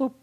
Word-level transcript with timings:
boop, 0.00 0.14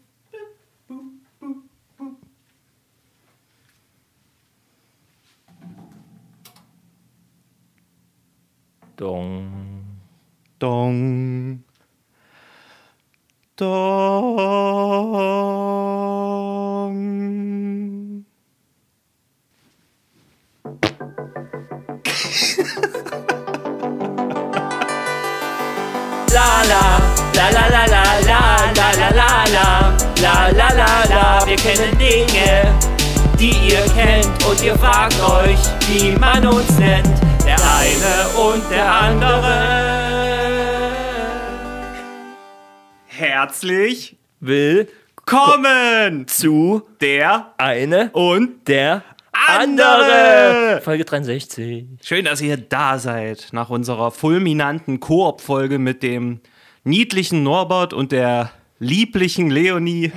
zu 46.38 46.82
der 47.00 47.52
eine 47.58 48.10
und 48.12 48.68
der 48.68 49.02
andere. 49.32 50.80
Folge 50.84 51.04
63. 51.04 51.84
Schön, 52.00 52.26
dass 52.26 52.40
ihr 52.40 52.56
da 52.56 53.00
seid 53.00 53.48
nach 53.50 53.70
unserer 53.70 54.12
fulminanten 54.12 55.00
Koop-Folge 55.00 55.80
mit 55.80 56.04
dem 56.04 56.38
niedlichen 56.84 57.42
Norbert 57.42 57.92
und 57.92 58.12
der 58.12 58.52
lieblichen 58.78 59.50
Leonie 59.50 60.12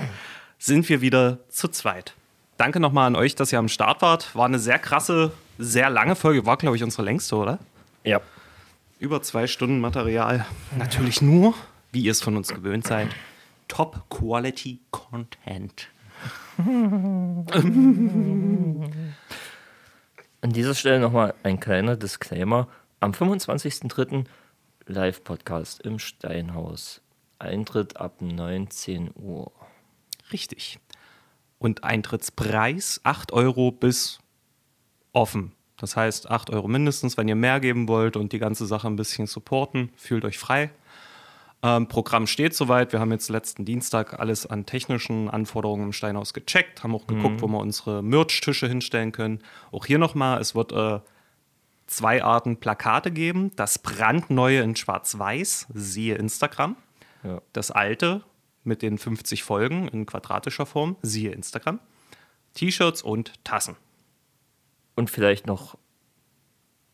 sind 0.59 0.88
wir 0.89 1.02
wieder 1.02 1.39
zu 1.49 1.70
zweit. 1.70 2.14
Danke 2.58 2.80
nochmal 2.80 3.08
an 3.08 3.16
euch, 3.16 3.33
dass 3.33 3.52
ihr 3.52 3.58
am 3.58 3.67
Start 3.67 4.03
wart. 4.03 4.36
War 4.36 4.45
eine 4.45 4.59
sehr 4.59 4.77
krasse, 4.77 5.31
sehr 5.58 5.89
lange 5.89 6.16
Folge. 6.16 6.45
War, 6.45 6.58
glaube 6.58 6.77
ich, 6.77 6.83
unsere 6.83 7.02
längste, 7.02 7.36
oder? 7.36 7.58
Ja. 8.03 8.22
Über 8.99 9.23
zwei 9.23 9.47
Stunden 9.47 9.80
Material. 9.80 10.45
Natürlich 10.77 11.23
nur, 11.23 11.55
wie 11.92 12.03
ihr 12.03 12.11
es 12.11 12.22
von 12.22 12.38
uns 12.38 12.49
gewöhnt 12.49 12.86
seid, 12.86 13.08
Top-Quality-Content. 13.69 15.88
An 20.41 20.52
dieser 20.52 20.75
Stelle 20.75 20.99
nochmal 20.99 21.33
ein 21.43 21.59
kleiner 21.59 21.95
Disclaimer. 21.95 22.67
Am 22.99 23.11
25.03. 23.11 24.25
Live-Podcast 24.85 25.81
im 25.81 25.99
Steinhaus. 25.99 27.02
Eintritt 27.39 27.97
ab 27.97 28.21
19 28.21 29.11
Uhr. 29.16 29.52
Richtig. 30.33 30.80
Und 31.58 31.83
Eintrittspreis 31.83 33.02
8 33.03 33.31
Euro 33.31 33.71
bis 33.71 34.19
offen. 35.13 35.53
Das 35.77 35.95
heißt 35.95 36.30
8 36.30 36.49
Euro 36.49 36.67
mindestens, 36.67 37.17
wenn 37.17 37.27
ihr 37.27 37.36
mehr 37.36 37.59
geben 37.59 37.88
wollt 37.88 38.17
und 38.17 38.33
die 38.33 38.39
ganze 38.39 38.65
Sache 38.65 38.88
ein 38.88 38.95
bisschen 38.95 39.27
supporten, 39.27 39.91
fühlt 39.95 40.25
euch 40.25 40.38
frei. 40.38 40.71
Ähm, 41.64 41.88
Programm 41.88 42.26
steht 42.26 42.56
soweit. 42.56 42.92
Wir 42.92 43.00
haben 43.00 43.12
jetzt 43.12 43.30
letzten 43.30 43.66
Dienstag 43.66 44.20
alles 44.20 44.48
an 44.48 44.66
technischen 44.66 45.30
Anforderungen 45.30 45.86
im 45.86 45.94
Steinhaus 45.94 46.34
gecheckt, 46.34 46.84
haben 46.84 46.95
auch 46.95 47.06
geguckt, 47.06 47.42
wo 47.42 47.48
wir 47.48 47.59
unsere 47.59 48.02
Merch-Tische 48.02 48.67
hinstellen 48.67 49.12
können. 49.12 49.40
Auch 49.72 49.86
hier 49.86 50.00
nochmal, 50.00 50.42
es 50.42 50.56
wird 50.56 50.72
äh, 50.72 51.00
zwei 51.86 52.23
Arten 52.23 52.58
Plakate 52.58 53.12
geben. 53.12 53.52
Das 53.56 53.78
brandneue 53.78 54.62
in 54.62 54.76
Schwarz-Weiß, 54.76 55.67
siehe 55.73 56.16
Instagram. 56.16 56.78
Ja. 57.23 57.42
Das 57.54 57.70
alte 57.70 58.23
mit 58.64 58.82
den 58.82 58.98
50 58.98 59.44
Folgen 59.44 59.88
in 59.88 60.06
quadratischer 60.08 60.66
Form, 60.66 60.95
siehe 61.04 61.32
Instagram. 61.32 61.80
T-Shirts 62.56 63.04
und 63.04 63.34
Tassen. 63.44 63.76
Und 64.95 65.09
vielleicht 65.09 65.45
noch 65.48 65.77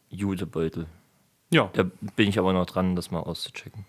Judebeutel. 0.10 0.88
Ja, 1.50 1.70
Da 1.74 1.84
bin 2.16 2.28
ich 2.28 2.38
aber 2.38 2.52
noch 2.52 2.66
dran, 2.66 2.96
das 2.96 3.12
mal 3.12 3.20
auszuchecken. 3.20 3.86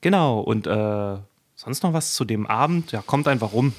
Genau. 0.00 0.40
Und 0.40 0.66
äh, 0.66 1.16
sonst 1.54 1.82
noch 1.82 1.92
was 1.92 2.14
zu 2.14 2.24
dem 2.24 2.46
Abend? 2.46 2.92
Ja, 2.92 3.02
kommt 3.02 3.28
einfach 3.28 3.52
rum. 3.52 3.72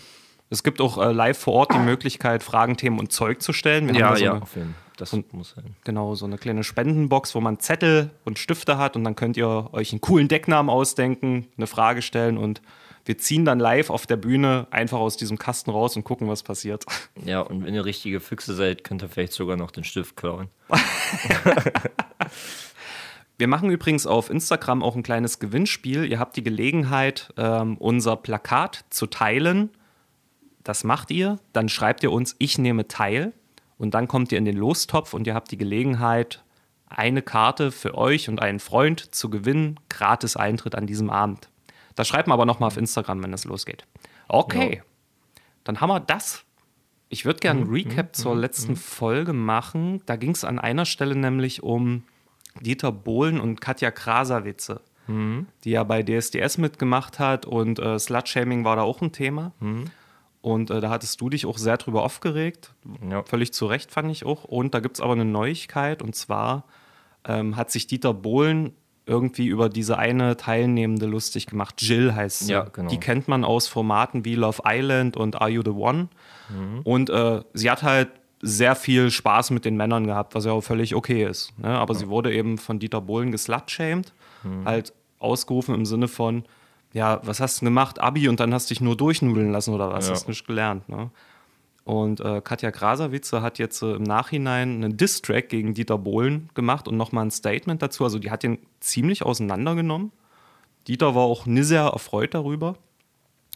Es 0.50 0.63
gibt 0.63 0.79
auch 0.79 0.97
äh, 0.97 1.11
live 1.11 1.38
vor 1.38 1.53
Ort 1.53 1.73
die 1.73 1.79
Möglichkeit, 1.79 2.41
Fragen, 2.41 2.78
Themen 2.78 3.00
und 3.00 3.11
Zeug 3.11 3.41
zu 3.41 3.51
stellen. 3.51 3.88
Wir 3.88 3.95
haben 3.95 4.13
da 4.13 4.16
so 4.16 4.25
eine, 4.25 4.33
jeden 4.33 4.45
Fall. 4.45 4.67
Das 4.95 5.16
muss 5.31 5.53
sein. 5.55 5.75
genau, 5.83 6.16
so 6.16 6.25
eine 6.25 6.38
kleine 6.38 6.63
Spendenbox, 6.63 7.35
wo 7.35 7.41
man 7.41 7.59
Zettel 7.59 8.09
und 8.25 8.39
Stifte 8.39 8.78
hat 8.78 8.95
und 8.95 9.03
dann 9.03 9.16
könnt 9.16 9.38
ihr 9.38 9.69
euch 9.72 9.91
einen 9.91 10.01
coolen 10.01 10.28
Decknamen 10.28 10.72
ausdenken, 10.72 11.47
eine 11.55 11.67
Frage 11.67 12.01
stellen 12.01 12.38
und 12.38 12.61
wir 13.05 13.17
ziehen 13.17 13.45
dann 13.45 13.59
live 13.59 13.89
auf 13.89 14.05
der 14.05 14.17
Bühne 14.17 14.67
einfach 14.69 14.97
aus 14.97 15.16
diesem 15.16 15.38
Kasten 15.38 15.72
raus 15.72 15.95
und 15.95 16.03
gucken, 16.03 16.28
was 16.28 16.44
passiert. 16.44 16.84
Ja, 17.23 17.41
und 17.41 17.63
wenn 17.63 17.73
ihr 17.73 17.85
richtige 17.85 18.19
Füchse 18.19 18.53
seid, 18.53 18.84
könnt 18.84 19.01
ihr 19.01 19.09
vielleicht 19.09 19.34
sogar 19.34 19.55
noch 19.55 19.72
den 19.72 19.84
Stift 19.84 20.17
klauen. 20.17 20.49
Wir 23.38 23.48
machen 23.48 23.70
übrigens 23.70 24.08
auf 24.08 24.31
Instagram 24.31 24.81
auch 24.81 24.96
ein 24.96 25.03
kleines 25.03 25.38
Gewinnspiel. 25.38 26.06
Ihr 26.06 26.18
habt 26.18 26.36
die 26.38 26.44
Gelegenheit, 26.44 27.31
ähm, 27.38 27.78
unser 27.78 28.16
Plakat 28.16 28.86
zu 28.90 29.06
teilen. 29.06 29.70
Das 30.64 30.84
macht 30.84 31.12
ihr. 31.12 31.40
Dann 31.53 31.70
schreibt 31.70 32.02
ihr 32.02 32.12
uns, 32.12 32.36
ich 32.40 32.58
nehme 32.58 32.88
teil. 32.88 33.34
Und 33.78 33.94
dann 33.94 34.08
kommt 34.08 34.31
ihr 34.31 34.40
in 34.40 34.46
den 34.46 34.58
Lostopf 34.58 35.14
und 35.14 35.28
ihr 35.28 35.36
habt 35.36 35.52
die 35.52 35.58
Gelegenheit, 35.58 36.44
eine 36.88 37.22
Karte 37.22 37.72
für 37.72 37.96
euch 37.96 38.28
und 38.28 38.42
einen 38.42 38.59
Freund 38.59 39.14
zu 39.14 39.30
gewinnen. 39.30 39.80
Gratis 39.90 40.36
Eintritt 40.36 40.74
an 40.74 40.88
diesem 40.88 41.12
Abend. 41.12 41.50
Das 41.94 42.08
schreibt 42.08 42.28
man 42.28 42.34
aber 42.34 42.46
nochmal 42.46 42.68
auf 42.68 42.78
Instagram, 42.78 43.22
wenn 43.22 43.34
es 43.34 43.46
losgeht. 43.46 43.86
Okay. 44.28 44.78
Ja. 44.78 44.84
Dann 45.64 45.80
haben 45.80 45.90
wir 45.90 46.00
das. 46.00 46.44
Ich 47.09 47.26
würde 47.26 47.40
gerne 47.40 47.62
einen 47.62 47.70
Recap 47.70 48.16
zur 48.16 48.36
letzten 48.36 48.76
Folge 48.76 49.34
machen. 49.34 50.02
Da 50.08 50.16
ging 50.16 50.31
es 50.31 50.44
an 50.44 50.58
einer 50.58 50.86
Stelle 50.86 51.16
nämlich 51.16 51.62
um 51.62 52.03
Dieter 52.62 52.91
Bohlen 52.91 53.40
und 53.40 53.62
Katja 53.62 53.91
Krasavitze, 53.91 54.81
die 55.63 55.69
ja 55.72 55.84
bei 55.84 56.03
DSDS 56.03 56.57
mitgemacht 56.57 57.19
hat 57.19 57.45
und 57.45 57.79
äh, 57.79 57.97
Slutshaming 57.97 58.66
war 58.66 58.75
da 58.75 58.81
auch 58.81 59.01
ein 59.01 59.12
Thema. 59.13 59.53
Und 60.41 60.69
äh, 60.69 60.81
da 60.81 60.90
hattest 60.90 61.19
du 61.19 61.29
dich 61.29 61.46
auch 61.46 61.57
sehr 61.57 61.78
drüber 61.78 62.03
aufgeregt. 62.03 62.73
Ja. 63.09 63.23
Völlig 63.23 63.53
zu 63.53 63.66
Recht 63.66 63.91
fand 63.91 64.12
ich 64.12 64.25
auch. 64.25 64.44
Und 64.44 64.73
da 64.73 64.79
gibt 64.79 64.97
es 64.97 65.01
aber 65.01 65.13
eine 65.13 65.25
Neuigkeit 65.25 66.01
und 66.01 66.16
zwar 66.16 66.66
ähm, 67.25 67.56
hat 67.56 67.72
sich 67.72 67.88
Dieter 67.88 68.13
Bohlen 68.13 68.73
irgendwie 69.06 69.47
über 69.47 69.69
diese 69.69 69.97
eine 69.97 70.38
Teilnehmende 70.38 71.06
lustig 71.06 71.47
gemacht. 71.47 71.81
Jill 71.81 72.13
heißt 72.13 72.40
sie. 72.40 72.51
Ja, 72.51 72.63
genau. 72.63 72.90
Die 72.90 73.00
kennt 73.00 73.28
man 73.28 73.44
aus 73.44 73.67
Formaten 73.67 74.25
wie 74.25 74.35
Love 74.35 74.62
Island 74.66 75.16
und 75.17 75.41
Are 75.41 75.50
You 75.50 75.62
the 75.63 75.72
One. 75.72 76.09
Mhm. 76.50 76.81
Und 76.84 77.09
äh, 77.09 77.41
sie 77.53 77.72
hat 77.72 77.84
halt 77.84 78.09
sehr 78.42 78.75
viel 78.75 79.09
Spaß 79.09 79.50
mit 79.52 79.66
den 79.66 79.78
Männern 79.78 80.06
gehabt, 80.06 80.36
was 80.36 80.46
ja 80.46 80.52
auch 80.52 80.62
völlig 80.62 80.94
okay 80.96 81.25
ist. 81.25 81.58
Ne? 81.59 81.70
Aber 81.70 81.96
sie 81.96 82.08
wurde 82.08 82.34
eben 82.34 82.58
von 82.58 82.80
Dieter 82.80 83.02
Bohlen 83.02 83.31
geslutshamed, 83.31 84.14
Mhm. 84.44 84.66
halt 84.66 84.94
ausgerufen 85.20 85.74
im 85.74 85.86
Sinne 85.86 86.08
von, 86.08 86.44
ja, 86.94 87.20
was 87.24 87.40
hast 87.40 87.62
du 87.62 87.66
gemacht? 87.66 88.00
Abi 88.00 88.30
und 88.30 88.40
dann 88.40 88.53
hast 88.53 88.70
dich 88.70 88.80
nur 88.81 88.96
durchnudeln 88.96 89.52
lassen 89.52 89.74
oder 89.74 89.90
was? 89.92 90.08
Ja. 90.08 90.14
Hast 90.14 90.28
nicht 90.28 90.46
gelernt. 90.46 90.88
Ne? 90.88 91.09
Und 91.84 92.20
äh, 92.20 92.42
Katja 92.42 92.70
Krasavitze 92.72 93.42
hat 93.42 93.58
jetzt 93.59 93.81
äh, 93.81 93.94
im 93.94 94.03
Nachhinein 94.03 94.84
einen 94.84 94.97
Diss-Track 94.97 95.50
gegen 95.50 95.74
Dieter 95.74 95.97
Bohlen 95.97 96.50
gemacht 96.53 96.88
und 96.88 96.97
nochmal 96.97 97.26
ein 97.26 97.31
Statement 97.31 97.81
dazu. 97.81 98.03
Also 98.03 98.20
die 98.20 98.30
hat 98.30 98.44
den 98.44 98.59
ziemlich 98.80 99.24
auseinandergenommen. 99.24 100.12
Dieter 100.88 101.16
war 101.16 101.24
auch 101.24 101.46
nie 101.46 101.64
sehr 101.64 101.84
erfreut 101.84 102.34
darüber. 102.34 102.76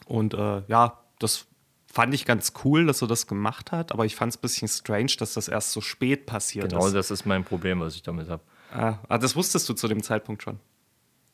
Und 0.06 0.34
äh, 0.34 0.62
ja, 0.66 0.98
das 1.18 1.46
fand 1.92 2.14
ich 2.14 2.24
ganz 2.24 2.52
cool, 2.64 2.86
dass 2.86 3.02
er 3.02 3.08
das 3.08 3.26
gemacht 3.26 3.70
hat. 3.70 3.92
Aber 3.92 4.04
ich 4.06 4.16
fand 4.16 4.32
es 4.32 4.38
ein 4.38 4.40
bisschen 4.40 4.66
strange, 4.68 5.12
dass 5.18 5.34
das 5.34 5.46
erst 5.48 5.72
so 5.72 5.80
spät 5.80 6.24
passiert 6.26 6.70
Genau, 6.70 6.86
ist. 6.86 6.94
das 6.94 7.10
ist 7.10 7.26
mein 7.26 7.44
Problem, 7.44 7.80
was 7.80 7.94
ich 7.94 8.02
damit 8.02 8.28
habe. 8.30 8.42
Ah, 8.72 8.98
ah, 9.08 9.18
das 9.18 9.36
wusstest 9.36 9.68
du 9.68 9.74
zu 9.74 9.86
dem 9.88 10.02
Zeitpunkt 10.02 10.42
schon. 10.42 10.58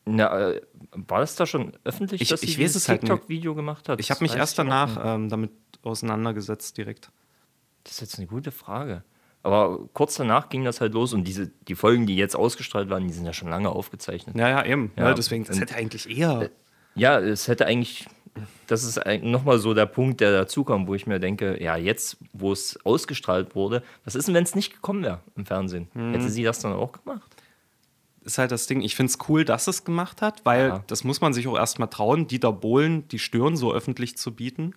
Na, 0.05 0.49
äh, 0.51 0.61
war 0.91 1.19
das 1.21 1.35
da 1.35 1.45
schon 1.45 1.71
öffentlich, 1.83 2.21
Ich- 2.21 2.29
dass 2.29 2.43
ich 2.43 2.55
dieses 2.57 2.83
es 2.83 2.89
halt. 2.89 3.01
TikTok-Video 3.01 3.55
gemacht 3.55 3.87
hat? 3.89 3.99
Ich 3.99 4.11
habe 4.11 4.21
mich 4.23 4.35
erst 4.35 4.57
danach 4.59 4.99
ähm, 5.15 5.29
damit 5.29 5.51
auseinandergesetzt 5.83 6.77
direkt. 6.77 7.11
Das 7.83 7.93
ist 7.93 8.01
jetzt 8.01 8.17
eine 8.17 8.27
gute 8.27 8.51
Frage. 8.51 9.03
Aber 9.43 9.87
kurz 9.93 10.15
danach 10.15 10.49
ging 10.49 10.65
das 10.65 10.81
halt 10.81 10.93
los 10.93 11.13
und 11.13 11.23
diese, 11.23 11.47
die 11.67 11.75
Folgen, 11.75 12.05
die 12.05 12.15
jetzt 12.17 12.35
ausgestrahlt 12.35 12.89
waren, 12.89 13.07
die 13.07 13.13
sind 13.13 13.25
ja 13.25 13.31
schon 13.31 13.49
lange 13.49 13.69
aufgezeichnet. 13.69 14.35
Ja, 14.35 14.49
ja, 14.49 14.65
eben. 14.65 14.91
Ja. 14.97 15.09
Ja, 15.09 15.13
deswegen, 15.13 15.45
das 15.45 15.59
hätte 15.59 15.75
eigentlich 15.75 16.09
eher. 16.09 16.49
Ja, 16.95 17.19
es 17.19 17.47
hätte 17.47 17.65
eigentlich, 17.65 18.07
das 18.67 18.83
ist 18.83 18.99
nochmal 19.23 19.59
so 19.59 19.73
der 19.73 19.85
Punkt, 19.85 20.21
der 20.21 20.31
dazukommt, 20.31 20.87
wo 20.87 20.95
ich 20.95 21.07
mir 21.07 21.19
denke, 21.19 21.61
ja, 21.61 21.75
jetzt, 21.77 22.17
wo 22.33 22.51
es 22.51 22.79
ausgestrahlt 22.85 23.55
wurde, 23.55 23.83
was 24.05 24.15
ist 24.15 24.27
denn, 24.27 24.35
wenn 24.35 24.43
es 24.43 24.55
nicht 24.55 24.73
gekommen 24.73 25.03
wäre 25.03 25.19
im 25.35 25.45
Fernsehen? 25.45 25.87
Mhm. 25.93 26.11
Hätte 26.13 26.29
sie 26.29 26.43
das 26.43 26.59
dann 26.59 26.73
auch 26.73 26.91
gemacht? 26.91 27.35
ist 28.21 28.37
halt 28.37 28.51
das 28.51 28.67
Ding, 28.67 28.81
ich 28.81 28.95
finde 28.95 29.09
es 29.11 29.17
cool, 29.27 29.43
dass 29.43 29.67
es 29.67 29.85
gemacht 29.85 30.21
hat, 30.21 30.45
weil 30.45 30.67
Ja. 30.67 30.83
das 30.87 31.03
muss 31.03 31.19
man 31.19 31.33
sich 31.33 31.47
auch 31.47 31.55
erstmal 31.57 31.87
trauen, 31.87 32.27
Dieter 32.27 32.51
Bohlen 32.51 33.07
die 33.07 33.17
Stirn 33.17 33.55
so 33.57 33.73
öffentlich 33.73 34.17
zu 34.17 34.35
bieten. 34.35 34.75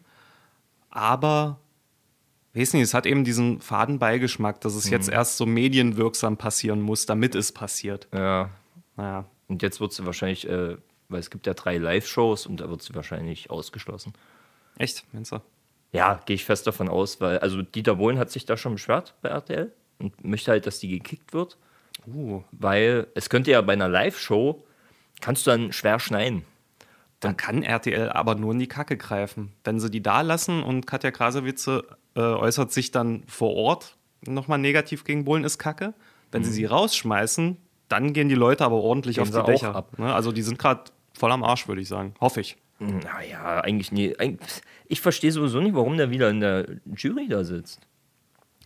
Aber, 0.90 1.58
weiß 2.54 2.72
nicht, 2.74 2.82
es 2.82 2.94
hat 2.94 3.04
eben 3.04 3.24
diesen 3.24 3.60
faden 3.60 3.98
Beigeschmack, 3.98 4.60
dass 4.62 4.74
es 4.74 4.88
jetzt 4.88 5.08
erst 5.08 5.36
so 5.36 5.44
medienwirksam 5.44 6.36
passieren 6.36 6.80
muss, 6.80 7.04
damit 7.04 7.34
es 7.34 7.52
passiert. 7.52 8.08
Ja. 8.14 8.50
Naja. 8.96 9.24
Und 9.48 9.60
jetzt 9.62 9.80
wird 9.80 9.92
sie 9.92 10.06
wahrscheinlich, 10.06 10.48
äh, 10.48 10.76
weil 11.12 11.20
es 11.20 11.30
gibt 11.30 11.46
ja 11.46 11.54
drei 11.54 11.78
Live-Shows 11.78 12.46
und 12.46 12.60
da 12.60 12.68
wird 12.68 12.82
sie 12.82 12.94
wahrscheinlich 12.94 13.50
ausgeschlossen. 13.50 14.12
Echt, 14.78 15.04
meinst 15.12 15.32
du? 15.32 15.40
Ja, 15.92 16.20
gehe 16.24 16.34
ich 16.34 16.44
fest 16.44 16.66
davon 16.66 16.88
aus, 16.88 17.20
weil, 17.20 17.38
also 17.38 17.62
Dieter 17.62 17.96
Bohlen 17.96 18.18
hat 18.18 18.30
sich 18.30 18.46
da 18.46 18.56
schon 18.56 18.74
beschwert 18.74 19.14
bei 19.20 19.28
RTL 19.28 19.70
und 19.98 20.24
möchte 20.24 20.50
halt, 20.50 20.66
dass 20.66 20.78
die 20.80 20.88
gekickt 20.88 21.32
wird, 21.32 21.58
Uh, 22.06 22.42
weil 22.50 23.06
es 23.14 23.30
könnte 23.30 23.50
ja 23.52 23.60
bei 23.60 23.74
einer 23.74 23.88
Live-Show, 23.88 24.64
kannst 25.20 25.46
du 25.46 25.50
dann 25.50 25.72
schwer 25.72 26.00
schneiden. 26.00 26.44
da 27.20 27.32
kann 27.32 27.62
RTL 27.62 28.08
aber 28.08 28.34
nur 28.34 28.52
in 28.52 28.58
die 28.58 28.66
Kacke 28.66 28.96
greifen. 28.96 29.52
Wenn 29.62 29.78
sie 29.78 29.90
die 29.90 30.02
da 30.02 30.22
lassen 30.22 30.62
und 30.64 30.86
Katja 30.86 31.12
Krasowitze 31.12 31.84
äh, 32.16 32.20
äußert 32.20 32.72
sich 32.72 32.90
dann 32.90 33.22
vor 33.28 33.54
Ort 33.54 33.96
nochmal 34.26 34.58
negativ 34.58 35.04
gegen 35.04 35.24
Bohlen, 35.24 35.44
ist 35.44 35.58
Kacke. 35.58 35.94
Wenn 36.32 36.42
sie 36.42 36.50
sie 36.50 36.64
rausschmeißen, 36.64 37.58
dann 37.88 38.12
gehen 38.12 38.28
die 38.28 38.34
Leute 38.34 38.64
aber 38.64 38.76
ordentlich 38.76 39.16
Gehen 39.16 39.22
auf 39.22 39.30
die 39.30 39.52
Dächer. 39.52 39.76
ab. 39.76 39.98
Ne? 39.98 40.12
Also 40.12 40.32
die 40.32 40.42
sind 40.42 40.58
gerade 40.58 40.84
voll 41.14 41.32
am 41.32 41.44
Arsch, 41.44 41.68
würde 41.68 41.80
ich 41.80 41.88
sagen. 41.88 42.14
Hoffe 42.20 42.40
ich. 42.40 42.56
Naja, 42.78 43.60
eigentlich 43.60 43.92
nie. 43.92 44.14
Ich 44.86 45.00
verstehe 45.00 45.30
sowieso 45.30 45.60
nicht, 45.60 45.74
warum 45.74 45.96
der 45.96 46.10
wieder 46.10 46.30
in 46.30 46.40
der 46.40 46.66
Jury 46.96 47.28
da 47.28 47.44
sitzt. 47.44 47.80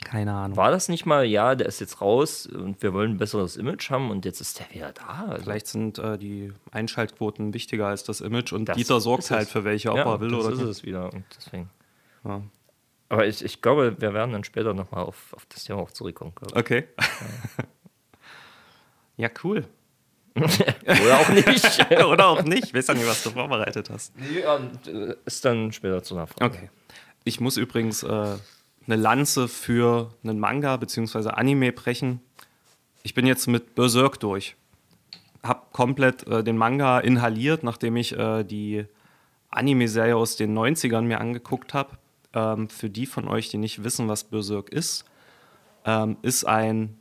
Keine 0.04 0.32
Ahnung. 0.32 0.56
War 0.56 0.70
das 0.70 0.88
nicht 0.88 1.06
mal, 1.06 1.25
ja, 1.25 1.54
der 1.54 1.66
ist 1.66 1.81
jetzt 1.81 2.00
raus 2.00 2.46
und 2.46 2.82
wir 2.82 2.93
wollen 2.93 3.12
ein 3.12 3.16
besseres 3.19 3.56
Image 3.56 3.90
haben 3.90 4.10
und 4.10 4.25
jetzt 4.25 4.40
ist 4.40 4.58
der 4.58 4.70
wieder 4.70 4.93
da? 4.93 5.26
Also, 5.28 5.44
Vielleicht 5.44 5.66
sind 5.66 5.98
äh, 5.98 6.19
die 6.19 6.52
Einschaltquoten 6.70 7.54
wichtiger 7.54 7.87
als 7.88 8.04
das 8.04 8.20
Image 8.20 8.52
und 8.52 8.69
Das 8.69 8.76
Dieter 8.76 9.00
sorgt 9.00 9.31
halt 9.31 9.46
es. 9.46 9.50
für 9.52 9.64
welche, 9.64 9.90
ob 9.90 9.96
ja, 9.99 10.04
er 10.04 10.20
will 10.20 10.31
das 10.31 10.44
oder 10.44 10.52
ist 10.52 10.60
nicht. 10.60 10.69
es 10.69 10.82
wieder 10.84 11.12
und 11.12 11.25
deswegen. 11.37 11.70
Ja. 12.25 12.42
Aber 13.08 13.26
ich, 13.26 13.44
ich 13.44 13.62
glaube, 13.62 13.96
wir 13.99 14.12
werden 14.14 14.32
dann 14.32 14.44
später 14.44 14.75
nochmal 14.75 15.04
auf, 15.04 15.32
auf 15.32 15.46
das 15.46 15.64
Thema 15.64 15.81
auch 15.81 15.90
zurückkommen. 15.90 16.32
Okay. 16.54 16.84
ja, 19.16 19.28
cool. 19.44 19.66
Oder 20.86 21.18
auch 21.18 21.28
nicht. 21.30 21.86
oder 22.04 22.26
auch 22.26 22.42
nicht. 22.42 22.64
Ich 22.64 22.74
weiß 22.74 22.88
ja 22.88 22.94
nicht, 22.94 23.06
was 23.06 23.22
du 23.22 23.30
vorbereitet 23.30 23.88
hast. 23.90 24.12
nee, 24.16 24.44
und, 24.44 24.86
äh, 24.86 25.16
ist 25.24 25.44
dann 25.44 25.72
später 25.72 26.02
zu 26.02 26.14
einer 26.14 26.26
Frage. 26.26 26.44
Okay. 26.44 26.70
Ich 27.24 27.40
muss 27.40 27.56
übrigens 27.56 28.02
äh, 28.02 28.06
eine 28.86 28.96
Lanze 28.96 29.48
für 29.48 30.12
einen 30.22 30.38
Manga 30.38 30.76
bzw. 30.76 31.30
Anime 31.30 31.72
brechen. 31.72 32.20
Ich 33.02 33.14
bin 33.14 33.26
jetzt 33.26 33.46
mit 33.46 33.74
Berserk 33.74 34.20
durch. 34.20 34.56
Hab 35.42 35.72
komplett 35.72 36.26
äh, 36.26 36.44
den 36.44 36.56
Manga 36.56 37.00
inhaliert, 37.00 37.62
nachdem 37.62 37.96
ich 37.96 38.16
äh, 38.16 38.44
die 38.44 38.84
Anime-Serie 39.50 40.16
aus 40.16 40.36
den 40.36 40.56
90ern 40.56 41.02
mir 41.02 41.20
angeguckt 41.20 41.72
habe. 41.72 41.98
Ähm, 42.34 42.68
für 42.68 42.90
die 42.90 43.06
von 43.06 43.26
euch, 43.28 43.48
die 43.48 43.58
nicht 43.58 43.84
wissen, 43.84 44.08
was 44.08 44.24
Berserk 44.24 44.68
ist, 44.68 45.04
ähm, 45.84 46.16
ist 46.22 46.44
ein 46.44 46.98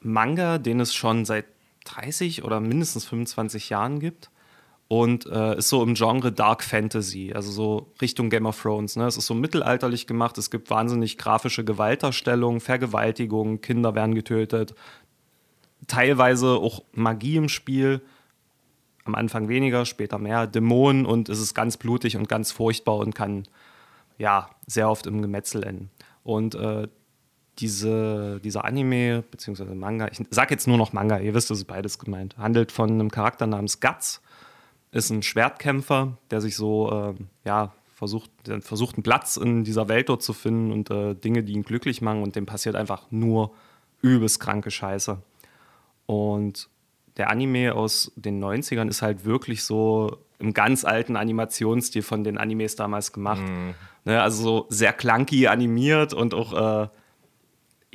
Manga, 0.00 0.58
den 0.58 0.80
es 0.80 0.94
schon 0.94 1.24
seit 1.24 1.46
30 1.86 2.44
oder 2.44 2.60
mindestens 2.60 3.06
25 3.06 3.70
Jahren 3.70 4.00
gibt 4.00 4.30
und 4.88 5.26
äh, 5.26 5.58
ist 5.58 5.68
so 5.68 5.82
im 5.82 5.94
Genre 5.94 6.30
Dark 6.32 6.62
Fantasy, 6.62 7.32
also 7.34 7.50
so 7.50 7.92
Richtung 8.00 8.30
Game 8.30 8.46
of 8.46 8.60
Thrones. 8.60 8.96
Ne? 8.96 9.06
Es 9.06 9.16
ist 9.16 9.26
so 9.26 9.34
mittelalterlich 9.34 10.06
gemacht, 10.06 10.38
es 10.38 10.50
gibt 10.50 10.70
wahnsinnig 10.70 11.18
grafische 11.18 11.64
Gewalterstellungen, 11.64 12.60
Vergewaltigungen, 12.60 13.60
Kinder 13.60 13.94
werden 13.94 14.14
getötet, 14.14 14.74
teilweise 15.86 16.50
auch 16.56 16.84
Magie 16.92 17.36
im 17.36 17.48
Spiel. 17.48 18.00
Am 19.04 19.14
Anfang 19.14 19.48
weniger, 19.48 19.84
später 19.86 20.18
mehr, 20.18 20.48
Dämonen 20.48 21.06
und 21.06 21.28
es 21.28 21.40
ist 21.40 21.54
ganz 21.54 21.76
blutig 21.76 22.16
und 22.16 22.28
ganz 22.28 22.50
furchtbar 22.50 22.96
und 22.96 23.14
kann 23.14 23.44
ja 24.18 24.50
sehr 24.66 24.90
oft 24.90 25.06
im 25.06 25.22
Gemetzel 25.22 25.62
enden. 25.62 25.90
Und 26.24 26.56
äh, 26.56 26.88
diese, 27.58 28.40
dieser 28.40 28.64
Anime, 28.64 29.24
beziehungsweise 29.30 29.74
Manga, 29.74 30.08
ich 30.08 30.20
sag 30.30 30.50
jetzt 30.50 30.66
nur 30.66 30.76
noch 30.76 30.92
Manga, 30.92 31.18
ihr 31.18 31.34
wisst, 31.34 31.50
es 31.50 31.58
ist 31.58 31.64
beides 31.64 31.98
gemeint, 31.98 32.36
handelt 32.36 32.72
von 32.72 32.90
einem 32.90 33.10
Charakter 33.10 33.46
namens 33.46 33.80
Guts, 33.80 34.22
ist 34.92 35.10
ein 35.10 35.22
Schwertkämpfer, 35.22 36.16
der 36.30 36.40
sich 36.40 36.56
so, 36.56 36.92
ähm, 36.92 37.28
ja, 37.44 37.72
versucht, 37.94 38.30
versucht, 38.60 38.96
einen 38.96 39.02
Platz 39.02 39.36
in 39.36 39.64
dieser 39.64 39.88
Welt 39.88 40.10
dort 40.10 40.22
zu 40.22 40.34
finden 40.34 40.70
und 40.70 40.90
äh, 40.90 41.14
Dinge, 41.14 41.42
die 41.42 41.54
ihn 41.54 41.62
glücklich 41.62 42.02
machen 42.02 42.22
und 42.22 42.36
dem 42.36 42.44
passiert 42.44 42.76
einfach 42.76 43.10
nur 43.10 43.52
übelst 44.02 44.38
kranke 44.38 44.70
Scheiße. 44.70 45.18
Und 46.04 46.68
der 47.16 47.30
Anime 47.30 47.74
aus 47.74 48.12
den 48.16 48.42
90ern 48.42 48.88
ist 48.88 49.00
halt 49.00 49.24
wirklich 49.24 49.64
so 49.64 50.18
im 50.38 50.52
ganz 50.52 50.84
alten 50.84 51.16
Animationsstil 51.16 52.02
von 52.02 52.22
den 52.22 52.36
Animes 52.36 52.76
damals 52.76 53.12
gemacht. 53.12 53.42
Ne, 54.04 54.22
also 54.22 54.42
so 54.42 54.66
sehr 54.68 54.92
clunky 54.92 55.46
animiert 55.46 56.12
und 56.12 56.34
auch, 56.34 56.84
äh, 56.84 56.88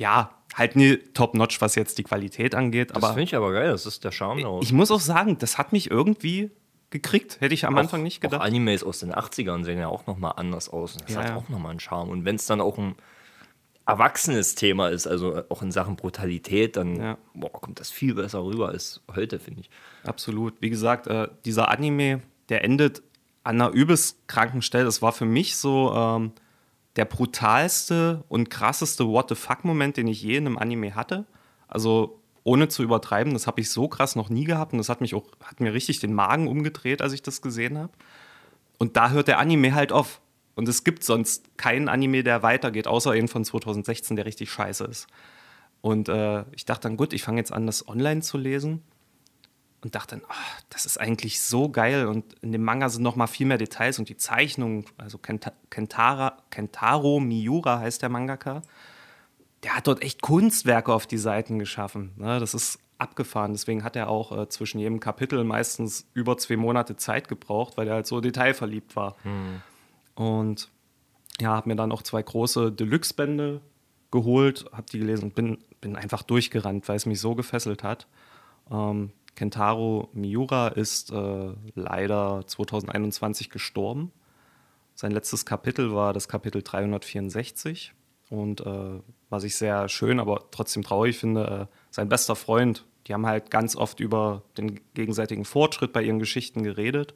ja, 0.02 0.30
halt 0.54 0.76
nie 0.76 0.96
top-notch, 0.98 1.60
was 1.60 1.74
jetzt 1.76 1.96
die 1.98 2.02
Qualität 2.02 2.54
angeht. 2.54 2.90
Das 2.94 3.04
finde 3.06 3.22
ich 3.22 3.34
aber 3.34 3.52
geil, 3.52 3.70
das 3.70 3.86
ist 3.86 4.04
der 4.04 4.12
Charme 4.12 4.42
daraus. 4.42 4.64
ich 4.64 4.72
muss 4.72 4.90
auch 4.90 5.00
sagen, 5.00 5.38
das 5.38 5.56
hat 5.58 5.72
mich 5.72 5.90
irgendwie 5.90 6.50
gekriegt. 6.90 7.40
Hätte 7.40 7.54
ich 7.54 7.64
am 7.64 7.76
Anfang 7.78 8.02
nicht 8.02 8.18
Auch 8.18 8.22
gedacht. 8.30 8.42
Animes 8.42 8.84
aus 8.84 8.98
den 8.98 9.14
80ern 9.14 9.64
sehen 9.64 9.78
ja 9.78 9.88
auch 9.88 10.06
nochmal 10.06 10.34
anders 10.36 10.68
aus. 10.68 10.96
Das 10.98 11.14
Ja, 11.14 11.20
hat 11.22 11.28
ja. 11.30 11.36
auch 11.36 11.48
nochmal 11.48 11.70
einen 11.70 11.80
Charme. 11.80 12.10
Und 12.10 12.24
wenn 12.26 12.36
es 12.36 12.44
dann 12.44 12.60
auch 12.60 12.76
ein 12.76 12.96
erwachsenes 13.86 14.54
Thema 14.54 14.88
ist, 14.88 15.06
also 15.06 15.42
auch 15.48 15.62
in 15.62 15.72
Sachen 15.72 15.96
Brutalität, 15.96 16.76
dann 16.76 16.96
Ja. 16.96 17.18
boah, 17.34 17.50
kommt 17.50 17.80
das 17.80 17.90
viel 17.90 18.14
besser 18.14 18.44
rüber 18.44 18.68
als 18.68 19.00
heute, 19.14 19.38
finde 19.40 19.62
ich. 19.62 19.70
Absolut. 20.04 20.54
Wie 20.60 20.70
gesagt, 20.70 21.06
äh, 21.06 21.28
dieser 21.44 21.68
Anime, 21.70 22.20
der 22.50 22.62
endet 22.62 23.02
an 23.42 23.60
einer 23.60 23.70
übelst 23.72 24.28
kranken 24.28 24.62
Stelle. 24.62 24.84
Das 24.84 25.02
war 25.02 25.12
für 25.12 25.24
mich 25.24 25.56
so 25.56 25.92
ähm, 25.96 26.32
der 26.96 27.04
brutalste 27.04 28.24
und 28.28 28.50
krasseste 28.50 29.06
What 29.06 29.28
the 29.30 29.34
fuck-Moment, 29.34 29.96
den 29.96 30.08
ich 30.08 30.22
je 30.22 30.36
in 30.36 30.46
einem 30.46 30.58
Anime 30.58 30.94
hatte. 30.94 31.24
Also 31.68 32.20
ohne 32.44 32.68
zu 32.68 32.82
übertreiben, 32.82 33.32
das 33.32 33.46
habe 33.46 33.60
ich 33.60 33.70
so 33.70 33.88
krass 33.88 34.16
noch 34.16 34.28
nie 34.28 34.44
gehabt 34.44 34.72
und 34.72 34.78
das 34.78 34.88
hat 34.88 35.00
mich 35.00 35.14
auch, 35.14 35.24
hat 35.42 35.60
mir 35.60 35.72
richtig 35.72 36.00
den 36.00 36.12
Magen 36.12 36.48
umgedreht, 36.48 37.00
als 37.00 37.12
ich 37.12 37.22
das 37.22 37.40
gesehen 37.40 37.78
habe. 37.78 37.92
Und 38.78 38.96
da 38.96 39.10
hört 39.10 39.28
der 39.28 39.38
Anime 39.38 39.74
halt 39.74 39.92
auf. 39.92 40.20
Und 40.54 40.68
es 40.68 40.84
gibt 40.84 41.02
sonst 41.02 41.56
keinen 41.56 41.88
Anime, 41.88 42.22
der 42.22 42.42
weitergeht, 42.42 42.86
außer 42.86 43.12
den 43.12 43.28
von 43.28 43.44
2016, 43.44 44.16
der 44.16 44.26
richtig 44.26 44.50
scheiße 44.50 44.84
ist. 44.84 45.06
Und 45.80 46.08
äh, 46.08 46.44
ich 46.52 46.66
dachte 46.66 46.88
dann, 46.88 46.96
gut, 46.96 47.12
ich 47.12 47.22
fange 47.22 47.38
jetzt 47.38 47.52
an, 47.52 47.66
das 47.66 47.88
online 47.88 48.20
zu 48.20 48.36
lesen 48.36 48.82
und 49.82 49.94
dachte 49.94 50.16
dann, 50.16 50.24
ah, 50.28 50.34
das 50.70 50.86
ist 50.86 50.98
eigentlich 50.98 51.40
so 51.40 51.68
geil 51.68 52.06
und 52.06 52.34
in 52.40 52.52
dem 52.52 52.62
Manga 52.62 52.88
sind 52.88 53.02
noch 53.02 53.16
mal 53.16 53.26
viel 53.26 53.46
mehr 53.46 53.58
Details 53.58 53.98
und 53.98 54.08
die 54.08 54.16
Zeichnung, 54.16 54.84
also 54.96 55.18
Kenta 55.18 55.52
Kentara, 55.70 56.38
Kentaro 56.50 57.20
Miura 57.20 57.80
heißt 57.80 58.02
der 58.02 58.08
Mangaka, 58.08 58.62
der 59.62 59.76
hat 59.76 59.86
dort 59.86 60.02
echt 60.02 60.22
Kunstwerke 60.22 60.92
auf 60.92 61.06
die 61.06 61.18
Seiten 61.18 61.58
geschaffen. 61.58 62.12
Ne? 62.16 62.38
Das 62.40 62.54
ist 62.54 62.78
abgefahren, 62.98 63.52
deswegen 63.52 63.82
hat 63.82 63.96
er 63.96 64.08
auch 64.08 64.36
äh, 64.36 64.48
zwischen 64.48 64.78
jedem 64.78 65.00
Kapitel 65.00 65.42
meistens 65.44 66.06
über 66.14 66.38
zwei 66.38 66.56
Monate 66.56 66.96
Zeit 66.96 67.28
gebraucht, 67.28 67.76
weil 67.76 67.88
er 67.88 67.94
halt 67.94 68.06
so 68.06 68.20
detailverliebt 68.20 68.94
war. 68.94 69.16
Und 70.14 70.68
ja, 71.40 71.50
habe 71.50 71.68
mir 71.68 71.76
dann 71.76 71.90
auch 71.90 72.02
zwei 72.02 72.22
große 72.22 72.70
Deluxe-Bände 72.70 73.60
geholt, 74.12 74.66
habe 74.72 74.86
die 74.92 74.98
gelesen 75.00 75.24
und 75.24 75.34
bin, 75.34 75.58
bin 75.80 75.96
einfach 75.96 76.22
durchgerannt, 76.22 76.86
weil 76.88 76.96
es 76.96 77.06
mich 77.06 77.18
so 77.18 77.34
gefesselt 77.34 77.82
hat. 77.82 78.06
Ähm, 78.70 79.10
Kentaro 79.34 80.10
Miura 80.12 80.68
ist 80.68 81.10
äh, 81.10 81.52
leider 81.74 82.44
2021 82.46 83.50
gestorben. 83.50 84.12
Sein 84.94 85.12
letztes 85.12 85.46
Kapitel 85.46 85.94
war 85.94 86.12
das 86.12 86.28
Kapitel 86.28 86.62
364. 86.62 87.94
Und 88.28 88.60
äh, 88.62 89.00
was 89.30 89.44
ich 89.44 89.56
sehr 89.56 89.88
schön, 89.88 90.20
aber 90.20 90.48
trotzdem 90.50 90.82
traurig 90.82 91.18
finde, 91.18 91.68
äh, 91.70 91.76
sein 91.90 92.08
bester 92.08 92.36
Freund, 92.36 92.86
die 93.06 93.14
haben 93.14 93.26
halt 93.26 93.50
ganz 93.50 93.76
oft 93.76 94.00
über 94.00 94.42
den 94.56 94.80
gegenseitigen 94.94 95.44
Fortschritt 95.44 95.92
bei 95.92 96.02
ihren 96.02 96.18
Geschichten 96.18 96.62
geredet. 96.62 97.14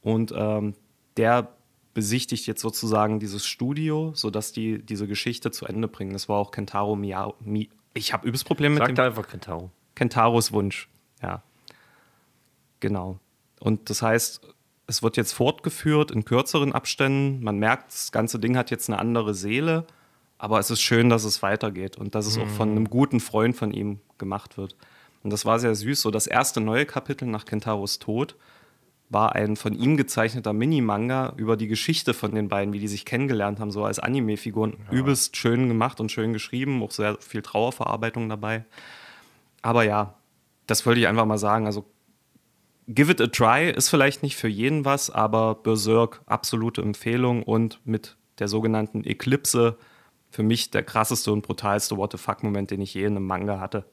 Und 0.00 0.32
ähm, 0.36 0.74
der 1.16 1.54
besichtigt 1.94 2.46
jetzt 2.46 2.60
sozusagen 2.60 3.20
dieses 3.20 3.46
Studio, 3.46 4.12
sodass 4.14 4.52
die 4.52 4.82
diese 4.82 5.06
Geschichte 5.06 5.50
zu 5.50 5.66
Ende 5.66 5.88
bringen. 5.88 6.12
Das 6.12 6.28
war 6.28 6.38
auch 6.38 6.50
Kentaro 6.50 6.96
Miya. 6.96 7.34
Mi 7.40 7.68
ich 7.94 8.12
habe 8.12 8.26
übelst 8.26 8.46
Probleme 8.46 8.74
mit 8.76 8.82
Sagt 8.82 8.96
dem 8.96 9.04
einfach 9.04 9.28
Kentaro. 9.28 9.70
Kentaros 9.94 10.52
Wunsch. 10.52 10.88
Ja. 11.22 11.42
Genau. 12.80 13.18
Und 13.60 13.90
das 13.90 14.02
heißt, 14.02 14.40
es 14.86 15.02
wird 15.02 15.16
jetzt 15.16 15.32
fortgeführt 15.32 16.10
in 16.10 16.24
kürzeren 16.24 16.72
Abständen. 16.72 17.42
Man 17.42 17.58
merkt, 17.58 17.92
das 17.92 18.12
ganze 18.12 18.38
Ding 18.38 18.56
hat 18.56 18.70
jetzt 18.70 18.90
eine 18.90 18.98
andere 18.98 19.34
Seele, 19.34 19.86
aber 20.38 20.58
es 20.58 20.70
ist 20.70 20.80
schön, 20.80 21.08
dass 21.08 21.24
es 21.24 21.42
weitergeht 21.42 21.96
und 21.96 22.14
dass 22.14 22.26
es 22.26 22.38
auch 22.38 22.48
von 22.48 22.70
einem 22.70 22.90
guten 22.90 23.20
Freund 23.20 23.56
von 23.56 23.72
ihm 23.72 24.00
gemacht 24.18 24.58
wird. 24.58 24.76
Und 25.22 25.32
das 25.32 25.44
war 25.44 25.60
sehr 25.60 25.74
süß. 25.74 26.00
So 26.00 26.10
das 26.10 26.26
erste 26.26 26.60
neue 26.60 26.84
Kapitel 26.84 27.28
nach 27.28 27.44
Kentaros 27.44 28.00
Tod 28.00 28.34
war 29.08 29.34
ein 29.34 29.56
von 29.56 29.74
ihm 29.74 29.96
gezeichneter 29.96 30.52
Mini-Manga 30.52 31.34
über 31.36 31.56
die 31.56 31.68
Geschichte 31.68 32.14
von 32.14 32.34
den 32.34 32.48
beiden, 32.48 32.72
wie 32.72 32.80
die 32.80 32.88
sich 32.88 33.04
kennengelernt 33.04 33.60
haben, 33.60 33.70
so 33.70 33.84
als 33.84 33.98
Anime-Figuren. 33.98 34.76
Übelst 34.90 35.36
schön 35.36 35.68
gemacht 35.68 36.00
und 36.00 36.10
schön 36.10 36.32
geschrieben, 36.32 36.82
auch 36.82 36.90
sehr 36.90 37.18
viel 37.20 37.42
Trauerverarbeitung 37.42 38.28
dabei. 38.28 38.64
Aber 39.60 39.84
ja, 39.84 40.14
das 40.72 40.86
wollte 40.86 41.00
ich 41.00 41.06
einfach 41.06 41.26
mal 41.26 41.36
sagen. 41.36 41.66
Also, 41.66 41.84
give 42.88 43.12
it 43.12 43.20
a 43.20 43.26
try 43.26 43.70
ist 43.70 43.90
vielleicht 43.90 44.22
nicht 44.22 44.36
für 44.36 44.48
jeden 44.48 44.86
was, 44.86 45.10
aber 45.10 45.54
Berserk, 45.54 46.22
absolute 46.24 46.80
Empfehlung 46.80 47.42
und 47.42 47.80
mit 47.84 48.16
der 48.38 48.48
sogenannten 48.48 49.04
Eclipse 49.04 49.76
für 50.30 50.42
mich 50.42 50.70
der 50.70 50.82
krasseste 50.82 51.30
und 51.30 51.42
brutalste 51.42 51.98
What 51.98 52.12
the 52.12 52.18
fuck-Moment, 52.18 52.70
den 52.70 52.80
ich 52.80 52.94
je 52.94 53.04
in 53.04 53.16
einem 53.16 53.26
Manga 53.26 53.60
hatte. 53.60 53.84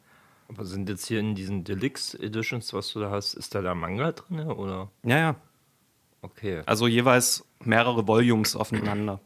Aber 0.47 0.63
sind 0.63 0.87
jetzt 0.87 1.05
hier 1.05 1.19
in 1.19 1.35
diesen 1.35 1.65
Deluxe 1.65 2.17
Editions, 2.17 2.73
was 2.73 2.93
du 2.93 3.01
da 3.01 3.11
hast, 3.11 3.33
ist 3.33 3.53
da 3.53 3.61
der 3.61 3.75
Manga 3.75 4.13
drin 4.13 4.39
oder? 4.47 4.89
Ja, 5.03 5.17
ja. 5.17 5.35
Okay. 6.21 6.63
Also 6.65 6.87
jeweils 6.87 7.45
mehrere 7.59 8.07
Volumes 8.07 8.55
aufeinander. 8.55 9.19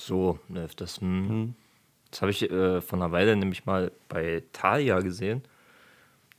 So 0.00 0.38
läuft 0.48 0.80
das. 0.80 1.00
Hm. 1.00 1.54
Das 2.12 2.22
habe 2.22 2.30
ich 2.30 2.48
äh, 2.48 2.80
vor 2.80 2.96
einer 2.96 3.10
Weile 3.10 3.34
nämlich 3.34 3.66
mal 3.66 3.90
bei 4.08 4.44
Thalia 4.52 5.00
gesehen. 5.00 5.42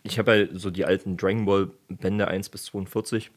Ich 0.03 0.17
habe 0.19 0.35
ja 0.35 0.47
so 0.57 0.71
die 0.71 0.85
alten 0.85 1.17
Dragon 1.17 1.45
Ball 1.45 1.69
Bände 1.89 2.27
1 2.27 2.49
bis 2.49 2.65
42. 2.65 3.31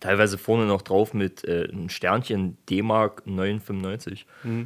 Teilweise 0.00 0.36
vorne 0.38 0.66
noch 0.66 0.82
drauf 0.82 1.14
mit 1.14 1.44
äh, 1.44 1.68
einem 1.70 1.88
Sternchen 1.88 2.56
D-Mark 2.68 3.22
9,95. 3.26 4.24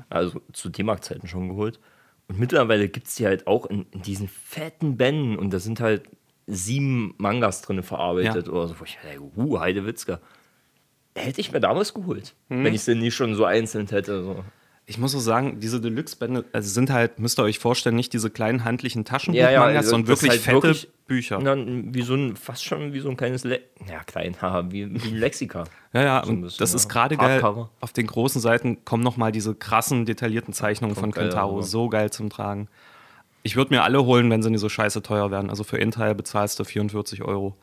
Also 0.08 0.40
zu 0.52 0.68
D-Mark-Zeiten 0.68 1.28
schon 1.28 1.48
geholt. 1.48 1.78
Und 2.28 2.38
mittlerweile 2.38 2.88
gibt 2.88 3.06
es 3.08 3.14
die 3.16 3.26
halt 3.26 3.46
auch 3.46 3.66
in, 3.66 3.86
in 3.92 4.02
diesen 4.02 4.28
fetten 4.28 4.96
Bänden 4.96 5.36
und 5.36 5.50
da 5.52 5.58
sind 5.58 5.80
halt 5.80 6.02
sieben 6.46 7.14
Mangas 7.18 7.62
drin 7.62 7.82
verarbeitet 7.82 8.46
Ja. 8.46 8.52
oder 8.52 8.68
so. 8.68 8.80
Wo 8.80 8.84
ich 8.84 8.98
denke, 9.04 9.22
uh, 9.36 9.60
Heidewitzka. 9.60 10.20
Hätte 11.16 11.40
ich 11.40 11.50
mir 11.52 11.60
damals 11.60 11.92
geholt, 11.92 12.34
wenn 12.48 12.72
ich 12.72 12.82
sie 12.82 12.94
nicht 12.94 13.14
schon 13.16 13.34
so 13.34 13.44
einzeln 13.44 13.88
hätte. 13.88 14.22
So. 14.22 14.44
Ich 14.90 14.98
muss 14.98 15.12
so 15.12 15.20
sagen, 15.20 15.60
diese 15.60 15.80
Deluxe-Bände 15.80 16.46
also 16.52 16.68
sind 16.68 16.90
halt, 16.90 17.20
müsst 17.20 17.38
ihr 17.38 17.44
euch 17.44 17.60
vorstellen, 17.60 17.94
nicht 17.94 18.12
diese 18.12 18.28
kleinen 18.28 18.64
handlichen 18.64 19.04
Ja, 19.04 19.04
ja, 19.04 19.18
Taschenbuchmangas, 19.18 19.76
also 19.76 19.90
sondern 19.90 20.08
wirklich 20.08 20.30
halt 20.32 20.40
fette 20.40 20.62
wirklich- 20.64 20.88
Bücher. 21.06 21.38
Na, 21.40 21.54
wie 21.56 22.02
so 22.02 22.14
ein, 22.14 22.34
fast 22.36 22.64
schon 22.64 22.92
wie 22.92 22.98
so 22.98 23.08
ein 23.08 23.16
kleines, 23.16 23.44
Le 23.44 23.60
ja, 23.88 24.02
klein, 24.02 24.34
wie, 24.70 24.92
wie 25.02 25.08
ein 25.10 25.16
Lexika. 25.16 25.62
Ja, 25.92 26.02
ja, 26.02 26.22
So 26.24 26.34
bisschen, 26.34 26.58
das 26.58 26.70
ja. 26.72 26.76
ist 26.76 26.88
gerade 26.88 27.16
geil. 27.16 27.40
Auf 27.80 27.92
den 27.92 28.08
großen 28.08 28.40
Seiten 28.40 28.84
kommen 28.84 29.04
nochmal 29.04 29.30
diese 29.30 29.54
krassen, 29.54 30.06
detaillierten 30.06 30.52
Zeichnungen 30.54 30.94
von 30.96 31.04
Kommt 31.04 31.14
geil 31.14 31.28
Kentaro. 31.28 31.52
rüber. 31.54 31.62
So 31.62 31.88
geil 31.88 32.10
zum 32.10 32.28
Tragen. 32.28 32.66
Ich 33.44 33.54
würde 33.54 33.72
mir 33.72 33.84
alle 33.84 34.04
holen, 34.04 34.28
wenn 34.28 34.42
sie 34.42 34.50
nicht 34.50 34.60
so 34.60 34.68
scheiße 34.68 35.02
teuer 35.02 35.30
wären. 35.30 35.50
Also 35.50 35.62
für 35.62 35.78
Intel 35.78 36.16
bezahlst 36.16 36.58
du 36.58 36.64
44 36.64 37.22
Euro. 37.22 37.56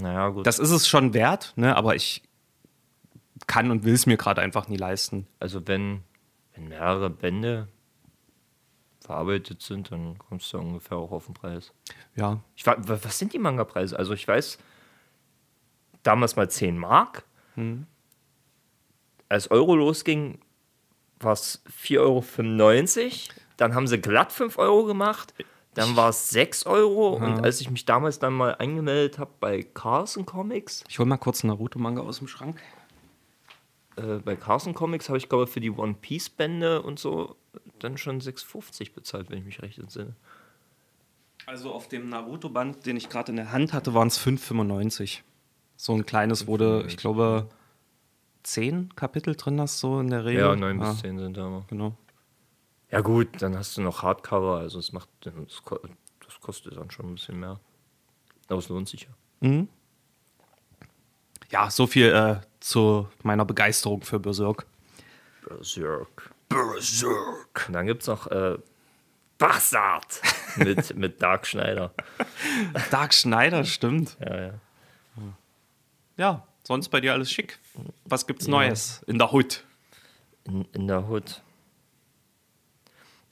Naja, 0.00 0.28
gut. 0.28 0.46
Das 0.46 0.60
ist 0.60 0.70
es 0.70 0.86
schon 0.88 1.12
wert, 1.12 1.52
ne? 1.56 1.76
aber 1.76 1.96
ich 1.96 2.22
kann 3.46 3.70
und 3.70 3.84
will 3.84 3.94
es 3.94 4.06
mir 4.06 4.16
gerade 4.16 4.40
einfach 4.40 4.68
nie 4.68 4.76
leisten. 4.76 5.26
also, 5.40 5.66
wenn, 5.66 6.02
wenn 6.54 6.68
mehrere 6.68 7.10
Bände 7.10 7.68
verarbeitet 9.00 9.60
sind, 9.60 9.90
dann 9.92 10.16
kommst 10.18 10.52
du 10.52 10.58
ungefähr 10.58 10.96
auch 10.96 11.10
auf 11.12 11.26
den 11.26 11.34
Preis. 11.34 11.72
Ja, 12.16 12.40
Ich, 12.56 12.64
wa- 12.66 12.76
wa- 12.78 12.98
was 13.02 13.18
sind 13.18 13.32
die 13.32 13.38
Manga-Preise? 13.38 13.98
Also, 13.98 14.14
ich 14.14 14.26
weiß, 14.26 14.58
damals 16.02 16.36
mal 16.36 16.48
10 16.50 16.78
Mark. 16.78 17.24
Hm. 17.54 17.86
Als 19.28 19.50
Euro 19.50 19.74
losging, 19.74 20.38
war 21.20 21.32
es 21.32 21.62
4,95 21.82 21.98
Euro. 22.00 23.34
Dann 23.56 23.74
haben 23.74 23.86
sie 23.86 24.00
glatt 24.00 24.32
5 24.32 24.58
Euro 24.58 24.84
gemacht. 24.84 25.34
Dann 25.74 25.96
war 25.96 26.10
es 26.10 26.30
6 26.30 26.66
Euro. 26.66 27.14
Und 27.16 27.42
als 27.44 27.60
ich 27.60 27.68
mich 27.70 27.84
damals 27.84 28.18
dann 28.20 28.32
mal 28.32 28.52
angemeldet 28.56 29.18
habe 29.18 29.32
bei 29.40 29.62
Carson 29.62 30.24
Comics, 30.24 30.84
ich 30.88 30.98
hol 30.98 31.06
mal 31.06 31.16
kurz 31.18 31.42
Naruto-Manga 31.44 32.00
aus 32.02 32.18
dem 32.18 32.28
Schrank. 32.28 32.60
Äh, 33.96 34.18
bei 34.18 34.36
Carson 34.36 34.74
Comics 34.74 35.08
habe 35.08 35.18
ich, 35.18 35.28
glaube 35.28 35.44
ich, 35.44 35.50
für 35.50 35.60
die 35.60 35.70
One 35.70 35.94
Piece-Bände 35.94 36.82
und 36.82 36.98
so 36.98 37.36
dann 37.78 37.96
schon 37.98 38.20
6,50 38.20 38.92
bezahlt, 38.94 39.30
wenn 39.30 39.38
ich 39.38 39.44
mich 39.44 39.62
recht 39.62 39.78
entsinne. 39.78 40.14
Also 41.46 41.72
auf 41.72 41.88
dem 41.88 42.08
Naruto-Band, 42.08 42.86
den 42.86 42.96
ich 42.96 43.08
gerade 43.08 43.30
in 43.32 43.36
der 43.36 43.52
Hand 43.52 43.72
hatte, 43.72 43.92
waren 43.94 44.08
es 44.08 44.18
5,95. 44.18 45.20
So 45.76 45.92
ein 45.94 46.06
kleines 46.06 46.46
wurde, 46.46 46.84
ich 46.88 46.96
glaube, 46.96 47.48
10 48.42 48.94
Kapitel 48.96 49.34
drin, 49.34 49.56
das 49.56 49.78
so 49.80 50.00
in 50.00 50.08
der 50.08 50.24
Regel. 50.24 50.42
Ja, 50.42 50.56
9 50.56 50.78
bis 50.78 50.88
10 51.00 51.18
sind 51.18 51.36
da 51.36 51.46
immer. 51.46 51.64
Genau. 51.68 51.96
Ja 52.90 53.00
gut, 53.00 53.28
dann 53.42 53.56
hast 53.56 53.76
du 53.76 53.82
noch 53.82 54.02
Hardcover, 54.02 54.58
also 54.58 54.78
es 54.78 54.92
macht 54.92 55.08
das, 55.20 55.62
ko- 55.64 55.80
das 56.24 56.40
kostet 56.40 56.76
dann 56.76 56.90
schon 56.90 57.06
ein 57.06 57.14
bisschen 57.14 57.40
mehr. 57.40 57.58
Aber 58.48 58.58
es 58.58 58.68
lohnt 58.68 58.88
sich 58.88 59.02
ja. 59.02 59.08
Ja, 61.54 61.70
so 61.70 61.86
viel 61.86 62.12
äh, 62.12 62.40
zu 62.58 63.08
meiner 63.22 63.44
Begeisterung 63.44 64.02
für 64.02 64.18
Berserk. 64.18 64.66
Berserk. 65.46 66.34
Berserk. 66.48 67.66
Und 67.68 67.74
dann 67.74 67.86
gibt 67.86 68.02
es 68.02 68.08
noch 68.08 68.26
äh, 68.26 68.58
Bastard 69.38 70.20
mit, 70.56 70.96
mit 70.96 71.22
Dark 71.22 71.46
Schneider. 71.46 71.94
Dark 72.90 73.14
Schneider, 73.14 73.62
stimmt. 73.62 74.16
Ja, 74.18 74.36
ja. 74.36 74.54
Ja, 76.16 76.46
sonst 76.64 76.88
bei 76.88 77.00
dir 77.00 77.12
alles 77.12 77.30
schick. 77.30 77.60
Was 78.04 78.26
gibt's 78.26 78.48
Neues 78.48 79.04
in 79.06 79.20
der 79.20 79.30
Hut? 79.30 79.62
In, 80.42 80.64
in 80.72 80.88
der 80.88 81.08
Hood. 81.08 81.40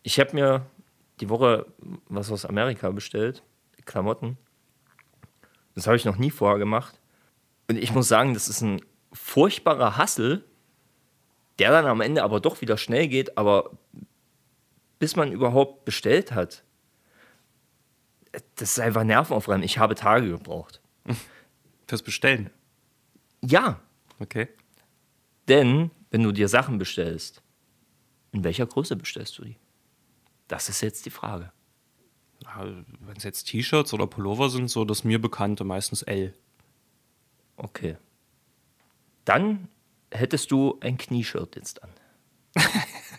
Ich 0.05 0.21
habe 0.21 0.33
mir 0.35 0.67
die 1.19 1.29
Woche 1.29 1.67
was 2.09 2.31
aus 2.31 2.47
Amerika 2.47 2.89
bestellt. 2.93 3.43
Klamotten. 3.85 4.39
Das 5.75 5.89
habe 5.89 5.97
ich 5.97 6.05
noch 6.05 6.19
nie 6.19 6.31
vorher 6.31 6.61
gemacht. 6.61 7.01
Und 7.69 7.77
ich 7.77 7.93
muss 7.93 8.09
sagen, 8.09 8.35
das 8.35 8.49
ist 8.49 8.61
ein 8.61 8.81
furchtbarer 9.13 9.97
Hassel, 9.97 10.45
der 11.59 11.71
dann 11.71 11.87
am 11.87 12.01
Ende 12.01 12.23
aber 12.23 12.41
doch 12.41 12.61
wieder 12.61 12.77
schnell 12.77 13.09
geht, 13.09 13.37
aber 13.39 13.71
bis 14.99 15.17
man 15.17 15.33
überhaupt 15.33 15.85
bestellt 15.85 16.33
hat, 16.33 16.65
das 18.57 18.73
ist 18.73 18.81
einfach 18.81 19.05
nervenaufreibend. 19.05 19.65
Ich 19.65 19.79
habe 19.79 19.95
Tage 19.95 20.29
gebraucht. 20.29 20.81
Fürs 21.87 22.03
Bestellen. 22.03 22.51
Ja, 23.43 23.81
Okay. 24.23 24.49
Denn, 25.49 25.91
wenn 26.11 26.23
du 26.23 26.31
dir 26.31 26.49
Sachen 26.49 26.79
bestellst, 26.79 27.43
in 28.31 28.45
welcher 28.45 28.67
Größe 28.67 28.95
bestellst 28.95 29.37
du 29.39 29.45
die? 29.45 29.57
Das 30.47 30.69
ist 30.69 30.81
jetzt 30.81 31.05
die 31.07 31.11
Frage. 31.11 31.53
Wenn 33.01 33.17
es 33.17 33.25
jetzt 33.25 33.45
T-Shirts 33.45 33.93
oder 33.93 34.07
Pullover 34.07 34.49
sind, 34.49 34.69
so 34.69 34.85
das 34.85 35.03
mir 35.03 35.21
bekannte, 35.21 35.65
meistens 35.65 36.03
L. 36.03 36.35
Okay. 37.63 37.97
Dann 39.25 39.69
hättest 40.11 40.51
du 40.51 40.79
ein 40.81 40.99
Knieshirt 40.99 41.57
jetzt 41.57 41.83
an. 41.83 41.91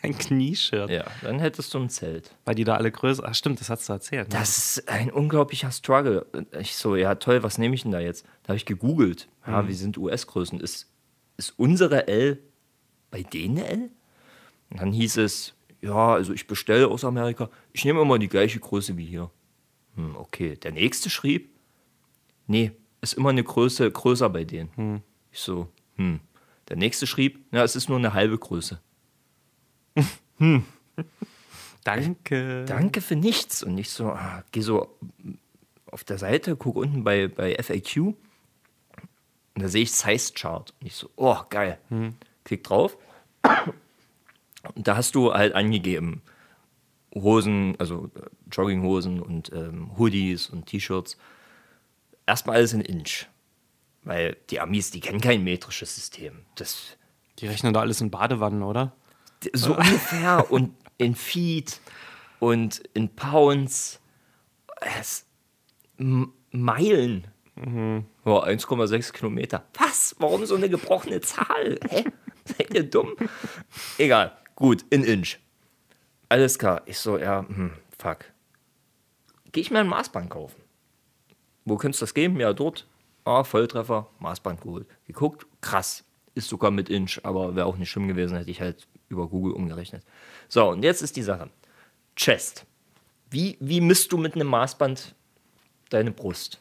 Ein 0.04 0.18
Knieshirt. 0.18 0.90
Ja, 0.90 1.06
dann 1.22 1.40
hättest 1.40 1.74
du 1.74 1.80
ein 1.80 1.90
Zelt. 1.90 2.36
Weil 2.44 2.56
die 2.56 2.66
da 2.66 2.76
alle 2.76 2.92
größer. 2.92 3.24
Ach, 3.26 3.34
stimmt, 3.34 3.62
das 3.62 3.70
hast 3.70 3.88
du 3.88 3.94
erzählt. 3.94 4.28
Ne? 4.28 4.38
Das 4.38 4.78
ist 4.78 4.90
ein 4.90 5.10
unglaublicher 5.10 5.72
Struggle. 5.72 6.26
Ich 6.60 6.76
so, 6.76 6.98
ja 6.98 7.16
toll, 7.16 7.42
was 7.42 7.58
nehme 7.58 7.74
ich 7.74 7.84
denn 7.84 7.94
da 7.94 8.02
jetzt? 8.02 8.26
Da 8.44 8.50
habe 8.50 8.58
ich 8.58 8.66
gegoogelt. 8.66 9.30
Ja, 9.48 9.66
wie 9.66 9.74
sind 9.74 9.98
US-Größen? 9.98 10.60
Ist, 10.60 10.92
ist 11.38 11.58
unsere 11.58 12.08
L 12.10 12.38
bei 13.12 13.24
denen 13.24 13.58
L? 13.58 13.90
Und 14.70 14.82
dann 14.82 14.92
hieß 14.92 15.18
es, 15.18 15.54
ja, 15.82 16.14
also 16.14 16.34
ich 16.34 16.48
bestelle 16.48 16.90
aus 16.90 17.06
Amerika. 17.06 17.50
Ich 17.72 17.86
nehme 17.86 18.02
immer 18.02 18.20
die 18.20 18.28
gleiche 18.28 18.60
Größe 18.60 18.98
wie 18.98 19.06
hier. 19.06 19.32
Hm, 19.96 20.18
okay. 20.18 20.58
Der 20.58 20.74
nächste 20.74 21.10
schrieb, 21.10 21.50
nee, 22.46 22.74
ist 23.04 23.14
immer 23.14 23.30
eine 23.30 23.44
Größe 23.44 23.90
größer 23.90 24.30
bei 24.30 24.44
denen. 24.44 25.04
Ich 25.32 25.40
so, 25.40 25.68
hm. 25.96 26.20
Der 26.70 26.78
nächste 26.78 27.08
schrieb, 27.08 27.46
ja, 27.52 27.64
es 27.64 27.76
ist 27.76 27.90
nur 27.90 27.98
eine 27.98 28.14
halbe 28.14 28.38
Größe. 28.38 28.80
Danke. 31.84 32.66
Danke 32.66 33.02
für 33.02 33.16
nichts. 33.16 33.64
Und 33.64 33.78
ich 33.78 33.90
so, 33.90 34.08
ah, 34.08 34.44
geh 34.52 34.62
so 34.62 34.98
auf 35.92 36.04
der 36.04 36.18
Seite, 36.18 36.56
guck 36.56 36.78
unten 36.78 37.04
bei, 37.04 37.28
bei 37.28 37.62
FAQ 37.62 38.16
und 39.56 39.62
da 39.62 39.68
sehe 39.68 39.84
ich 39.84 39.92
Size 39.92 40.34
Chart. 40.34 40.74
Und 40.80 40.88
ich 40.88 40.96
so, 40.96 41.10
oh, 41.16 41.38
geil. 41.50 41.78
Klick 42.44 42.64
drauf. 42.64 42.98
Und 44.76 44.88
da 44.88 44.96
hast 44.96 45.16
du 45.16 45.34
halt 45.34 45.54
angegeben, 45.54 46.22
Hosen, 47.14 47.76
also 47.78 48.10
Jogginghosen 48.52 49.20
und 49.22 49.52
ähm, 49.54 49.98
Hoodies 49.98 50.50
und 50.50 50.66
T-Shirts. 50.66 51.18
Erstmal 52.26 52.58
alles 52.58 52.74
in 52.74 52.82
Inch. 52.82 53.28
Weil 54.04 54.38
die 54.50 54.60
Amis, 54.60 54.92
die 54.92 55.00
kennen 55.00 55.22
kein 55.22 55.44
metrisches 55.44 55.96
System. 55.96 56.46
Das 56.56 56.98
Die 57.40 57.48
rechnen 57.48 57.74
da 57.74 57.80
alles 57.82 58.02
in 58.02 58.12
Badewannen, 58.12 58.64
oder? 58.64 58.96
so 59.54 59.76
ungefähr 59.76 60.50
und 60.52 60.74
in 60.98 61.16
Feet 61.16 61.82
und 62.40 62.78
in 62.94 63.14
Pounds. 63.14 64.00
Es, 64.98 65.26
Meilen. 65.98 67.28
Ja, 67.56 68.44
1,6 68.44 69.12
Kilometer. 69.14 69.66
Was? 69.78 70.16
Warum 70.20 70.46
so 70.46 70.56
eine 70.56 70.70
gebrochene 70.70 71.22
Zahl? 71.22 71.78
Hä? 71.90 72.06
Seid 72.46 72.74
ihr 72.74 72.84
dumm? 72.90 73.16
Egal. 73.98 74.38
Gut, 74.56 74.86
in 74.90 75.04
Inch. 75.04 75.38
Alles 76.30 76.58
klar. 76.58 76.82
Ich 76.86 76.98
so, 77.00 77.18
ja, 77.18 77.46
hm, 77.48 77.74
fuck. 77.98 78.26
Geh 79.52 79.62
ich 79.62 79.72
mir 79.72 79.80
ein 79.80 79.88
Maßband 79.88 80.30
kaufen? 80.30 80.62
Wo 81.66 81.78
könntest 81.78 82.02
du 82.02 82.06
das 82.06 82.14
geben? 82.14 82.40
Ja, 82.40 82.54
dort. 82.54 82.88
Ah, 83.26 83.44
Volltreffer, 83.44 84.08
Maßband 84.20 84.62
geholt. 84.62 84.88
Geguckt, 85.08 85.46
krass. 85.62 86.04
Ist 86.36 86.50
sogar 86.50 86.72
mit 86.72 86.90
Inch, 86.90 87.20
aber 87.24 87.56
wäre 87.56 87.68
auch 87.68 87.78
nicht 87.78 87.90
schlimm 87.90 88.08
gewesen, 88.08 88.38
hätte 88.38 88.52
ich 88.52 88.60
halt 88.60 88.88
über 89.08 89.28
Google 89.28 89.54
umgerechnet. 89.54 90.04
So, 90.50 90.70
und 90.70 90.84
jetzt 90.84 91.02
ist 91.02 91.16
die 91.16 91.22
Sache. 91.22 91.50
Chest. 92.16 92.66
Wie, 93.30 93.58
wie 93.60 93.82
misst 93.82 94.12
du 94.12 94.18
mit 94.18 94.36
einem 94.36 94.48
Maßband 94.48 95.16
deine 95.90 96.12
Brust? 96.12 96.60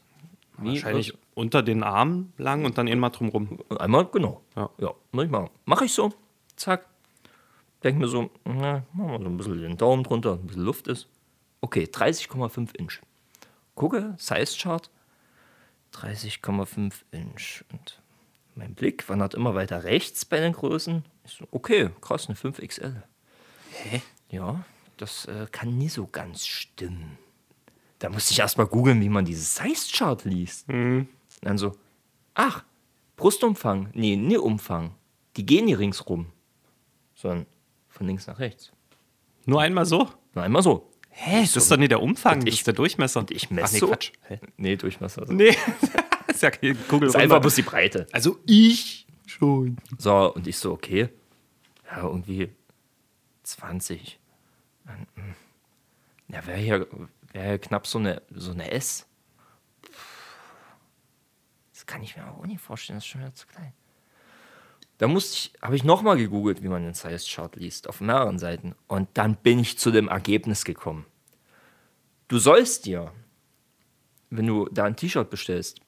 Wie, 0.58 0.68
Wahrscheinlich 0.68 1.14
unter 1.34 1.62
den 1.62 1.82
Armen 1.82 2.32
lang 2.38 2.64
und 2.64 2.78
dann 2.78 2.86
eben 2.86 3.00
mal 3.00 3.10
drumrum. 3.10 3.58
Einmal, 3.78 4.06
genau. 4.06 4.42
Ja. 4.54 4.70
Ja, 4.78 4.94
muss 5.10 5.24
ich 5.24 5.30
machen. 5.30 5.50
Mache 5.64 5.86
ich 5.86 5.92
so. 5.92 6.12
Zack. 6.56 6.86
Denk 7.82 7.98
mir 7.98 8.06
so, 8.06 8.30
na, 8.44 8.84
machen 8.92 9.10
wir 9.10 9.18
so 9.18 9.24
ein 9.24 9.36
bisschen 9.36 9.60
den 9.60 9.76
Daumen 9.76 10.04
drunter, 10.04 10.34
ein 10.34 10.46
bisschen 10.46 10.62
Luft 10.62 10.86
ist. 10.86 11.08
Okay, 11.60 11.88
30,5 11.90 12.76
Inch. 12.76 13.00
Gucke, 13.74 14.14
Size 14.18 14.58
Chart, 14.58 14.90
30,5 15.94 16.92
Inch. 17.10 17.64
Und 17.72 18.00
mein 18.54 18.74
Blick 18.74 19.08
wandert 19.08 19.34
immer 19.34 19.54
weiter 19.54 19.84
rechts 19.84 20.24
bei 20.24 20.40
den 20.40 20.52
Größen. 20.52 21.04
Ich 21.24 21.32
so, 21.32 21.46
okay, 21.50 21.90
krass, 22.00 22.28
eine 22.28 22.36
5XL. 22.36 23.02
Hä? 23.70 24.02
Ja, 24.30 24.64
das 24.96 25.26
äh, 25.26 25.46
kann 25.50 25.76
nie 25.78 25.88
so 25.88 26.06
ganz 26.06 26.46
stimmen. 26.46 27.18
Da 27.98 28.08
musste 28.08 28.32
ich 28.32 28.40
erstmal 28.40 28.66
googeln, 28.66 29.00
wie 29.00 29.08
man 29.08 29.24
dieses 29.24 29.54
Size 29.54 29.90
Chart 29.92 30.24
liest. 30.24 30.68
Und 30.68 31.08
dann 31.42 31.58
so, 31.58 31.76
ach, 32.34 32.64
Brustumfang. 33.16 33.90
Nee, 33.94 34.16
nee, 34.16 34.36
Umfang. 34.36 34.94
Die 35.36 35.46
gehen 35.46 35.66
nie 35.66 35.74
ringsrum. 35.74 36.26
Sondern 37.14 37.46
von 37.88 38.06
links 38.06 38.26
nach 38.26 38.40
rechts. 38.40 38.72
Nur 39.44 39.60
einmal 39.60 39.86
so? 39.86 40.08
Nur 40.34 40.44
einmal 40.44 40.62
so. 40.62 40.91
Hä? 41.14 41.42
Das 41.42 41.56
ist 41.56 41.70
doch 41.70 41.76
nicht 41.76 41.90
der 41.90 42.02
Umfang, 42.02 42.40
das 42.40 42.48
ich- 42.54 42.60
ist 42.60 42.66
der 42.66 42.74
Durchmesser. 42.74 43.20
Und 43.20 43.30
ich 43.30 43.50
messe 43.50 43.66
Ach 43.66 43.72
nee, 43.72 43.78
so. 43.78 43.86
Quatsch. 43.88 44.12
Hä? 44.28 44.40
Nee, 44.56 44.76
Durchmesser. 44.76 45.20
Das 45.22 45.30
Nee, 45.30 45.54
ist 46.28 46.42
ja 46.42 46.50
kein 46.50 46.76
Google. 46.88 47.08
ist 47.08 47.16
einfach 47.16 47.40
bloß 47.40 47.54
die 47.54 47.62
Breite. 47.62 48.06
Also 48.12 48.38
ich 48.46 49.06
schon. 49.26 49.76
So, 49.98 50.32
und 50.34 50.46
ich 50.46 50.56
so, 50.58 50.72
okay. 50.72 51.08
Ja, 51.90 52.02
irgendwie 52.04 52.50
20. 53.42 54.18
Dann, 54.86 55.06
hm. 55.14 55.34
Ja, 56.28 56.46
wäre 56.46 56.58
hier, 56.58 56.86
wär 57.32 57.44
hier 57.44 57.58
knapp 57.58 57.86
so 57.86 57.98
eine, 57.98 58.22
so 58.30 58.52
eine 58.52 58.70
S. 58.70 59.06
Das 61.74 61.84
kann 61.86 62.02
ich 62.02 62.16
mir 62.16 62.26
auch 62.26 62.46
nicht 62.46 62.60
vorstellen, 62.60 62.96
das 62.96 63.04
ist 63.04 63.08
schon 63.10 63.20
wieder 63.20 63.34
zu 63.34 63.46
klein. 63.46 63.72
Da 65.02 65.08
musste 65.08 65.34
ich, 65.34 65.52
habe 65.60 65.74
ich 65.74 65.82
nochmal 65.82 66.16
gegoogelt, 66.16 66.62
wie 66.62 66.68
man 66.68 66.84
den 66.84 66.94
Size 66.94 67.26
Chart 67.28 67.56
liest, 67.56 67.88
auf 67.88 68.00
mehreren 68.00 68.38
Seiten. 68.38 68.76
Und 68.86 69.08
dann 69.14 69.34
bin 69.34 69.58
ich 69.58 69.76
zu 69.76 69.90
dem 69.90 70.06
Ergebnis 70.06 70.64
gekommen. 70.64 71.06
Du 72.28 72.38
sollst 72.38 72.86
dir, 72.86 73.10
wenn 74.30 74.46
du 74.46 74.68
da 74.70 74.84
ein 74.84 74.94
T-Shirt 74.94 75.28
bestellst, 75.28 75.80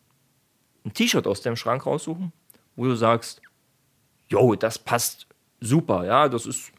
ein 0.85 0.93
T-Shirt 0.95 1.29
aus 1.29 1.43
deinem 1.43 1.55
Schrank 1.55 1.87
raussuchen, 1.87 2.33
wo 2.75 2.87
du 2.87 2.97
sagst, 2.97 3.41
jo, 4.27 4.57
das 4.57 4.81
passt 4.81 5.29
super, 5.61 6.05
ja, 6.05 6.29
das 6.29 6.45
ist, 6.45 6.73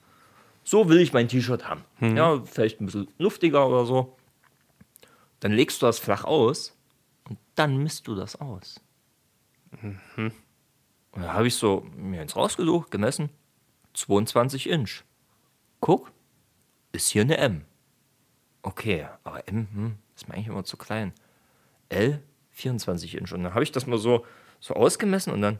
so 0.65 0.89
will 0.89 0.99
ich 0.99 1.13
mein 1.13 1.29
T-Shirt 1.29 1.69
haben. 1.69 1.85
Ja, 2.17 2.43
vielleicht 2.43 2.81
ein 2.81 2.87
bisschen 2.87 3.07
luftiger 3.17 3.65
oder 3.65 3.85
so. 3.85 4.17
Dann 5.39 5.53
legst 5.53 5.81
du 5.81 5.85
das 5.85 5.99
flach 5.99 6.25
aus 6.25 6.77
und 7.29 7.39
dann 7.55 7.77
misst 7.77 8.07
du 8.07 8.13
das 8.13 8.35
aus. 8.41 8.81
Und 11.15 11.23
da 11.23 11.33
habe 11.33 11.47
ich 11.47 11.55
so 11.55 11.85
mir 11.95 12.21
eins 12.21 12.35
rausgesucht, 12.35 12.91
gemessen, 12.91 13.29
22 13.93 14.69
Inch. 14.69 15.03
Guck, 15.79 16.11
ist 16.91 17.09
hier 17.09 17.21
eine 17.23 17.37
M. 17.37 17.65
Okay, 18.61 19.07
aber 19.23 19.47
M 19.47 19.67
hm, 19.73 19.95
ist 20.15 20.27
mir 20.27 20.35
eigentlich 20.35 20.47
immer 20.47 20.63
zu 20.63 20.77
klein. 20.77 21.13
L 21.89 22.21
24 22.51 23.15
Inch. 23.15 23.31
Und 23.33 23.43
dann 23.43 23.53
habe 23.53 23.63
ich 23.63 23.71
das 23.71 23.87
mal 23.87 23.97
so, 23.97 24.25
so 24.59 24.73
ausgemessen 24.73 25.31
und 25.31 25.41
dann, 25.41 25.59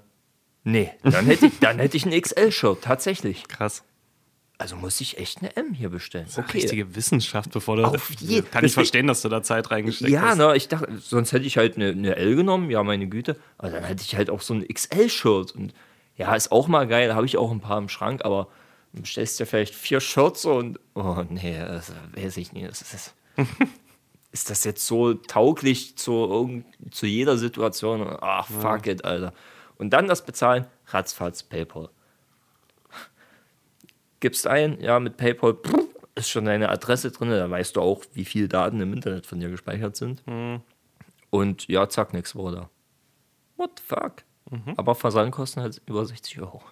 nee, 0.63 0.91
dann 1.03 1.25
hätte 1.25 1.47
ich, 1.47 1.59
dann 1.59 1.79
hätte 1.79 1.97
ich 1.97 2.05
ein 2.05 2.19
XL-Shirt, 2.19 2.83
tatsächlich. 2.83 3.47
Krass. 3.47 3.83
Also 4.57 4.75
muss 4.77 5.01
ich 5.01 5.17
echt 5.17 5.39
eine 5.39 5.55
M 5.57 5.73
hier 5.73 5.89
bestellen. 5.89 6.27
Okay. 6.31 6.59
Richtige 6.59 6.95
Wissenschaft, 6.95 7.51
bevor 7.51 7.75
du. 7.75 7.83
Auf 7.83 8.09
jeden- 8.19 8.49
Kann 8.49 8.63
ich 8.63 8.73
verstehen, 8.73 9.07
dass 9.07 9.21
du 9.21 9.27
da 9.29 9.43
Zeit 9.43 9.69
reingesteckt 9.69 10.09
Ja, 10.11 10.21
hast. 10.29 10.37
ne, 10.37 10.55
ich 10.55 10.69
dachte, 10.69 10.97
sonst 10.99 11.33
hätte 11.33 11.45
ich 11.45 11.57
halt 11.57 11.75
eine, 11.75 11.89
eine 11.89 12.15
L 12.15 12.35
genommen, 12.37 12.69
ja, 12.71 12.81
meine 12.83 13.07
Güte. 13.07 13.35
Aber 13.57 13.69
dann 13.71 13.83
hätte 13.83 14.03
ich 14.03 14.15
halt 14.15 14.29
auch 14.29 14.41
so 14.41 14.53
ein 14.53 14.65
XL-Shirt. 14.65 15.51
Und 15.53 15.73
ja, 16.15 16.33
ist 16.35 16.51
auch 16.53 16.67
mal 16.67 16.87
geil, 16.87 17.13
habe 17.13 17.25
ich 17.25 17.37
auch 17.37 17.51
ein 17.51 17.59
paar 17.59 17.77
im 17.77 17.89
Schrank, 17.89 18.23
aber 18.23 18.47
du 18.93 19.01
bestellst 19.01 19.39
ja 19.41 19.45
vielleicht 19.45 19.75
vier 19.75 19.99
Shirts 19.99 20.45
und, 20.45 20.79
oh 20.93 21.23
nee, 21.29 21.57
das 21.59 21.91
weiß 22.15 22.37
ich 22.37 22.53
nicht. 22.53 22.69
Das 22.69 22.81
ist, 22.81 23.13
ist 24.31 24.49
das 24.49 24.63
jetzt 24.63 24.87
so 24.87 25.13
tauglich 25.15 25.97
zu, 25.97 26.63
zu 26.91 27.05
jeder 27.05 27.37
Situation? 27.37 28.07
Ach, 28.21 28.47
fuck 28.47 28.87
it, 28.87 29.03
Alter. 29.03 29.33
Und 29.77 29.89
dann 29.91 30.07
das 30.07 30.25
Bezahlen, 30.25 30.65
ratzfatz, 30.87 31.43
PayPal. 31.43 31.89
Gibst 34.25 34.47
ein, 34.47 34.81
ja, 34.81 34.99
mit 34.99 35.17
PayPal 35.17 35.55
ist 36.15 36.31
schon 36.31 36.45
deine 36.45 36.69
Adresse 36.69 37.11
drin, 37.11 37.29
da 37.29 37.47
weißt 37.47 37.75
du 37.75 37.81
auch, 37.81 38.03
wie 38.13 38.25
viele 38.25 38.47
Daten 38.47 38.81
im 38.81 38.91
Internet 38.91 39.27
von 39.27 39.39
dir 39.39 39.49
gespeichert 39.51 39.95
sind. 39.95 40.23
Und 41.29 41.67
ja, 41.67 41.87
zack, 41.87 42.11
nix 42.11 42.33
wurde 42.33 42.55
da. 42.55 42.69
What 43.55 43.73
the 43.77 43.83
fuck? 43.85 44.23
Aber 44.77 44.95
Versandkosten 44.95 45.61
halt 45.61 45.79
über 45.85 46.03
60 46.03 46.39
Euro. 46.39 46.63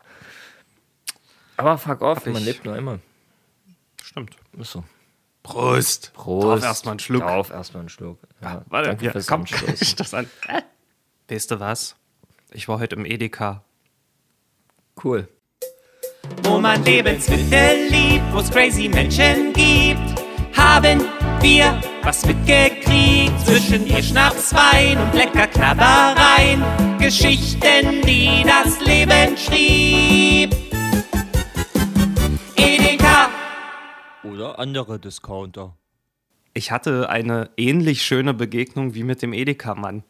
Aber 1.56 1.78
fuck 1.78 2.02
off, 2.02 2.26
man 2.26 2.44
lebt 2.44 2.66
nur 2.66 2.74
einmal. 2.74 3.00
Stimmt. 4.02 4.36
Ist 4.58 4.72
so. 4.72 4.84
Prost. 5.44 6.12
Prost. 6.14 6.48
Drauf 6.48 6.64
erstmal 6.64 6.92
einen 6.94 7.00
Schluck. 7.00 7.22
Drauf 7.22 7.52
erstmal 7.52 7.82
einen 7.82 7.90
Schluck. 7.90 8.18
Ja, 8.42 8.66
Warte, 8.68 8.88
danke 8.90 9.06
ja, 9.06 9.12
fürs 9.12 9.28
komm, 9.28 9.46
ich 9.80 9.96
das 9.96 10.16
an. 10.16 10.28
Weißt 11.30 11.52
du 11.52 11.60
was? 11.60 11.98
Ich 12.52 12.68
war 12.68 12.80
heute 12.80 12.96
im 12.96 13.06
Edeka. 13.06 13.64
Cool. 15.04 15.28
Wo 16.44 16.60
man 16.60 16.84
Lebensmittel 16.84 17.88
liebt, 17.90 18.24
wo 18.34 18.40
es 18.40 18.50
crazy 18.50 18.88
Menschen 18.90 19.54
gibt, 19.54 20.22
haben 20.56 21.02
wir 21.42 21.80
was 22.04 22.26
mitgekriegt 22.26 23.40
zwischen 23.46 23.88
ihr 23.88 24.04
Schnaps, 24.04 24.54
Wein 24.54 24.98
und 24.98 25.14
lecker 25.14 25.48
Knabbereien. 25.48 26.64
Geschichten, 27.00 28.02
die 28.06 28.44
das 28.46 28.80
Leben 28.86 29.38
schrieb. 29.38 30.56
Edeka. 32.56 33.30
Oder 34.24 34.60
andere 34.60 35.00
Discounter. 35.00 35.76
Ich 36.54 36.72
hatte 36.72 37.10
eine 37.10 37.50
ähnlich 37.58 38.04
schöne 38.04 38.34
Begegnung 38.34 38.94
wie 38.94 39.04
mit 39.04 39.22
dem 39.22 39.34
Edeka-Mann. 39.34 40.04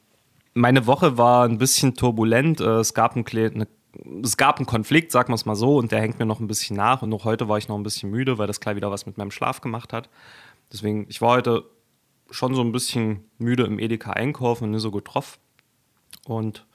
Meine 0.54 0.86
Woche 0.86 1.18
war 1.18 1.46
ein 1.46 1.58
bisschen 1.58 1.96
turbulent. 1.96 2.60
Äh, 2.60 2.80
Es 2.80 2.94
gab, 2.94 3.16
eine, 3.16 3.68
es 4.24 4.38
gab 4.38 4.58
einen 4.58 4.66
Konflikt, 4.66 5.12
sagen 5.12 5.30
wir 5.30 5.36
es 5.36 5.46
mal 5.46 5.56
so, 5.56 5.78
und 5.78 5.92
der 5.92 6.02
hängt 6.02 6.20
mir 6.20 6.26
noch 6.26 6.40
ein 6.40 6.48
bisschen 6.48 6.76
nach. 6.76 7.02
Und 7.02 7.14
auch 7.14 7.26
heute 7.26 7.48
war 7.48 7.58
ich 7.58 7.68
noch 7.68 7.78
ein 7.78 7.84
bisschen 7.84 8.10
müde, 8.10 8.38
weil 8.38 8.48
das 8.48 8.60
gleich 8.60 8.76
wieder 8.76 8.92
was 8.92 9.06
mit 9.06 9.18
meinem 9.18 9.32
Schlaf 9.32 9.62
gemacht 9.62 9.94
hat. 9.94 10.10
Deswegen, 10.72 11.06
ich 11.10 11.22
war 11.22 11.32
heute 11.32 11.66
schon 12.32 12.56
so 12.56 12.62
ein 12.62 12.72
bisschen 12.72 13.26
müde 13.38 13.64
im 13.64 13.80
Edeka 13.80 14.12
einkaufen 14.12 14.66
und 14.66 14.72
nicht 14.72 14.82
so 14.82 14.92
gut 14.92 15.14
drauf. 15.14 15.40
Und 16.26 16.66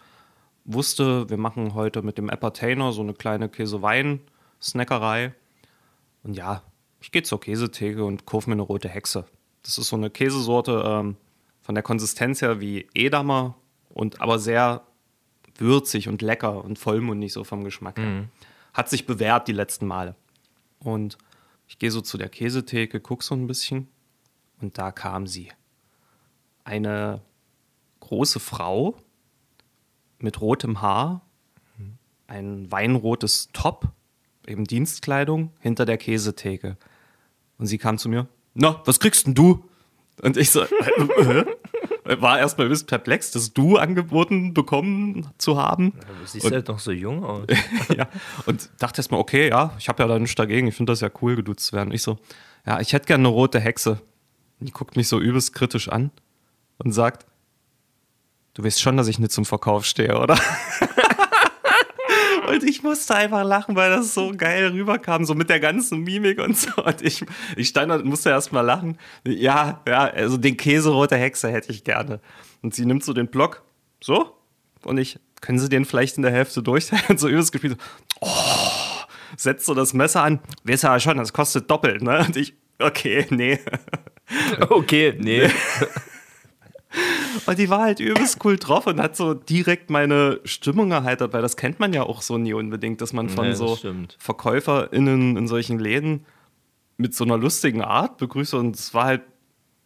wusste, 0.64 1.28
wir 1.30 1.38
machen 1.38 1.74
heute 1.74 2.02
mit 2.02 2.18
dem 2.18 2.30
Appertainer 2.30 2.92
so 2.92 3.02
eine 3.02 3.14
kleine 3.14 3.48
Käsewein-Snackerei. 3.48 5.34
Und 6.22 6.34
ja, 6.34 6.62
ich 7.00 7.10
gehe 7.10 7.22
zur 7.22 7.40
Käsetheke 7.40 8.04
und 8.04 8.26
kaufe 8.26 8.50
mir 8.50 8.54
eine 8.54 8.62
rote 8.62 8.88
Hexe. 8.88 9.24
Das 9.62 9.78
ist 9.78 9.88
so 9.88 9.96
eine 9.96 10.10
Käsesorte 10.10 10.82
ähm, 10.86 11.16
von 11.62 11.74
der 11.74 11.82
Konsistenz 11.82 12.42
her 12.42 12.60
wie 12.60 12.88
Edamer 12.94 13.56
und 13.90 14.20
aber 14.20 14.38
sehr 14.38 14.82
würzig 15.60 16.08
und 16.08 16.22
lecker 16.22 16.64
und 16.64 16.78
vollmundig 16.78 17.32
so 17.32 17.44
vom 17.44 17.64
Geschmack 17.64 17.98
her. 17.98 18.06
Hat 18.72 18.88
sich 18.88 19.06
bewährt 19.06 19.48
die 19.48 19.52
letzten 19.52 19.86
Male. 19.86 20.14
Und 20.78 21.18
ich 21.66 21.78
gehe 21.78 21.90
so 21.90 22.00
zu 22.00 22.16
der 22.16 22.28
Käsetheke, 22.28 23.00
gucke 23.00 23.24
so 23.24 23.34
ein 23.34 23.46
bisschen 23.46 23.88
und 24.60 24.78
da 24.78 24.92
kam 24.92 25.26
sie. 25.26 25.50
Eine 26.64 27.22
große 28.00 28.40
Frau 28.40 28.96
mit 30.18 30.40
rotem 30.40 30.80
Haar, 30.80 31.22
ein 32.26 32.70
weinrotes 32.70 33.48
Top, 33.52 33.88
eben 34.46 34.64
Dienstkleidung, 34.64 35.52
hinter 35.60 35.86
der 35.86 35.98
Käsetheke. 35.98 36.76
Und 37.58 37.66
sie 37.66 37.78
kam 37.78 37.98
zu 37.98 38.08
mir, 38.08 38.28
na, 38.54 38.82
was 38.84 39.00
kriegst 39.00 39.26
denn 39.26 39.34
du? 39.34 39.64
Und 40.22 40.36
ich 40.36 40.50
so, 40.50 40.62
äh, 40.62 40.66
äh, 40.66 41.46
war 42.16 42.38
erstmal 42.38 42.66
ein 42.66 42.70
bisschen 42.70 42.86
perplex, 42.86 43.30
das 43.30 43.52
Du 43.52 43.76
angeboten 43.76 44.54
bekommen 44.54 45.28
zu 45.38 45.60
haben. 45.60 45.92
Du 45.92 46.26
siehst 46.26 46.50
halt 46.50 46.68
noch 46.68 46.78
so 46.78 46.90
jung 46.90 47.24
aus. 47.24 47.46
ja. 47.96 48.08
Und 48.46 48.70
dachte 48.78 49.00
erstmal, 49.00 49.20
okay, 49.20 49.48
ja, 49.48 49.74
ich 49.78 49.88
habe 49.88 50.02
ja 50.02 50.08
da 50.08 50.18
nichts 50.18 50.34
dagegen, 50.34 50.68
ich 50.68 50.74
finde 50.74 50.92
das 50.92 51.00
ja 51.00 51.10
cool, 51.20 51.36
geduzt 51.36 51.66
zu 51.66 51.76
werden. 51.76 51.92
Ich 51.92 52.02
so, 52.02 52.18
ja, 52.66 52.80
ich 52.80 52.92
hätte 52.92 53.06
gerne 53.06 53.28
eine 53.28 53.34
rote 53.34 53.60
Hexe. 53.60 54.00
Und 54.60 54.68
die 54.68 54.72
guckt 54.72 54.96
mich 54.96 55.08
so 55.08 55.20
übelst 55.20 55.54
kritisch 55.54 55.88
an 55.88 56.10
und 56.78 56.92
sagt, 56.92 57.26
du 58.54 58.64
weißt 58.64 58.80
schon, 58.80 58.96
dass 58.96 59.08
ich 59.08 59.18
nicht 59.18 59.32
zum 59.32 59.44
Verkauf 59.44 59.84
stehe, 59.84 60.18
oder? 60.18 60.38
Und 62.48 62.64
ich 62.64 62.82
musste 62.82 63.14
einfach 63.14 63.44
lachen, 63.44 63.76
weil 63.76 63.90
das 63.90 64.14
so 64.14 64.32
geil 64.36 64.68
rüberkam, 64.68 65.24
so 65.24 65.34
mit 65.34 65.50
der 65.50 65.60
ganzen 65.60 66.02
Mimik 66.02 66.40
und 66.40 66.56
so. 66.56 66.82
Und 66.82 67.02
ich, 67.02 67.24
ich 67.56 67.68
stand 67.68 67.92
und 67.92 68.04
musste 68.04 68.30
erst 68.30 68.52
mal 68.52 68.62
lachen. 68.62 68.98
Ja, 69.26 69.80
ja, 69.86 70.04
also 70.04 70.36
den 70.36 70.56
Käse 70.56 70.90
rote 70.90 71.16
Hexe 71.16 71.50
hätte 71.50 71.70
ich 71.72 71.84
gerne. 71.84 72.20
Und 72.62 72.74
sie 72.74 72.86
nimmt 72.86 73.04
so 73.04 73.12
den 73.12 73.28
Block, 73.28 73.62
so, 74.00 74.38
und 74.84 74.98
ich, 74.98 75.18
können 75.40 75.58
Sie 75.58 75.68
den 75.68 75.84
vielleicht 75.84 76.16
in 76.16 76.22
der 76.22 76.32
Hälfte 76.32 76.62
durchteilen? 76.62 77.04
Und 77.08 77.20
so 77.20 77.28
übelst 77.28 77.52
gespielt, 77.52 77.78
so, 77.78 78.26
oh, 78.26 79.04
setzt 79.36 79.66
so 79.66 79.74
das 79.74 79.92
Messer 79.92 80.22
an. 80.22 80.40
Weiß 80.64 80.82
ja 80.82 80.98
schon, 81.00 81.18
das 81.18 81.32
kostet 81.32 81.70
doppelt, 81.70 82.02
ne? 82.02 82.24
Und 82.26 82.36
ich, 82.36 82.54
okay, 82.78 83.26
nee. 83.30 83.58
Okay, 84.68 85.14
nee. 85.18 85.48
Und 87.46 87.58
die 87.58 87.68
war 87.68 87.80
halt 87.80 88.00
übelst 88.00 88.44
cool 88.44 88.56
drauf 88.56 88.86
und 88.86 89.00
hat 89.00 89.16
so 89.16 89.34
direkt 89.34 89.90
meine 89.90 90.40
Stimmung 90.44 90.90
erheitert, 90.90 91.32
weil 91.32 91.42
das 91.42 91.56
kennt 91.56 91.80
man 91.80 91.92
ja 91.92 92.02
auch 92.02 92.22
so 92.22 92.38
nie 92.38 92.52
unbedingt, 92.52 93.00
dass 93.00 93.12
man 93.12 93.28
von 93.28 93.48
Nee, 93.48 93.54
so 93.54 93.76
stimmt. 93.76 94.16
VerkäuferInnen 94.18 95.36
in 95.36 95.48
solchen 95.48 95.78
Läden 95.78 96.26
mit 96.96 97.14
so 97.14 97.24
einer 97.24 97.38
lustigen 97.38 97.82
Art 97.82 98.18
begrüßt 98.18 98.54
und 98.54 98.76
es 98.76 98.92
war 98.92 99.04
halt 99.04 99.22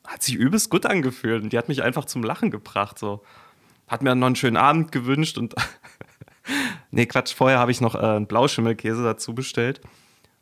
Hat 0.07 0.23
sich 0.23 0.35
übelst 0.35 0.71
gut 0.71 0.87
angefühlt 0.87 1.43
und 1.43 1.53
die 1.53 1.59
hat 1.59 1.69
mich 1.69 1.83
einfach 1.83 2.05
zum 2.07 2.23
Lachen 2.25 2.51
gebracht. 2.51 2.99
So. 2.99 3.23
Hat 3.87 4.03
mir 4.03 4.15
noch 4.15 4.27
einen 4.27 4.37
schönen 4.37 4.57
Abend 4.57 4.93
gewünscht 4.93 5.39
und. 5.39 5.55
nee, 6.91 7.07
Quatsch, 7.07 7.35
vorher 7.35 7.59
habe 7.59 7.71
ich 7.71 7.81
noch 7.81 7.95
äh, 7.95 7.99
einen 7.99 8.27
Blauschimmelkäse 8.27 9.03
dazu 9.03 9.35
bestellt. 9.35 9.81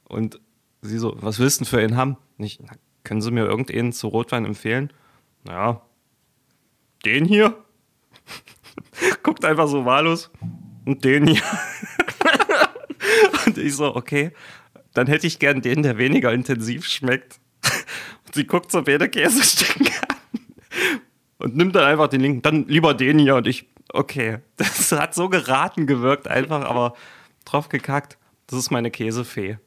Und 0.04 0.40
sie 0.82 0.98
so, 0.98 1.14
was 1.20 1.38
willst 1.38 1.60
du 1.60 1.64
denn 1.64 1.70
für 1.70 1.82
ihn 1.82 1.96
haben? 1.96 2.16
Nicht, 2.38 2.62
können 3.04 3.20
Sie 3.20 3.30
mir 3.30 3.44
irgendeinen 3.44 3.92
zu 3.92 4.08
Rotwein 4.08 4.44
empfehlen? 4.44 4.92
Naja, 5.44 5.82
den 7.04 7.24
hier? 7.24 7.56
Guckt 9.22 9.44
einfach 9.44 9.68
so 9.68 9.84
wahllos. 9.84 10.30
Und 10.84 11.04
den 11.04 11.26
hier. 11.26 11.42
und 13.46 13.58
ich 13.58 13.76
so, 13.76 13.94
okay, 13.94 14.32
dann 14.94 15.06
hätte 15.06 15.26
ich 15.26 15.38
gern 15.38 15.62
den, 15.62 15.82
der 15.82 15.98
weniger 15.98 16.32
intensiv 16.32 16.86
schmeckt. 16.86 17.38
Und 18.26 18.34
sie 18.34 18.46
guckt 18.46 18.72
so 18.72 18.82
beide 18.82 19.08
Käsestücken 19.08 19.86
an 19.86 20.10
und 21.40 21.56
nimmt 21.56 21.74
dann 21.74 21.84
einfach 21.84 22.08
den 22.08 22.20
linken, 22.20 22.42
dann 22.42 22.66
lieber 22.68 22.94
den 22.94 23.18
hier. 23.18 23.34
Und 23.34 23.46
ich, 23.46 23.66
okay, 23.92 24.38
das 24.56 24.92
hat 24.92 25.14
so 25.14 25.28
geraten 25.28 25.86
gewirkt, 25.86 26.28
einfach, 26.28 26.64
aber 26.64 26.94
drauf 27.44 27.68
gekackt. 27.68 28.18
Das 28.46 28.58
ist 28.58 28.70
meine 28.70 28.90
Käsefee. 28.90 29.58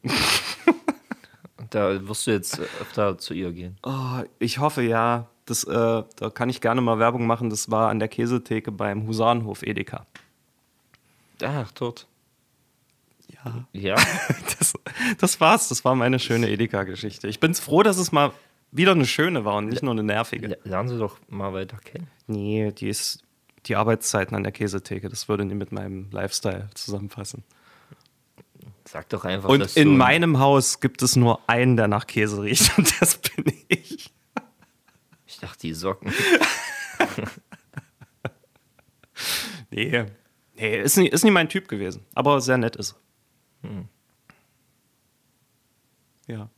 Und 1.56 1.74
da 1.74 2.06
wirst 2.06 2.26
du 2.26 2.30
jetzt 2.30 2.60
öfter 2.80 3.18
zu 3.18 3.34
ihr 3.34 3.52
gehen. 3.52 3.76
Oh, 3.82 4.22
ich 4.38 4.58
hoffe 4.58 4.82
ja. 4.82 5.28
Das, 5.46 5.64
äh, 5.64 6.02
da 6.16 6.30
kann 6.32 6.48
ich 6.48 6.60
gerne 6.60 6.80
mal 6.80 6.98
Werbung 6.98 7.26
machen. 7.26 7.50
Das 7.50 7.70
war 7.70 7.90
an 7.90 7.98
der 7.98 8.08
Käsetheke 8.08 8.72
beim 8.72 9.06
Husarenhof 9.06 9.62
Edeka. 9.62 10.06
Ach, 11.42 11.70
dort. 11.72 12.06
Ja. 13.28 13.66
Ja. 13.72 13.96
Das, 14.58 14.72
das 15.18 15.40
war's. 15.40 15.68
Das 15.68 15.84
war 15.84 15.94
meine 15.94 16.18
schöne 16.18 16.48
Edeka-Geschichte. 16.48 17.28
Ich 17.28 17.40
bin 17.40 17.54
froh, 17.54 17.82
dass 17.82 17.98
es 17.98 18.12
mal 18.12 18.32
wieder 18.70 18.92
eine 18.92 19.04
schöne 19.04 19.44
war 19.44 19.56
und 19.56 19.68
nicht 19.68 19.82
nur 19.82 19.92
eine 19.92 20.02
nervige. 20.02 20.56
Lernen 20.64 20.88
Sie 20.88 20.98
doch 20.98 21.18
mal 21.28 21.52
weiter 21.52 21.76
kennen. 21.78 22.08
Nee, 22.26 22.72
die 22.72 22.88
ist 22.88 23.22
die 23.66 23.76
Arbeitszeiten 23.76 24.36
an 24.36 24.42
der 24.42 24.52
Käsetheke. 24.52 25.08
Das 25.08 25.28
würde 25.28 25.44
nie 25.44 25.54
mit 25.54 25.72
meinem 25.72 26.08
Lifestyle 26.10 26.70
zusammenfassen. 26.74 27.44
Sag 28.86 29.08
doch 29.08 29.24
einfach, 29.24 29.48
Und 29.48 29.76
in 29.76 29.96
meinem 29.96 30.38
Haus 30.38 30.80
gibt 30.80 31.02
es 31.02 31.16
nur 31.16 31.40
einen, 31.48 31.76
der 31.76 31.88
nach 31.88 32.06
Käse 32.06 32.42
riecht 32.42 32.72
und 32.78 33.00
das 33.00 33.18
bin 33.18 33.52
ich. 33.68 34.10
Ich 35.44 35.50
dachte, 35.50 35.66
die 35.66 35.74
Socken. 35.74 36.12
Nee. 39.70 40.06
Nee, 40.54 40.82
ist 40.82 40.96
nie, 40.96 41.08
ist 41.08 41.24
nie 41.24 41.32
mein 41.32 41.48
Typ 41.48 41.66
gewesen. 41.66 42.06
Aber 42.14 42.40
sehr 42.40 42.56
nett 42.56 42.76
ist 42.76 42.94
er. 43.62 43.88
Ja. 46.32 46.50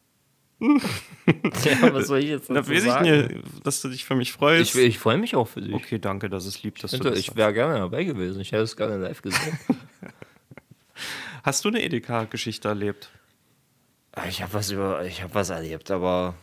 ja, 0.61 1.95
was 1.95 2.09
soll 2.09 2.19
ich 2.19 2.29
jetzt 2.29 2.49
Da 2.51 2.55
dazu 2.55 2.71
weiß 2.71 2.85
ich 2.85 2.91
sagen? 2.91 3.27
nicht, 3.27 3.67
dass 3.67 3.81
du 3.81 3.89
dich 3.89 4.05
für 4.05 4.15
mich 4.15 4.33
freust. 4.33 4.75
Ich, 4.75 4.83
ich 4.83 4.99
freue 4.99 5.17
mich 5.17 5.35
auch 5.35 5.49
für 5.49 5.63
dich. 5.63 5.75
okay, 5.75 5.99
danke, 5.99 6.29
das 6.29 6.45
ist 6.45 6.63
lieb, 6.63 6.79
dass 6.79 6.91
du 6.91 6.99
Also, 6.99 7.11
das 7.11 7.19
ich 7.19 7.35
wäre 7.37 7.55
gerne 7.55 7.79
dabei 7.79 8.05
gewesen. 8.05 8.41
Ich 8.41 8.53
hätte 8.53 8.63
es 8.65 8.77
gerne 8.77 8.99
live 8.99 9.23
gesehen. 9.23 9.59
Hast 11.43 11.65
du 11.65 11.69
eine 11.69 11.83
Edeka-Geschichte 11.83 12.69
erlebt? 12.69 13.11
ich 14.29 14.43
habe 14.43 14.53
was 14.55 14.71
über, 14.71 15.05
ich 15.05 15.23
habe 15.23 15.35
was 15.35 15.51
erlebt, 15.51 15.91
aber 15.91 16.35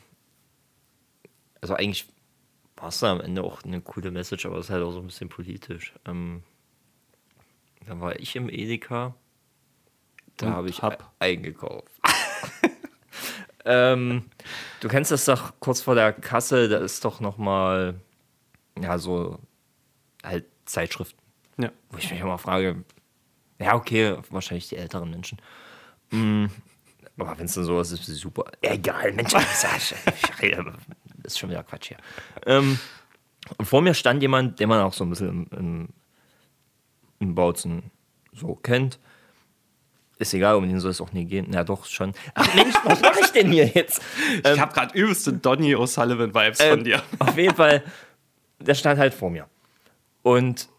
also 1.61 1.75
eigentlich 1.75 2.07
war 2.83 2.89
es 2.89 3.01
am 3.01 3.21
Ende 3.21 3.45
auch 3.45 3.63
eine 3.63 3.79
coole 3.79 4.11
Message, 4.11 4.45
aber 4.45 4.57
es 4.57 4.65
ist 4.65 4.69
halt 4.71 4.83
auch 4.83 4.91
so 4.91 4.99
ein 4.99 5.05
bisschen 5.05 5.29
politisch. 5.29 5.93
Ähm, 6.05 6.43
da 7.85 7.97
war 8.01 8.19
ich 8.19 8.35
im 8.35 8.49
Edeka, 8.49 9.15
da 10.35 10.49
habe 10.49 10.67
ich 10.67 10.81
hab. 10.81 11.01
hab. 11.01 11.13
eingekauft. 11.17 11.89
ähm, 13.65 14.25
du 14.81 14.89
kennst 14.89 15.11
das 15.11 15.23
doch 15.23 15.53
kurz 15.61 15.79
vor 15.79 15.95
der 15.95 16.11
Kasse, 16.11 16.67
da 16.67 16.79
ist 16.79 17.05
doch 17.05 17.21
noch 17.21 17.37
mal 17.37 18.01
ja 18.77 18.99
so 18.99 19.39
halt 20.21 20.45
Zeitschriften 20.65 21.21
Ja. 21.57 21.71
wo 21.89 21.97
ich 21.97 22.11
mich 22.11 22.19
immer 22.19 22.37
frage, 22.37 22.83
ja, 23.59 23.75
okay, 23.75 24.17
wahrscheinlich 24.29 24.67
die 24.67 24.75
älteren 24.75 25.09
Menschen. 25.09 25.37
Mm, 26.11 26.47
aber 27.17 27.37
wenn 27.37 27.45
es 27.45 27.53
dann 27.53 27.63
sowas 27.63 27.91
ist, 27.91 28.09
ist 28.09 28.19
super. 28.19 28.43
Egal, 28.61 29.13
Mensch, 29.13 29.31
das 29.31 29.93
ist 31.23 31.39
schon 31.39 31.49
wieder 31.49 31.63
Quatsch 31.63 31.87
hier. 31.89 31.97
Ähm, 32.45 32.79
und 33.57 33.65
vor 33.65 33.81
mir 33.81 33.93
stand 33.93 34.21
jemand, 34.21 34.59
den 34.59 34.69
man 34.69 34.81
auch 34.81 34.93
so 34.93 35.03
ein 35.03 35.09
bisschen 35.09 35.47
im, 35.51 35.57
im, 35.57 35.89
im 37.19 37.35
Bautzen 37.35 37.91
so 38.31 38.55
kennt. 38.55 38.99
Ist 40.19 40.33
egal, 40.33 40.55
um 40.55 40.67
den 40.67 40.79
soll 40.79 40.91
es 40.91 41.01
auch 41.01 41.11
nie 41.11 41.25
gehen. 41.25 41.47
Na 41.49 41.63
doch, 41.63 41.85
schon. 41.85 42.13
Ach 42.35 42.53
Mensch, 42.53 42.75
was 42.83 43.01
mache 43.01 43.19
ich 43.21 43.31
denn 43.31 43.51
hier 43.51 43.67
jetzt? 43.67 44.01
Ich 44.45 44.59
habe 44.59 44.73
gerade 44.73 44.97
übelste 44.97 45.33
Donny 45.33 45.75
O'Sullivan-Vibes 45.75 46.61
von 46.61 46.79
Ähm, 46.79 46.83
dir. 46.83 47.03
Auf 47.19 47.35
jeden 47.35 47.55
Fall, 47.55 47.83
der 48.59 48.75
stand 48.75 48.99
halt 48.99 49.13
vor 49.13 49.31
mir. 49.31 49.49
Und 50.21 50.69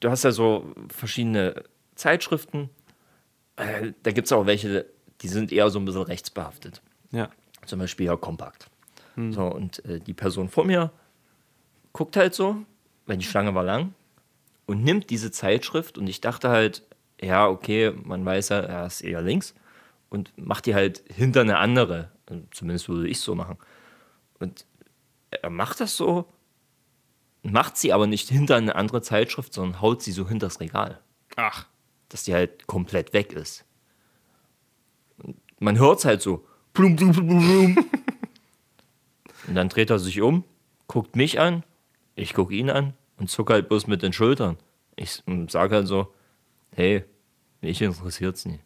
du 0.00 0.10
hast 0.10 0.24
ja 0.24 0.32
so 0.32 0.74
verschiedene 0.88 1.62
Zeitschriften. 1.94 2.70
Äh, 3.56 3.92
da 4.02 4.12
gibt 4.12 4.26
es 4.26 4.32
auch 4.32 4.46
welche, 4.46 4.86
die 5.20 5.28
sind 5.28 5.52
eher 5.52 5.68
so 5.70 5.78
ein 5.78 5.84
bisschen 5.84 6.02
rechtsbehaftet. 6.02 6.80
Ja. 7.12 7.28
Zum 7.66 7.78
Beispiel 7.78 8.06
ja 8.06 8.16
Kompakt. 8.16 8.69
So, 9.32 9.46
und 9.46 9.84
äh, 9.84 10.00
die 10.00 10.14
Person 10.14 10.48
vor 10.48 10.64
mir 10.64 10.90
guckt 11.92 12.16
halt 12.16 12.34
so, 12.34 12.56
weil 13.06 13.16
die 13.16 13.24
Schlange 13.24 13.54
war 13.54 13.64
lang, 13.64 13.94
und 14.66 14.84
nimmt 14.84 15.10
diese 15.10 15.32
Zeitschrift 15.32 15.98
und 15.98 16.06
ich 16.06 16.20
dachte 16.20 16.48
halt, 16.48 16.84
ja, 17.20 17.48
okay, 17.48 17.92
man 18.04 18.24
weiß 18.24 18.50
ja, 18.50 18.60
er 18.60 18.86
ist 18.86 19.00
eher 19.00 19.20
links 19.20 19.52
und 20.10 20.32
macht 20.36 20.66
die 20.66 20.76
halt 20.76 21.02
hinter 21.12 21.40
eine 21.40 21.58
andere. 21.58 22.12
Zumindest 22.52 22.88
würde 22.88 23.08
ich 23.08 23.18
so 23.18 23.34
machen. 23.34 23.58
Und 24.38 24.64
er 25.30 25.50
macht 25.50 25.80
das 25.80 25.96
so, 25.96 26.26
macht 27.42 27.76
sie 27.78 27.92
aber 27.92 28.06
nicht 28.06 28.28
hinter 28.28 28.56
eine 28.56 28.76
andere 28.76 29.02
Zeitschrift, 29.02 29.52
sondern 29.52 29.80
haut 29.80 30.02
sie 30.02 30.12
so 30.12 30.28
hinter 30.28 30.46
das 30.46 30.60
Regal 30.60 31.00
Ach. 31.34 31.66
dass 32.08 32.22
die 32.22 32.34
halt 32.34 32.68
komplett 32.68 33.12
weg 33.12 33.32
ist. 33.32 33.64
Und 35.18 35.36
man 35.58 35.78
hört 35.78 35.98
es 35.98 36.04
halt 36.04 36.22
so. 36.22 36.46
Plum, 36.72 36.94
plum, 36.94 37.10
plum, 37.10 37.26
plum. 37.26 37.90
Und 39.46 39.54
dann 39.54 39.68
dreht 39.68 39.90
er 39.90 39.98
sich 39.98 40.20
um, 40.20 40.44
guckt 40.86 41.16
mich 41.16 41.40
an, 41.40 41.64
ich 42.14 42.34
gucke 42.34 42.54
ihn 42.54 42.70
an 42.70 42.94
und 43.16 43.30
zucke 43.30 43.54
halt 43.54 43.68
bloß 43.68 43.86
mit 43.86 44.02
den 44.02 44.12
Schultern. 44.12 44.56
Ich 44.96 45.22
sage 45.48 45.76
halt 45.76 45.86
so, 45.86 46.12
hey, 46.72 47.04
mich 47.60 47.80
interessiert's 47.80 48.44
nicht. 48.44 48.62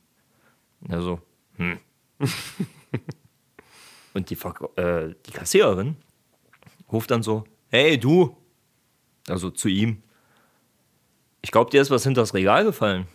Und 0.80 0.90
er 0.90 1.02
so, 1.02 1.20
hm. 1.56 1.78
und 4.14 4.30
die, 4.30 4.38
äh, 4.76 5.14
die 5.26 5.32
Kassiererin 5.32 5.96
ruft 6.90 7.10
dann 7.10 7.22
so, 7.22 7.44
hey, 7.70 7.98
du. 7.98 8.36
Also 9.28 9.50
zu 9.50 9.68
ihm, 9.68 10.02
ich 11.40 11.50
glaube, 11.50 11.70
dir 11.70 11.82
ist 11.82 11.90
was 11.90 12.04
hinter 12.04 12.22
das 12.22 12.34
Regal 12.34 12.64
gefallen. 12.64 13.06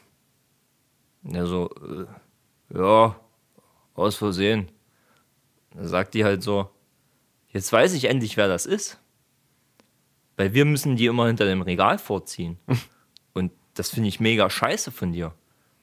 Und 1.23 1.35
er 1.35 1.47
so, 1.47 1.69
äh, 1.69 2.77
ja, 2.77 3.19
aus 3.95 4.15
Versehen. 4.15 4.71
Dann 5.71 5.87
sagt 5.87 6.13
die 6.13 6.23
halt 6.23 6.43
so, 6.43 6.69
jetzt 7.49 7.71
weiß 7.71 7.93
ich 7.93 8.05
endlich, 8.05 8.37
wer 8.37 8.47
das 8.47 8.65
ist. 8.65 8.99
Weil 10.37 10.53
wir 10.53 10.65
müssen 10.65 10.95
die 10.95 11.07
immer 11.07 11.27
hinter 11.27 11.45
dem 11.45 11.61
Regal 11.61 11.97
vorziehen. 11.97 12.57
Und 13.33 13.51
das 13.73 13.89
finde 13.89 14.09
ich 14.09 14.19
mega 14.19 14.49
scheiße 14.49 14.91
von 14.91 15.11
dir. 15.11 15.33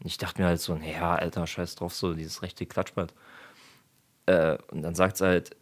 Und 0.00 0.06
ich 0.06 0.18
dachte 0.18 0.40
mir 0.40 0.48
halt 0.48 0.60
so, 0.60 0.74
naja, 0.74 1.14
alter, 1.14 1.46
scheiß 1.46 1.74
drauf, 1.76 1.94
so 1.94 2.14
dieses 2.14 2.42
rechte 2.42 2.66
Klatschblatt. 2.66 3.14
Äh, 4.26 4.58
und 4.68 4.82
dann 4.82 4.94
sagt 4.94 5.16
sie 5.16 5.24
halt, 5.24 5.56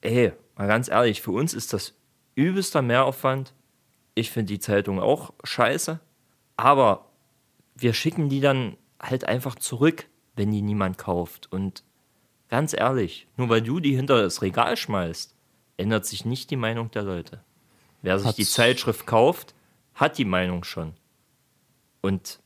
ey, 0.00 0.32
mal 0.56 0.66
ganz 0.66 0.88
ehrlich, 0.88 1.20
für 1.20 1.32
uns 1.32 1.52
ist 1.52 1.72
das 1.72 1.94
übelster 2.34 2.82
Mehraufwand. 2.82 3.52
Ich 4.14 4.30
finde 4.30 4.52
die 4.52 4.58
Zeitung 4.58 5.00
auch 5.00 5.34
scheiße. 5.44 6.00
Aber 6.56 7.10
wir 7.74 7.92
schicken 7.92 8.28
die 8.28 8.40
dann 8.40 8.76
halt 9.00 9.24
einfach 9.24 9.56
zurück, 9.56 10.06
wenn 10.36 10.50
die 10.50 10.62
niemand 10.62 10.96
kauft. 10.96 11.52
Und 11.52 11.82
ganz 12.48 12.72
ehrlich, 12.72 13.28
nur 13.36 13.48
weil 13.48 13.62
du 13.62 13.80
die 13.80 13.94
hinter 13.94 14.22
das 14.22 14.40
Regal 14.40 14.76
schmeißt, 14.76 15.34
ändert 15.76 16.06
sich 16.06 16.24
nicht 16.24 16.50
die 16.50 16.56
Meinung 16.56 16.90
der 16.90 17.02
Leute. 17.02 17.40
Wer 18.02 18.18
sich 18.18 18.32
die 18.34 18.42
Hat's- 18.42 18.52
Zeitschrift 18.52 19.06
kauft, 19.06 19.54
hat 19.94 20.18
die 20.18 20.24
Meinung 20.24 20.64
schon. 20.64 20.94
Und 22.00 22.38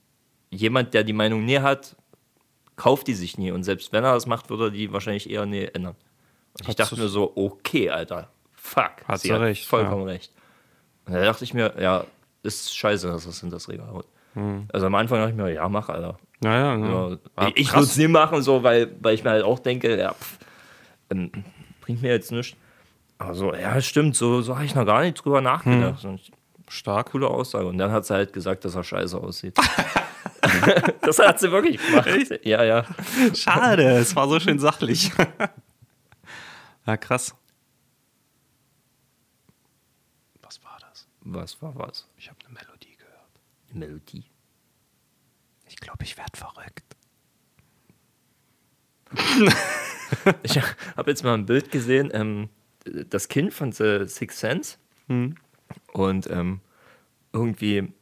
jemand, 0.50 0.94
der 0.94 1.04
die 1.04 1.12
Meinung 1.12 1.44
nie 1.44 1.58
hat, 1.58 1.96
kauft 2.76 3.06
die 3.08 3.14
sich 3.14 3.36
nie. 3.38 3.50
Und 3.50 3.62
selbst 3.64 3.92
wenn 3.92 4.04
er 4.04 4.14
das 4.14 4.26
macht, 4.26 4.48
würde 4.50 4.64
er 4.66 4.70
die 4.70 4.92
wahrscheinlich 4.92 5.28
eher 5.28 5.46
nie 5.46 5.64
ändern. 5.64 5.96
Und 6.54 6.62
ich 6.62 6.68
Hat's- 6.68 6.76
dachte 6.90 7.00
mir 7.00 7.08
so, 7.08 7.32
okay, 7.36 7.90
Alter, 7.90 8.30
fuck. 8.54 8.92
Hat 9.06 9.20
sie 9.20 9.28
sie 9.28 9.34
recht, 9.34 9.66
Vollkommen 9.66 10.04
recht. 10.04 10.32
Und 11.06 11.14
da 11.14 11.22
dachte 11.22 11.44
ich 11.44 11.54
mir, 11.54 11.74
ja, 11.80 12.04
ist 12.42 12.74
scheiße, 12.76 13.08
dass 13.08 13.24
das 13.26 13.42
in 13.42 13.50
das 13.50 13.68
Regal 13.68 13.88
haut. 13.90 14.06
Also 14.72 14.86
am 14.86 14.94
Anfang 14.94 15.18
dachte 15.18 15.32
ich 15.32 15.36
mir, 15.36 15.52
ja, 15.52 15.68
mach, 15.68 15.88
Alter. 15.88 16.18
Naja, 16.40 16.76
Ja, 16.76 17.08
ja. 17.10 17.16
Ah, 17.36 17.48
ich 17.48 17.56
ich 17.62 17.72
würde 17.72 17.82
es 17.84 17.96
nie 17.96 18.06
machen, 18.08 18.42
so, 18.42 18.62
weil, 18.62 18.94
weil 19.00 19.14
ich 19.14 19.24
mir 19.24 19.30
halt 19.30 19.42
auch 19.44 19.58
denke, 19.58 19.98
ja, 19.98 20.14
pff, 20.14 20.38
ähm, 21.10 21.30
bringt 21.80 22.00
mir 22.00 22.10
jetzt 22.12 22.30
nichts. 22.30 22.56
Aber 23.20 23.34
so, 23.34 23.54
ja, 23.54 23.78
stimmt, 23.82 24.16
so, 24.16 24.40
so 24.40 24.54
habe 24.56 24.64
ich 24.64 24.74
noch 24.74 24.86
gar 24.86 25.02
nicht 25.02 25.14
drüber 25.22 25.40
nachgedacht. 25.42 26.02
Ich- 26.16 26.32
Stark. 26.68 27.10
coole 27.10 27.26
Aussage. 27.26 27.66
Und 27.66 27.78
dann 27.78 27.90
hat 27.90 28.06
sie 28.06 28.14
halt 28.14 28.32
gesagt, 28.32 28.64
dass 28.64 28.76
er 28.76 28.84
scheiße 28.84 29.18
aussieht. 29.18 29.56
das 31.02 31.18
hat 31.18 31.38
sie 31.38 31.50
wirklich 31.50 31.84
gemacht. 31.84 32.08
Ja, 32.44 32.62
ja. 32.64 32.84
Schade, 33.34 33.82
es 33.98 34.16
war 34.16 34.26
so 34.28 34.40
schön 34.40 34.58
sachlich. 34.58 35.10
ja, 36.86 36.96
krass. 36.96 37.34
Was 41.22 41.60
war 41.60 41.72
was? 41.76 42.08
Ich 42.16 42.28
habe 42.28 42.38
eine 42.46 42.54
Melodie 42.54 42.96
gehört. 42.96 43.30
Eine 43.70 43.78
Melodie. 43.86 44.24
Ich 45.68 45.76
glaube, 45.76 46.02
ich 46.02 46.16
werde 46.16 46.36
verrückt. 46.36 46.96
Ich 50.42 50.58
habe 50.96 51.10
jetzt 51.10 51.22
mal 51.22 51.34
ein 51.34 51.46
Bild 51.46 51.70
gesehen, 51.70 52.10
ähm, 52.12 52.48
das 52.84 53.28
Kind 53.28 53.52
von 53.52 53.72
The 53.72 54.06
Sixth 54.06 54.38
Sense. 54.38 54.76
Und 55.92 56.30
ähm, 56.30 56.60
irgendwie, 57.32 57.92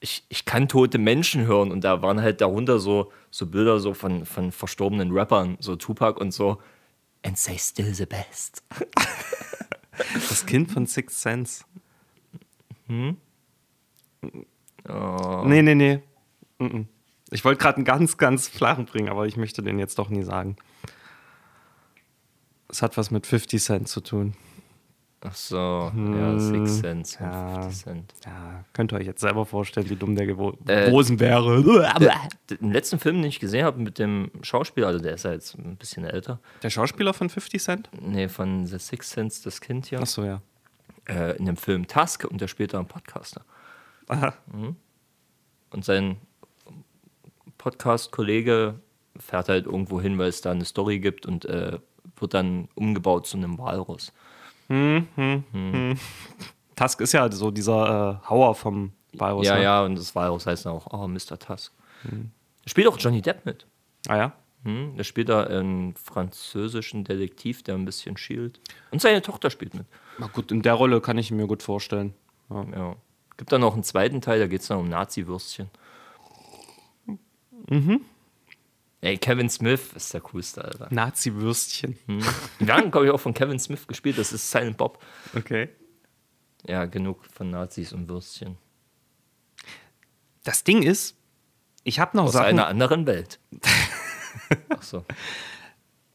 ich, 0.00 0.24
ich 0.28 0.44
kann 0.44 0.68
tote 0.68 0.98
Menschen 0.98 1.46
hören 1.46 1.70
und 1.70 1.82
da 1.84 2.02
waren 2.02 2.20
halt 2.20 2.40
darunter 2.40 2.78
so, 2.78 3.12
so 3.30 3.46
Bilder 3.46 3.80
so 3.80 3.94
von, 3.94 4.26
von 4.26 4.52
verstorbenen 4.52 5.12
Rappern, 5.12 5.56
so 5.60 5.76
Tupac 5.76 6.20
und 6.20 6.32
so. 6.32 6.60
And 7.24 7.38
say 7.38 7.56
still 7.58 7.94
the 7.94 8.06
best. 8.06 8.62
Das 10.14 10.46
Kind 10.46 10.70
von 10.70 10.86
Sixth 10.86 11.20
Sense. 11.20 11.64
Oh. 14.88 15.42
Nee, 15.44 15.62
nee, 15.62 15.74
nee. 15.74 16.00
Ich 17.30 17.44
wollte 17.44 17.60
gerade 17.60 17.76
einen 17.76 17.84
ganz, 17.84 18.16
ganz 18.16 18.48
flachen 18.48 18.86
bringen, 18.86 19.08
aber 19.08 19.26
ich 19.26 19.36
möchte 19.36 19.62
den 19.62 19.78
jetzt 19.78 19.98
doch 19.98 20.08
nie 20.08 20.22
sagen. 20.22 20.56
Es 22.72 22.82
hat 22.82 22.96
was 22.96 23.10
mit 23.12 23.26
50 23.26 23.62
Cent 23.62 23.88
zu 23.88 24.00
tun. 24.00 24.34
Ach 25.24 25.34
so, 25.36 25.92
ja, 25.94 26.36
Six 26.40 26.78
Sense, 26.78 27.20
Hm, 27.20 27.26
ja. 27.26 27.60
50 27.62 27.84
Cent. 27.84 28.12
Ja, 28.24 28.64
könnt 28.72 28.92
ihr 28.92 28.96
euch 28.98 29.06
jetzt 29.06 29.20
selber 29.20 29.46
vorstellen, 29.46 29.88
wie 29.88 29.94
dumm 29.94 30.16
der 30.16 30.26
gewo- 30.26 30.56
Äh, 30.68 30.90
wäre. 31.20 31.62
Den 32.50 32.72
letzten 32.72 32.98
Film, 32.98 33.16
den 33.16 33.26
ich 33.26 33.38
gesehen 33.38 33.64
habe 33.64 33.78
mit 33.80 34.00
dem 34.00 34.32
Schauspieler, 34.42 34.88
also 34.88 34.98
der 34.98 35.14
ist 35.14 35.24
ja 35.24 35.30
jetzt 35.30 35.54
ein 35.56 35.76
bisschen 35.76 36.04
älter, 36.04 36.40
Der 36.64 36.70
Schauspieler 36.70 37.14
von 37.14 37.28
50 37.28 37.62
Cent? 37.62 37.88
nee, 38.00 38.28
von 38.28 38.66
The 38.66 38.78
Sixth 38.80 39.12
Sense, 39.12 39.44
das 39.44 39.60
Kind 39.60 39.86
hier, 39.86 40.00
Achso, 40.00 40.24
ja. 40.24 40.42
äh, 41.08 41.36
in 41.36 41.44
dem 41.46 41.56
Film 41.56 41.86
Tusk 41.86 42.24
und 42.24 42.40
der 42.40 42.48
spielt 42.48 42.74
da 42.74 42.78
einen 42.78 42.88
Podcaster. 42.88 43.44
Aha. 44.08 44.34
Und 45.70 45.84
sein 45.84 46.16
Podcast-Kollege 47.58 48.74
fährt 49.18 49.48
halt 49.48 49.66
irgendwo 49.66 50.00
hin, 50.00 50.18
weil 50.18 50.28
es 50.28 50.40
da 50.40 50.50
eine 50.50 50.64
Story 50.64 50.98
gibt 50.98 51.26
und 51.26 51.44
äh, 51.44 51.78
wird 52.22 52.34
dann 52.34 52.68
umgebaut 52.74 53.26
zu 53.26 53.36
einem 53.36 53.58
Walrus. 53.58 54.12
Tusk 56.76 57.00
ist 57.00 57.12
ja 57.12 57.30
so 57.30 57.50
dieser 57.50 58.20
äh, 58.24 58.28
Hauer 58.28 58.54
vom 58.54 58.92
Virus. 59.12 59.46
ja, 59.46 59.56
ne? 59.56 59.62
ja, 59.62 59.84
und 59.84 59.96
das 59.96 60.14
Walrus 60.14 60.46
heißt 60.46 60.64
dann 60.64 60.72
auch, 60.72 60.86
oh, 60.90 61.06
Mr. 61.06 61.38
Tusk. 61.38 61.72
Spielt 62.66 62.86
auch 62.86 62.98
Johnny 62.98 63.20
Depp 63.20 63.44
mit. 63.44 63.66
Ah 64.08 64.16
ja? 64.16 64.32
Hm, 64.64 64.96
der 64.96 65.04
spielt 65.04 65.28
da 65.28 65.44
einen 65.44 65.94
französischen 65.94 67.04
Detektiv, 67.04 67.62
der 67.62 67.74
ein 67.74 67.84
bisschen 67.84 68.16
schielt. 68.16 68.60
Und 68.90 69.02
seine 69.02 69.20
Tochter 69.20 69.50
spielt 69.50 69.74
mit. 69.74 69.86
Na 70.18 70.28
gut, 70.28 70.52
in 70.52 70.62
der 70.62 70.74
Rolle 70.74 71.00
kann 71.00 71.18
ich 71.18 71.30
mir 71.30 71.46
gut 71.46 71.62
vorstellen. 71.62 72.14
Ja. 72.48 72.64
Ja. 72.74 72.96
Gibt 73.36 73.52
dann 73.52 73.62
noch 73.62 73.74
einen 73.74 73.82
zweiten 73.82 74.20
Teil, 74.20 74.38
da 74.38 74.46
geht 74.46 74.60
es 74.60 74.68
dann 74.68 74.78
um 74.78 74.88
Nazi-Würstchen. 74.88 75.68
Mhm. 77.68 78.02
Ey, 79.02 79.18
Kevin 79.18 79.50
Smith 79.50 79.92
ist 79.96 80.14
der 80.14 80.20
coolste, 80.20 80.64
Alter. 80.64 80.86
Nazi-Würstchen. 80.90 81.98
Die 82.60 82.66
werden, 82.68 82.92
glaube 82.92 83.06
ich, 83.06 83.12
auch 83.12 83.20
von 83.20 83.34
Kevin 83.34 83.58
Smith 83.58 83.88
gespielt, 83.88 84.16
das 84.16 84.32
ist 84.32 84.48
Silent 84.48 84.76
Bob. 84.76 85.02
Okay. 85.36 85.70
Ja, 86.68 86.84
genug 86.84 87.26
von 87.26 87.50
Nazis 87.50 87.92
und 87.92 88.08
Würstchen. 88.08 88.56
Das 90.44 90.62
Ding 90.62 90.84
ist, 90.84 91.16
ich 91.82 91.98
habe 91.98 92.16
noch 92.16 92.26
Aus 92.26 92.34
Sachen. 92.34 92.46
einer 92.46 92.68
anderen 92.68 93.06
Welt. 93.06 93.40
Ach 94.68 94.82
so. 94.82 95.04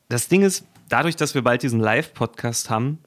Das 0.08 0.30
Ding 0.30 0.44
ist, 0.44 0.66
dadurch, 0.88 1.18
dass 1.18 1.36
wir 1.36 1.42
bald 1.42 1.64
diesen 1.64 1.82
Live-Podcast 1.82 2.70
haben, 2.70 3.00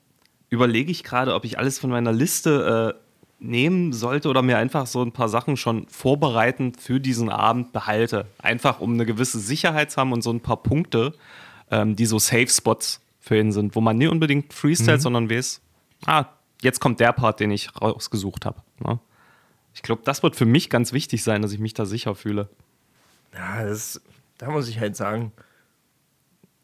überlege 0.51 0.91
ich 0.91 1.05
gerade, 1.05 1.35
ob 1.35 1.47
ich 1.47 1.59
alles 1.59 1.79
von 1.79 1.89
meiner 1.89 2.13
Liste 2.13 2.95
äh, 3.01 3.10
nehmen 3.41 3.93
sollte 3.93 4.29
oder 4.29 4.43
mir 4.43 4.59
einfach 4.59 4.87
so 4.87 5.03
ein 5.03 5.13
paar 5.13 5.29
Sachen 5.29 5.57
schon 5.57 5.89
vorbereitend 5.89 6.81
für 6.81 7.01
diesen 7.01 7.31
Abend 7.31 7.73
behalte. 7.73 8.27
Einfach 8.39 8.81
um 8.81 8.93
eine 8.95 9.07
gewisse 9.07 9.41
Sicherheit 9.41 9.91
zu 9.91 9.97
haben 9.99 10.13
und 10.13 10.23
so 10.23 10.31
ein 10.31 10.41
paar 10.41 10.63
Punkte, 10.63 11.15
ähm, 11.71 11.97
die 11.97 12.07
so 12.07 12.19
Safe-Spots 12.19 13.01
für 13.19 13.39
ihn 13.39 13.53
sind, 13.53 13.75
wo 13.75 13.81
man 13.81 13.99
nicht 13.99 14.11
unbedingt 14.11 14.53
freestylt, 14.53 15.01
sondern 15.03 15.31
weiß, 15.31 15.61
ah, 16.07 16.27
jetzt 16.63 16.81
kommt 16.81 17.01
der 17.01 17.13
Part, 17.13 17.41
den 17.41 17.51
ich 17.51 17.81
rausgesucht 17.81 18.45
habe. 18.45 18.63
Ne? 18.79 18.99
Ich 19.75 19.83
glaube, 19.83 20.03
das 20.05 20.23
wird 20.23 20.37
für 20.37 20.47
mich 20.47 20.71
ganz 20.71 20.93
wichtig 20.93 21.23
sein, 21.23 21.43
dass 21.43 21.53
ich 21.53 21.61
mich 21.61 21.75
da 21.75 21.87
sicher 21.87 22.15
fühle. 22.15 22.49
Ja, 23.35 23.65
das, 23.65 24.01
da 24.39 24.51
muss 24.51 24.69
ich 24.69 24.81
halt 24.81 24.97
sagen, 24.97 25.33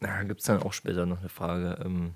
da 0.01 0.23
gibt 0.25 0.41
es 0.41 0.47
dann 0.47 0.63
auch 0.63 0.73
später 0.73 1.07
noch 1.07 1.21
eine 1.21 1.29
Frage. 1.29 1.79
Ähm, 1.85 2.13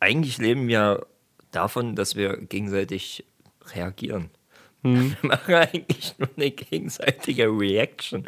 eigentlich 0.00 0.38
leben 0.38 0.68
wir 0.68 1.06
davon, 1.50 1.94
dass 1.94 2.16
wir 2.16 2.36
gegenseitig 2.36 3.24
reagieren. 3.74 4.30
Wir 4.82 5.16
machen 5.22 5.54
eigentlich 5.54 6.14
nur 6.18 6.30
eine 6.36 6.50
gegenseitige 6.50 7.48
Reaction. 7.48 8.24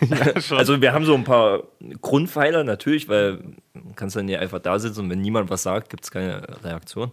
also 0.50 0.80
wir 0.80 0.92
haben 0.92 1.04
so 1.04 1.14
ein 1.14 1.22
paar 1.22 1.62
Grundpfeiler 2.00 2.64
natürlich, 2.64 3.08
weil 3.08 3.44
man 3.74 3.94
kann 3.94 4.08
dann 4.08 4.28
ja 4.28 4.40
einfach 4.40 4.58
da 4.58 4.76
sitzen 4.80 5.02
und 5.02 5.10
wenn 5.10 5.20
niemand 5.20 5.50
was 5.50 5.62
sagt, 5.62 5.90
gibt 5.90 6.02
es 6.02 6.10
keine 6.10 6.42
Reaktion. 6.64 7.12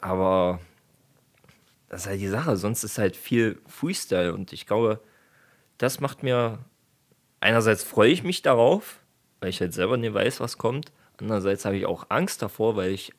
Aber 0.00 0.58
das 1.88 2.02
ist 2.02 2.06
halt 2.08 2.20
die 2.20 2.26
Sache, 2.26 2.56
sonst 2.56 2.82
ist 2.82 2.98
halt 2.98 3.14
viel 3.14 3.60
Freestyle 3.68 4.34
und 4.34 4.52
ich 4.52 4.66
glaube, 4.66 4.98
das 5.78 6.00
macht 6.00 6.24
mir 6.24 6.58
einerseits 7.40 7.82
freue 7.82 8.10
ich 8.10 8.22
mich 8.22 8.42
darauf, 8.42 9.00
weil 9.40 9.50
ich 9.50 9.60
halt 9.60 9.72
selber 9.72 9.96
nicht 9.96 10.14
weiß, 10.14 10.40
was 10.40 10.58
kommt. 10.58 10.92
Andererseits 11.18 11.64
habe 11.64 11.76
ich 11.76 11.86
auch 11.86 12.06
Angst 12.08 12.42
davor, 12.42 12.76
weil 12.76 12.90
ich 12.90 13.12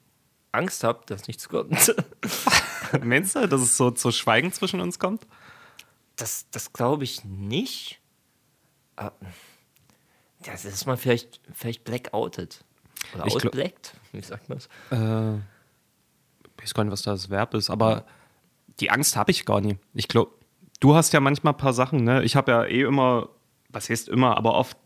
Angst 0.51 0.83
habe, 0.83 1.01
dass 1.05 1.27
nichts 1.27 1.49
kommt. 1.49 1.95
Meinst 3.03 3.35
du, 3.35 3.47
dass 3.47 3.61
es 3.61 3.77
so 3.77 3.91
zu 3.91 4.11
Schweigen 4.11 4.51
zwischen 4.51 4.81
uns 4.81 4.99
kommt? 4.99 5.27
Das, 6.15 6.45
das 6.51 6.73
glaube 6.73 7.03
ich 7.03 7.23
nicht. 7.23 7.99
Ja, 8.97 9.11
das 10.45 10.65
ist 10.65 10.85
man 10.85 10.97
vielleicht, 10.97 11.39
vielleicht 11.53 11.83
blackoutet. 11.83 12.63
Oder 13.15 13.27
Ich 13.27 13.35
outblackt. 13.35 13.95
Wie 14.11 14.21
sagt 14.21 14.49
man 14.49 14.59
das? 14.59 14.67
Äh, 14.91 15.37
ich 16.57 16.63
weiß 16.63 16.73
gar 16.73 16.83
nicht, 16.83 16.91
was 16.91 17.01
das 17.01 17.29
Verb 17.29 17.53
ist, 17.53 17.69
aber 17.69 18.05
die 18.79 18.91
Angst 18.91 19.15
habe 19.15 19.31
ich 19.31 19.45
gar 19.45 19.61
nicht. 19.61 19.79
Ich 19.93 20.07
glaube, 20.07 20.31
du 20.79 20.95
hast 20.95 21.13
ja 21.13 21.19
manchmal 21.19 21.53
ein 21.53 21.57
paar 21.57 21.73
Sachen, 21.73 22.03
ne? 22.03 22.23
Ich 22.23 22.35
habe 22.35 22.51
ja 22.51 22.65
eh 22.65 22.81
immer, 22.81 23.29
was 23.69 23.89
heißt 23.89 24.09
immer, 24.09 24.37
aber 24.37 24.53
oft 24.53 24.77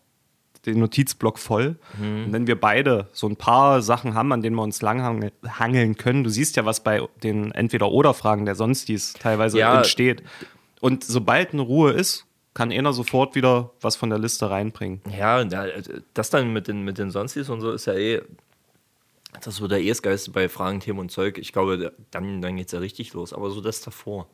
den 0.66 0.80
Notizblock 0.80 1.40
voll. 1.40 1.78
Und 2.00 2.32
wenn 2.34 2.48
wir 2.48 2.60
beide 2.60 3.08
so 3.12 3.28
ein 3.28 3.36
paar 3.36 3.82
Sachen 3.82 4.14
haben, 4.14 4.32
an 4.32 4.42
denen 4.42 4.56
wir 4.56 4.64
uns 4.64 4.82
langhangeln 4.82 5.98
können, 5.98 6.24
du 6.24 6.30
siehst 6.30 6.56
ja, 6.56 6.66
was 6.66 6.84
bei 6.84 7.02
den 7.24 7.52
Entweder-Oder-Fragen 7.52 8.46
der 8.46 8.56
Sonstis 8.56 9.14
teilweise 9.14 9.60
Ja. 9.60 9.78
entsteht. 9.78 10.24
Und 10.82 11.04
sobald 11.04 11.54
eine 11.54 11.62
Ruhe 11.62 11.92
ist, 11.92 12.26
kann 12.54 12.72
einer 12.72 12.94
sofort 12.94 13.36
wieder 13.36 13.72
was 13.82 13.96
von 13.96 14.10
der 14.10 14.20
Liste 14.20 14.50
reinbringen. 14.50 15.02
Ja, 15.18 15.44
da- 15.44 15.68
das 16.14 16.30
dann 16.30 16.54
mit 16.54 16.68
den, 16.68 16.84
mit 16.84 16.98
den 16.98 17.12
Sonstis 17.12 17.50
und 17.50 17.62
so 17.62 17.72
ist 17.72 17.86
ja 17.86 17.94
eh. 17.94 18.22
Das 19.44 19.60
wird 19.60 19.72
ja 19.74 19.78
eh 19.78 19.90
das 19.90 20.02
Geiste 20.02 20.32
bei 20.32 20.48
Fragen, 20.48 20.80
Themen 20.80 21.00
und 21.00 21.12
Zeug. 21.12 21.38
Ich 21.38 21.52
glaube, 21.52 21.92
dann, 22.12 22.42
dann 22.42 22.56
geht 22.56 22.68
es 22.68 22.72
ja 22.72 22.80
richtig 22.80 23.12
los. 23.14 23.34
Aber 23.34 23.52
so 23.52 23.60
das 23.60 23.82
davor. 23.82 24.28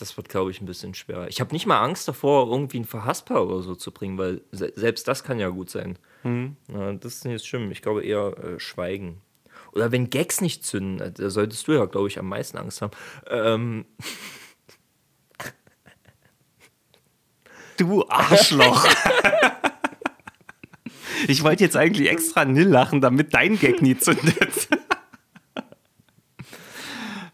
Das 0.00 0.16
wird, 0.16 0.28
glaube 0.28 0.50
ich, 0.50 0.60
ein 0.60 0.66
bisschen 0.66 0.94
schwer. 0.94 1.28
Ich 1.28 1.40
habe 1.40 1.52
nicht 1.52 1.66
mal 1.66 1.80
Angst 1.80 2.08
davor, 2.08 2.50
irgendwie 2.50 2.78
einen 2.78 2.86
Verhasper 2.86 3.46
oder 3.46 3.62
so 3.62 3.74
zu 3.74 3.92
bringen, 3.92 4.18
weil 4.18 4.42
se 4.50 4.72
selbst 4.74 5.06
das 5.08 5.24
kann 5.24 5.38
ja 5.38 5.50
gut 5.50 5.70
sein. 5.70 5.98
Ja, 6.68 6.92
das 6.92 7.16
ist 7.16 7.24
nicht 7.24 7.46
schlimm. 7.46 7.70
Ich 7.70 7.82
glaube 7.82 8.02
eher 8.02 8.36
äh, 8.38 8.60
Schweigen. 8.60 9.20
Oder 9.72 9.92
wenn 9.92 10.10
Gags 10.10 10.40
nicht 10.40 10.64
zünden, 10.64 11.00
äh, 11.00 11.12
da 11.12 11.30
solltest 11.30 11.68
du 11.68 11.72
ja, 11.72 11.84
glaube 11.84 12.08
ich, 12.08 12.18
am 12.18 12.28
meisten 12.28 12.58
Angst 12.58 12.82
haben. 12.82 12.92
Ähm, 13.28 13.84
Du 17.80 18.06
Arschloch. 18.10 18.86
ich 21.28 21.42
wollte 21.42 21.64
jetzt 21.64 21.76
eigentlich 21.76 22.10
extra 22.10 22.44
Nil 22.44 22.68
lachen, 22.68 23.00
damit 23.00 23.32
dein 23.32 23.58
Gag 23.58 23.80
nie 23.80 23.96
zündet. 23.96 24.68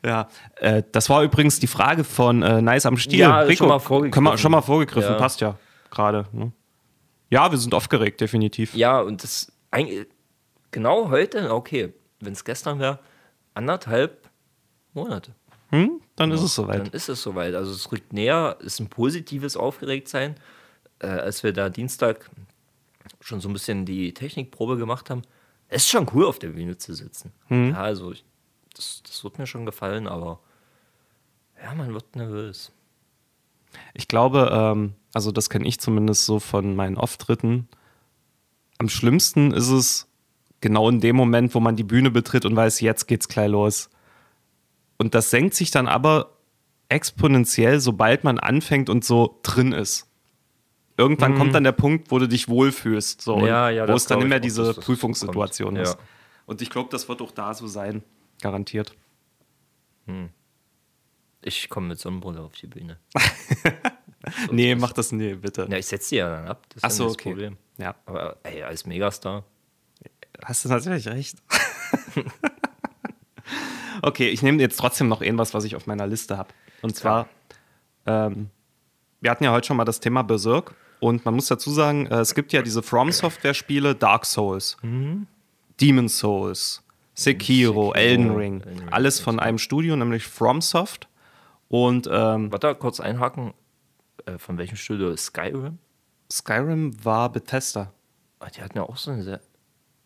Ja, 0.07 0.29
äh, 0.57 0.83
das 0.93 1.09
war 1.11 1.23
übrigens 1.23 1.59
die 1.61 1.67
Frage 1.67 2.05
von 2.05 2.43
äh, 2.43 2.63
Nice 2.63 2.87
am 2.87 2.97
Stiel. 2.97 3.19
Ja, 3.21 3.41
Rico, 3.41 3.57
schon 3.65 3.69
mal 3.69 3.79
vorgegriffen. 3.79 4.25
Wir, 4.25 4.39
schon 4.39 4.53
mal 4.53 4.63
vorgegriffen, 4.63 5.13
Ja. 5.13 5.19
passt 5.19 5.41
ja 5.41 5.59
gerade. 5.91 6.27
Ne? 6.33 6.53
Ja, 7.31 7.51
wir 7.51 7.59
sind 7.59 7.75
aufgeregt, 7.75 8.21
definitiv. 8.21 8.75
Ja, 8.75 9.01
und 9.01 9.23
das 9.23 9.53
eigentlich 9.71 10.07
genau 10.71 11.11
heute, 11.11 11.53
okay, 11.53 11.93
wenn 12.21 12.33
es 12.33 12.45
gestern 12.45 12.79
wäre, 12.79 12.99
anderthalb 13.55 14.31
Monate. 14.95 15.33
Hm? 15.71 16.01
Dann 16.15 16.31
ist 16.31 16.43
es 16.43 16.55
Dann 16.55 16.67
soweit. 16.67 16.89
ist 16.95 17.09
es 17.09 17.21
soweit. 17.23 17.55
Also 17.55 17.73
es 17.73 17.91
rückt 17.91 18.13
näher, 18.13 18.57
ist 18.61 18.79
ein 18.81 18.89
positives 18.89 19.57
Aufgeregtsein. 19.57 20.37
Äh, 21.01 21.09
als 21.09 21.43
wir 21.43 21.53
da 21.53 21.69
Dienstag 21.69 22.31
schon 23.21 23.41
so 23.41 23.49
ein 23.49 23.53
bisschen 23.53 23.85
die 23.85 24.15
Technikprobe 24.15 24.77
gemacht 24.77 25.11
haben, 25.11 25.23
es 25.69 25.83
ist 25.83 25.91
schon 25.91 26.07
cool, 26.15 26.25
auf 26.27 26.39
der 26.39 26.49
Bühne 26.51 26.79
zu 26.79 26.95
sitzen. 26.95 27.33
Ja, 27.51 27.73
also 27.75 28.13
ich, 28.13 28.25
das, 28.77 29.03
das 29.05 29.25
wird 29.25 29.39
mir 29.39 29.47
schon 29.47 29.67
gefallen, 29.67 30.07
aber 30.07 30.41
ja, 31.63 31.75
man 31.75 31.93
wird 31.95 32.17
nervös. 32.17 32.73
Ich 33.95 34.09
glaube, 34.09 34.51
ähm, 34.53 34.95
also 35.15 35.33
das 35.33 35.51
kenne 35.51 35.67
ich 35.67 35.81
zumindest 35.81 36.25
so 36.27 36.39
von 36.39 36.77
meinen 36.77 36.97
Auftritten. 36.99 37.69
Am 38.79 38.89
schlimmsten 38.89 39.53
ist 39.53 39.71
es 39.71 40.09
genau 40.61 40.89
in 40.89 41.01
dem 41.01 41.17
Moment, 41.17 41.55
wo 41.55 41.61
man 41.61 41.77
die 41.77 41.85
Bühne 41.85 42.11
betritt 42.11 42.45
und 42.45 42.55
weiß, 42.57 42.81
jetzt 42.81 43.07
geht's 43.07 43.29
gleich 43.29 43.49
los. 43.51 43.91
Und 44.99 45.15
das 45.15 45.31
senkt 45.31 45.55
sich 45.55 45.71
dann 45.71 45.89
aber 45.89 46.37
exponentiell, 46.89 47.81
sobald 47.81 48.25
man 48.25 48.39
anfängt 48.39 48.89
und 48.89 49.05
so 49.05 49.41
drin 49.43 49.73
ist. 49.73 50.09
Irgendwann 50.99 51.37
kommt 51.37 51.55
dann 51.55 51.65
der 51.65 51.73
Punkt, 51.73 52.11
wo 52.11 52.19
du 52.19 52.27
dich 52.27 52.49
wohlfühlst, 52.49 53.21
so, 53.21 53.39
Mhm. 53.39 53.47
Ja, 53.47 53.69
ja, 53.69 53.87
wo 53.89 53.93
es 53.93 54.07
dann 54.07 54.19
nicht 54.21 54.29
mehr 54.29 54.39
auch, 54.39 54.43
diese 54.43 54.73
Prüfungssituation 54.73 55.75
kommt. 55.75 55.81
ist. 55.81 55.95
Ja. 55.95 56.01
Und 56.47 56.63
ich 56.63 56.71
glaube, 56.71 56.89
das 56.91 57.09
wird 57.09 57.21
auch 57.21 57.33
da 57.33 57.53
so 57.53 57.67
sein, 57.67 58.03
garantiert. 58.41 58.95
Ich 61.43 61.69
komme 61.69 61.89
mit 61.89 61.99
Sonnenbrille 61.99 62.41
auf 62.41 62.55
die 62.55 62.67
Bühne. 62.67 62.99
nee, 64.51 64.75
mach 64.75 64.93
das 64.93 65.13
nee, 65.13 65.35
bitte. 65.35 65.67
Ja, 65.71 65.77
ich 65.79 65.87
setze 65.87 66.11
die 66.11 66.17
ja 66.17 66.29
dann 66.29 66.49
ab. 66.49 66.67
Das 66.69 66.77
ist 66.77 66.85
Ach 66.85 66.91
so, 66.91 67.05
nicht 67.05 67.15
okay. 67.15 67.25
das 67.25 67.33
Problem. 67.33 67.57
Ja, 67.79 67.95
Aber 68.07 68.39
ey, 68.43 68.63
als 68.63 68.87
Megastar. 68.87 69.45
hast 70.43 70.65
du 70.65 70.69
natürlich 70.69 71.09
recht. 71.09 71.43
okay, 74.03 74.29
ich 74.29 74.43
nehme 74.43 74.61
jetzt 74.61 74.79
trotzdem 74.79 75.09
noch 75.09 75.23
irgendwas, 75.23 75.55
was 75.55 75.65
ich 75.65 75.77
auf 75.77 75.87
meiner 75.87 76.07
Liste 76.07 76.37
habe. 76.37 76.51
Und 76.83 76.97
zwar, 76.97 77.29
ähm, 78.07 78.51
wir 79.21 79.31
hatten 79.31 79.45
ja 79.45 79.53
heute 79.53 79.67
schon 79.67 79.77
mal 79.77 79.85
das 79.85 80.01
Thema 80.01 80.23
Berserk. 80.23 80.75
Und 80.99 81.25
man 81.25 81.35
muss 81.35 81.47
dazu 81.47 81.71
sagen, 81.71 82.07
äh, 82.07 82.21
es 82.21 82.35
gibt 82.35 82.53
ja 82.53 82.63
diese 82.63 82.83
From-Software-Spiele, 82.83 83.95
Dark 83.95 84.25
Souls, 84.25 84.79
Demon 85.81 86.09
Souls, 86.09 86.83
Sekiro, 87.17 87.93
Elden 87.95 88.37
Ring. 88.37 88.63
Alles 88.91 89.21
von 89.21 89.41
einem 89.41 89.59
Studio, 89.59 89.97
nämlich 89.97 90.27
FromSoft. 90.27 91.09
Und 91.69 92.09
ähm, 92.13 92.53
Warte, 92.53 92.75
kurz 92.75 93.01
einhaken. 93.01 93.55
Äh, 94.27 94.39
von 94.39 94.59
welchem 94.59 94.77
Studio 94.77 95.11
ist 95.11 95.27
Skyrim? 95.27 95.79
Skyrim 96.31 97.05
war 97.05 97.33
Bethesda. 97.33 97.93
Ah, 98.39 98.49
die 98.51 98.63
hatten 98.63 98.77
ja 98.77 98.85
auch 98.85 98.97
so 98.97 99.11
eine 99.11 99.41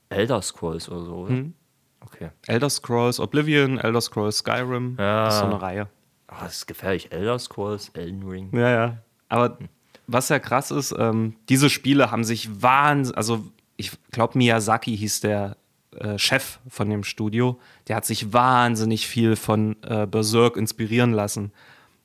Elder 0.08 0.40
Scrolls 0.40 0.88
oder 0.88 1.04
so, 1.04 1.14
oder? 1.16 1.32
Mhm. 1.32 1.54
Okay. 2.00 2.30
Elder 2.46 2.70
Scrolls 2.70 3.20
Oblivion, 3.20 3.78
Elder 3.78 4.00
Scrolls 4.00 4.38
Skyrim. 4.38 4.96
Ja. 4.98 5.24
Das 5.26 5.34
ist 5.34 5.40
so 5.40 5.46
eine 5.46 5.60
Reihe. 5.60 5.88
Ah, 6.28 6.44
das 6.44 6.58
ist 6.58 6.66
gefährlich. 6.66 7.12
Elder 7.12 7.38
Scrolls, 7.38 7.90
Elden 7.90 8.26
Ring. 8.28 8.50
Ja, 8.52 8.70
ja. 8.70 8.98
Aber 9.28 9.58
was 10.06 10.28
ja 10.28 10.38
krass 10.38 10.70
ist, 10.70 10.94
ähm, 10.96 11.36
diese 11.48 11.70
Spiele 11.70 12.10
haben 12.10 12.24
sich 12.24 12.62
wahnsinnig, 12.62 13.16
also 13.16 13.44
ich 13.76 13.92
glaube 14.10 14.38
Miyazaki 14.38 14.96
hieß 14.96 15.20
der 15.20 15.56
äh, 16.00 16.18
Chef 16.18 16.58
von 16.68 16.90
dem 16.90 17.04
Studio, 17.04 17.60
der 17.88 17.96
hat 17.96 18.04
sich 18.04 18.32
wahnsinnig 18.32 19.06
viel 19.06 19.36
von 19.36 19.76
äh, 19.82 20.06
Berserk 20.06 20.56
inspirieren 20.56 21.12
lassen. 21.12 21.52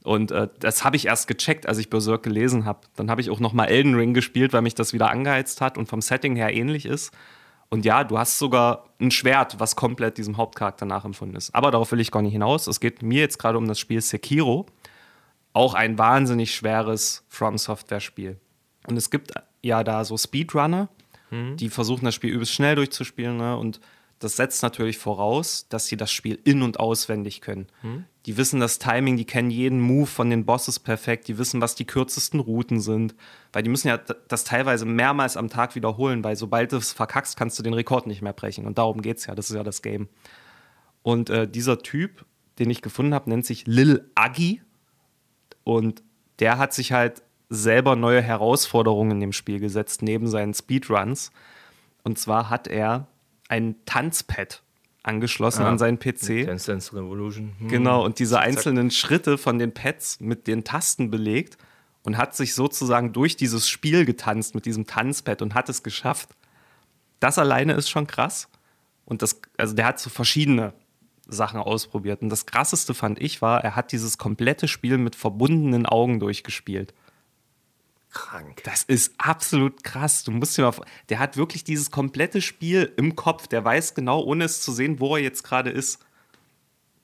Und 0.03 0.31
äh, 0.31 0.47
das 0.60 0.84
habe 0.84 0.95
ich 0.95 1.08
erst 1.08 1.27
gecheckt, 1.27 1.67
als 1.67 1.79
ich 1.79 1.89
Berserk 1.89 2.23
gelesen 2.23 2.65
habe. 2.65 2.81
Dann 2.95 3.10
habe 3.10 3.21
ich 3.21 3.29
auch 3.29 3.39
noch 3.39 3.53
mal 3.53 3.65
Elden 3.65 3.95
Ring 3.95 4.13
gespielt, 4.13 4.53
weil 4.53 4.62
mich 4.62 4.75
das 4.75 4.93
wieder 4.93 5.10
angeheizt 5.10 5.62
hat 5.62 5.77
und 5.77 5.88
vom 5.88 6.01
Setting 6.01 6.36
her 6.36 6.53
ähnlich 6.53 6.86
ist. 6.86 7.12
Und 7.69 7.86
ja, 7.86 8.03
du 8.03 8.17
hast 8.17 8.38
sogar 8.38 8.86
ein 9.01 9.10
Schwert, 9.10 9.60
was 9.60 9.75
komplett 9.75 10.19
diesem 10.19 10.38
Hauptcharakter 10.38 10.86
nachempfunden 10.86 11.36
ist. 11.36 11.53
Aber 11.55 11.71
darauf 11.71 11.91
will 11.91 11.99
ich 11.99 12.12
gar 12.12 12.21
nicht 12.21 12.34
hinaus. 12.34 12.67
Es 12.67 12.79
geht 12.79 13.01
mir 13.01 13.21
jetzt 13.21 13.39
gerade 13.39 13.58
um 13.58 13.67
das 13.67 13.79
Spiel 13.79 14.01
Sekiro 14.01 14.67
auch 15.53 15.73
ein 15.73 15.97
wahnsinnig 15.97 16.53
schweres 16.53 17.23
From-Software-Spiel. 17.29 18.38
Und 18.88 18.97
es 18.97 19.10
gibt 19.10 19.31
ja 19.62 19.84
da 19.84 20.03
so 20.03 20.17
Speedrunner, 20.17 20.89
die 21.31 21.69
versuchen 21.69 22.05
das 22.05 22.15
Spiel 22.15 22.31
übelst 22.31 22.53
schnell 22.53 22.75
durchzuspielen. 22.75 23.38
Ne? 23.38 23.57
Und 23.57 23.79
das 24.19 24.38
setzt 24.38 24.63
natürlich 24.63 24.97
voraus, 24.97 25.67
dass 25.69 25.88
sie 25.88 25.97
das 25.97 26.11
Spiel 26.11 26.39
in- 26.43 26.61
und 26.61 26.79
auswendig 26.79 27.41
können. 27.41 27.67
Die 28.25 28.38
wissen 28.38 28.59
das 28.59 28.79
Timing, 28.79 29.17
die 29.17 29.25
kennen 29.25 29.51
jeden 29.51 29.81
Move 29.81 30.07
von 30.07 30.29
den 30.29 30.45
Bosses 30.45 30.79
perfekt, 30.79 31.27
die 31.27 31.38
wissen, 31.38 31.61
was 31.61 31.75
die 31.75 31.85
kürzesten 31.85 32.39
Routen 32.39 32.79
sind. 32.79 33.13
Weil 33.51 33.63
die 33.63 33.69
müssen 33.69 33.88
ja 33.88 33.97
das 33.97 34.43
teilweise 34.45 34.85
mehrmals 34.85 35.38
am 35.38 35.49
Tag 35.49 35.75
wiederholen, 35.75 36.23
weil 36.23 36.35
sobald 36.35 36.71
du 36.71 36.77
es 36.77 36.93
verkackst, 36.93 37.38
kannst 37.38 37.59
du 37.59 37.63
den 37.63 37.73
Rekord 37.73 38.07
nicht 38.07 38.21
mehr 38.21 38.33
brechen. 38.33 38.65
Und 38.65 38.77
darum 38.77 39.01
geht 39.01 39.17
es 39.17 39.25
ja, 39.25 39.35
das 39.35 39.49
ist 39.49 39.55
ja 39.55 39.63
das 39.63 39.81
Game. 39.81 40.07
Und 41.03 41.29
äh, 41.29 41.47
dieser 41.47 41.79
Typ, 41.79 42.25
den 42.57 42.69
ich 42.69 42.81
gefunden 42.81 43.13
habe, 43.13 43.29
nennt 43.29 43.45
sich 43.45 43.67
Lil 43.67 44.09
Aggi. 44.15 44.61
Und 45.63 46.03
der 46.39 46.57
hat 46.57 46.73
sich 46.73 46.93
halt 46.93 47.21
selber 47.49 47.95
neue 47.95 48.21
Herausforderungen 48.21 49.12
in 49.12 49.19
dem 49.19 49.34
Spiel 49.34 49.60
gesetzt, 49.60 50.01
neben 50.01 50.27
seinen 50.27 50.53
Speedruns. 50.53 51.31
Und 52.03 52.19
zwar 52.19 52.49
hat 52.49 52.67
er 52.67 53.08
ein 53.49 53.75
Tanzpad 53.86 54.62
angeschlossen 55.03 55.63
Ah, 55.63 55.69
an 55.69 55.77
seinen 55.77 55.99
PC. 55.99 56.45
Dance 56.45 56.71
Dance 56.71 56.95
Revolution. 56.95 57.53
Hm. 57.60 57.67
Genau, 57.67 58.03
und 58.03 58.19
diese 58.19 58.39
einzelnen 58.39 58.91
Schritte 58.91 59.38
von 59.38 59.60
den 59.60 59.73
Pads 59.73 60.19
mit 60.19 60.47
den 60.47 60.63
Tasten 60.63 61.12
belegt 61.12 61.58
und 62.03 62.17
hat 62.17 62.36
sich 62.36 62.53
sozusagen 62.55 63.13
durch 63.13 63.36
dieses 63.36 63.69
Spiel 63.69 64.05
getanzt 64.05 64.55
mit 64.55 64.65
diesem 64.65 64.88
Tanzpad 64.88 65.41
und 65.41 65.53
hat 65.53 65.69
es 65.69 65.84
geschafft. 65.84 66.29
Das 67.19 67.38
alleine 67.38 67.73
ist 67.73 67.89
schon 67.89 68.08
krass. 68.08 68.47
Und 69.05 69.21
das, 69.21 69.41
also 69.58 69.75
der 69.75 69.86
hat 69.86 69.99
so 69.99 70.10
verschiedene 70.10 70.73
Sachen 71.27 71.60
ausprobiert. 71.60 72.21
Und 72.21 72.29
das 72.29 72.45
krasseste 72.45 72.93
fand 72.93 73.21
ich 73.21 73.41
war, 73.41 73.63
er 73.63 73.75
hat 73.75 73.91
dieses 73.91 74.17
komplette 74.17 74.67
Spiel 74.67 74.97
mit 74.97 75.15
verbundenen 75.15 75.86
Augen 75.86 76.19
durchgespielt. 76.19 76.93
Krank. 78.15 78.63
Das 78.63 78.82
ist 78.84 79.13
absolut 79.19 79.84
krass. 79.84 80.23
Du 80.23 80.32
musst 80.32 80.58
dir 80.58 80.63
mal, 80.63 80.73
der 81.10 81.19
hat 81.19 81.38
wirklich 81.38 81.63
dieses 81.63 81.91
komplette 81.91 82.41
Spiel 82.41 82.91
im 82.97 83.15
Kopf. 83.15 83.47
Der 83.47 83.63
weiß 83.63 83.93
genau, 83.93 84.23
ohne 84.23 84.45
es 84.45 84.62
zu 84.62 84.71
sehen, 84.71 84.99
wo 84.99 85.15
er 85.15 85.21
jetzt 85.21 85.43
gerade 85.43 85.69
ist. 85.69 85.99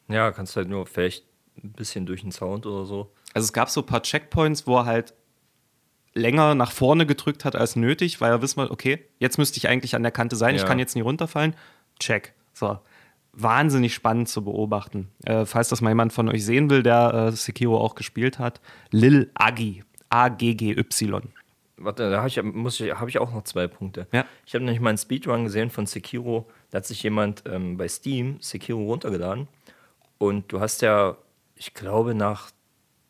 Ja, 0.07 0.31
kannst 0.31 0.55
halt 0.55 0.69
nur 0.69 0.87
vielleicht 0.87 1.25
ein 1.63 1.73
bisschen 1.73 2.05
durch 2.05 2.21
den 2.21 2.31
Sound 2.31 2.65
oder 2.65 2.85
so. 2.85 3.11
Also 3.33 3.45
es 3.45 3.53
gab 3.53 3.69
so 3.69 3.81
ein 3.81 3.85
paar 3.85 4.01
Checkpoints, 4.01 4.65
wo 4.65 4.77
er 4.77 4.85
halt 4.85 5.13
länger 6.13 6.55
nach 6.55 6.71
vorne 6.71 7.05
gedrückt 7.05 7.45
hat 7.45 7.55
als 7.55 7.75
nötig, 7.75 8.19
weil 8.21 8.31
er 8.31 8.41
wissen 8.41 8.57
wollte, 8.57 8.71
okay, 8.73 9.05
jetzt 9.19 9.37
müsste 9.37 9.57
ich 9.57 9.67
eigentlich 9.67 9.95
an 9.95 10.03
der 10.03 10.11
Kante 10.11 10.35
sein, 10.35 10.55
ich 10.55 10.61
Ja. 10.61 10.67
kann 10.67 10.79
jetzt 10.79 10.95
nie 10.95 11.01
runterfallen. 11.01 11.55
Check. 11.99 12.33
So. 12.53 12.79
Wahnsinnig 13.33 13.93
spannend 13.93 14.27
zu 14.27 14.43
beobachten. 14.43 15.09
Äh, 15.25 15.45
falls 15.45 15.69
das 15.69 15.79
mal 15.81 15.91
jemand 15.91 16.11
von 16.11 16.27
euch 16.27 16.43
sehen 16.43 16.69
will, 16.69 16.83
der 16.83 17.13
äh, 17.13 17.31
Sekiro 17.31 17.77
auch 17.79 17.95
gespielt 17.95 18.39
hat. 18.39 18.59
Lil 18.91 19.31
Agi. 19.35 19.83
A-G-G-Y. 20.11 21.23
Warte, 21.77 22.11
da 22.11 22.17
habe 22.17 22.27
ich, 22.27 22.41
muss 22.43 22.79
ich, 22.79 22.91
hab 22.91 23.07
ich 23.07 23.17
auch 23.17 23.33
noch 23.33 23.43
zwei 23.43 23.67
Punkte. 23.67 24.07
Ja. 24.11 24.25
Ich 24.45 24.53
habe 24.53 24.63
nämlich 24.63 24.81
mal 24.81 24.89
einen 24.89 24.97
Speedrun 24.97 25.45
gesehen 25.45 25.69
von 25.69 25.87
Sekiro. 25.87 26.49
Da 26.69 26.77
hat 26.77 26.85
sich 26.85 27.01
jemand 27.01 27.43
ähm, 27.47 27.77
bei 27.77 27.87
Steam 27.87 28.37
Sekiro 28.39 28.83
runtergeladen. 28.83 29.47
Und 30.17 30.51
du 30.51 30.59
hast 30.59 30.81
ja, 30.81 31.17
ich 31.55 31.73
glaube, 31.73 32.13
nach 32.13 32.51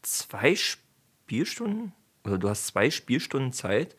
zwei 0.01 0.55
Spielstunden, 0.55 1.91
oder 2.23 2.37
du 2.37 2.49
hast 2.49 2.67
zwei 2.67 2.89
Spielstunden 2.89 3.51
Zeit, 3.51 3.95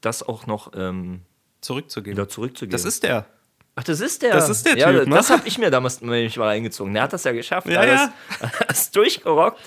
das 0.00 0.22
auch 0.22 0.46
noch 0.46 0.72
ähm, 0.74 1.22
Zurückzugeben. 1.60 2.16
wieder 2.16 2.28
zurückzugeben. 2.28 2.72
Das 2.72 2.84
ist 2.84 3.02
der. 3.02 3.26
Ach, 3.76 3.84
das 3.84 4.00
ist 4.00 4.22
der. 4.22 4.32
Das 4.32 4.48
ist 4.48 4.66
der 4.66 4.78
ja, 4.78 4.90
Typ, 4.90 5.08
ne? 5.08 5.14
Das 5.14 5.30
habe 5.30 5.46
ich 5.46 5.58
mir 5.58 5.70
damals 5.70 6.00
nämlich 6.00 6.36
mal 6.36 6.48
eingezogen. 6.48 6.94
Der 6.94 7.02
hat 7.02 7.12
das 7.12 7.24
ja 7.24 7.32
geschafft. 7.32 7.68
Ja, 7.68 7.80
alles, 7.80 8.00
ja. 8.00 8.50
alles 8.66 8.90
durchgerockt. 8.90 9.60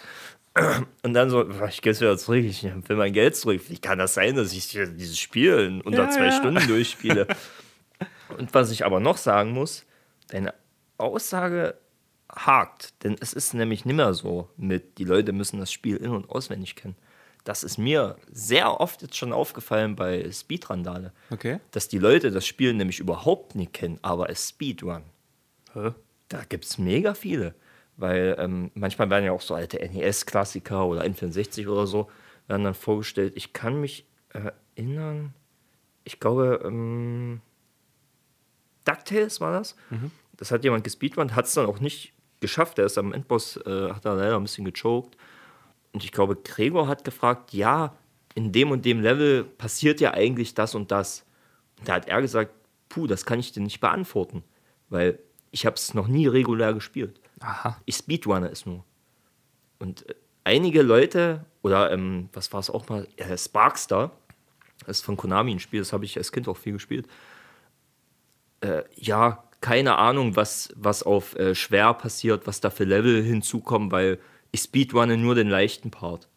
Und 1.02 1.14
dann 1.16 1.30
so, 1.32 1.50
ich 1.68 1.82
gehe 1.82 1.92
jetzt 1.94 2.02
wieder 2.02 2.18
zurück, 2.18 2.44
ich 2.44 2.64
will 2.64 2.96
mein 2.96 3.12
Geld 3.14 3.36
zurück. 3.36 3.62
Wie 3.70 3.80
kann 3.80 3.98
das 3.98 4.14
sein, 4.14 4.36
dass 4.36 4.54
ich 4.54 4.68
dieses 4.70 5.18
Spiel 5.18 5.58
in 5.58 5.82
unter 5.82 6.04
Ja, 6.04 6.10
zwei 6.10 6.26
ja. 6.26 6.32
Stunden 6.32 6.68
durchspiele? 6.68 7.28
Und 8.38 8.54
was 8.54 8.72
ich 8.72 8.86
aber 8.86 9.00
noch 9.00 9.18
sagen 9.18 9.52
muss, 9.52 9.86
deine 10.28 10.54
Aussage 10.98 11.76
hakt. 12.32 12.94
Denn 13.04 13.16
es 13.20 13.34
ist 13.34 13.54
nämlich 13.54 13.86
nicht 13.86 13.96
mehr 13.96 14.14
so 14.14 14.50
mit, 14.58 14.98
die 14.98 15.04
Leute 15.06 15.34
müssen 15.34 15.60
das 15.60 15.72
Spiel 15.72 15.98
in- 15.98 16.12
und 16.12 16.30
auswendig 16.30 16.76
kennen. 16.76 16.96
Das 17.44 17.64
ist 17.64 17.78
mir 17.78 18.16
sehr 18.32 18.80
oft 18.80 19.02
jetzt 19.02 19.18
schon 19.18 19.34
aufgefallen 19.34 19.96
bei 19.96 20.32
Speedrandale 20.32 21.12
Okay. 21.30 21.60
dass 21.72 21.88
die 21.90 22.00
Leute 22.00 22.32
das 22.32 22.46
Spiel 22.48 22.74
nämlich 22.74 23.00
überhaupt 23.00 23.56
nicht 23.56 23.74
kennen, 23.74 24.00
aber 24.02 24.30
es 24.30 24.50
Speedrun. 24.50 25.04
Hä? 25.74 25.92
Da 26.30 26.44
gibt 26.48 26.66
es 26.66 26.78
mega 26.78 27.14
viele. 27.14 27.54
Weil 27.98 28.36
ähm, 28.40 28.72
manchmal 28.74 29.10
werden 29.10 29.26
ja 29.26 29.32
auch 29.32 29.42
so 29.42 29.54
alte 29.54 29.78
NES-Klassiker 29.78 30.86
oder 30.86 31.04
N64 31.04 31.68
oder 31.68 31.86
so, 31.88 32.10
werden 32.48 32.64
dann 32.64 32.74
vorgestellt. 32.74 33.34
Ich 33.36 33.54
kann 33.54 33.80
mich 33.80 34.06
erinnern, 34.76 35.34
ich 36.04 36.20
glaube, 36.20 36.62
ähm, 36.64 37.42
DuckTales 38.86 39.40
war 39.42 39.54
das. 39.54 39.76
Das 40.38 40.52
hat 40.52 40.64
jemand 40.64 40.84
gespeedrunnt, 40.84 41.36
hat 41.36 41.46
es 41.46 41.54
dann 41.54 41.68
auch 41.68 41.80
nicht 41.80 42.14
geschafft. 42.40 42.78
Der 42.78 42.86
ist 42.86 42.98
am 42.98 43.14
Endboss, 43.14 43.58
äh, 43.58 43.92
hat 43.92 44.06
da 44.06 44.14
leider 44.14 44.36
ein 44.36 44.44
bisschen 44.44 44.66
gechoked. 44.66 45.16
Und 45.94 46.04
ich 46.04 46.12
glaube, 46.12 46.36
Gregor 46.36 46.88
hat 46.88 47.04
gefragt, 47.04 47.54
ja, 47.54 47.96
in 48.36 48.52
dem 48.52 48.72
und 48.72 48.84
dem 48.84 49.02
Level 49.02 49.44
passiert 49.44 50.02
ja 50.02 50.12
eigentlich 50.14 50.56
das 50.56 50.76
und 50.76 50.92
das. 50.92 51.26
Und 51.80 51.88
da 51.88 51.94
hat 51.94 52.08
er 52.08 52.22
gesagt, 52.22 52.52
puh, 52.90 53.08
das 53.08 53.26
kann 53.26 53.40
ich 53.40 53.52
dir 53.52 53.62
nicht 53.62 53.80
beantworten, 53.80 54.44
weil 54.90 55.20
ich 55.52 55.66
habe 55.66 55.76
es 55.76 55.94
noch 55.94 56.08
nie 56.08 56.28
regulär 56.28 56.74
gespielt. 56.74 57.20
Aha. 57.44 57.78
Ich 57.86 57.98
speedrunne 57.98 58.48
es 58.48 58.66
nur. 58.66 58.86
Und 59.78 60.10
äh, 60.10 60.16
einige 60.46 60.82
Leute, 60.82 61.46
oder 61.62 61.92
ähm, 61.92 62.30
was 62.32 62.54
war 62.54 62.62
es 62.62 62.70
auch 62.70 62.88
mal, 62.88 63.08
äh, 63.18 63.38
Sparkstar, 63.38 64.12
das 64.86 65.00
ist 65.00 65.06
von 65.06 65.18
Konami 65.18 65.52
ein 65.52 65.60
Spiel, 65.60 65.82
das 65.82 65.92
habe 65.92 66.06
ich 66.06 66.18
als 66.18 66.32
Kind 66.32 66.48
auch 66.48 66.58
viel 66.58 66.74
gespielt. 66.74 67.08
Äh, 68.62 68.84
ja, 68.96 69.44
keine 69.60 69.98
Ahnung, 69.98 70.36
was, 70.38 70.74
was 70.76 71.04
auf 71.04 71.36
äh, 71.36 71.54
schwer 71.54 71.94
passiert, 71.94 72.48
was 72.48 72.62
da 72.62 72.70
für 72.70 72.86
Level 72.86 73.22
hinzukommen, 73.22 73.92
weil 73.92 74.20
ich 74.52 74.62
speedrunne 74.62 75.18
nur 75.18 75.36
den 75.36 75.50
leichten 75.50 75.92
Part. 75.92 76.30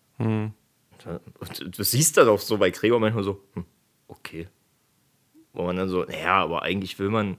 Und, 0.90 1.07
äh, 1.07 1.20
und 1.38 1.78
du 1.78 1.84
siehst 1.84 2.16
dann 2.16 2.28
auch 2.28 2.40
so 2.40 2.59
bei 2.59 2.70
Gregor 2.70 2.98
manchmal 2.98 3.24
so, 3.24 3.42
hm, 3.54 3.64
okay. 4.09 4.48
Wo 5.52 5.62
man 5.64 5.76
dann 5.76 5.88
so, 5.88 6.04
naja, 6.04 6.42
aber 6.42 6.62
eigentlich 6.62 6.98
will 6.98 7.11
man, 7.11 7.38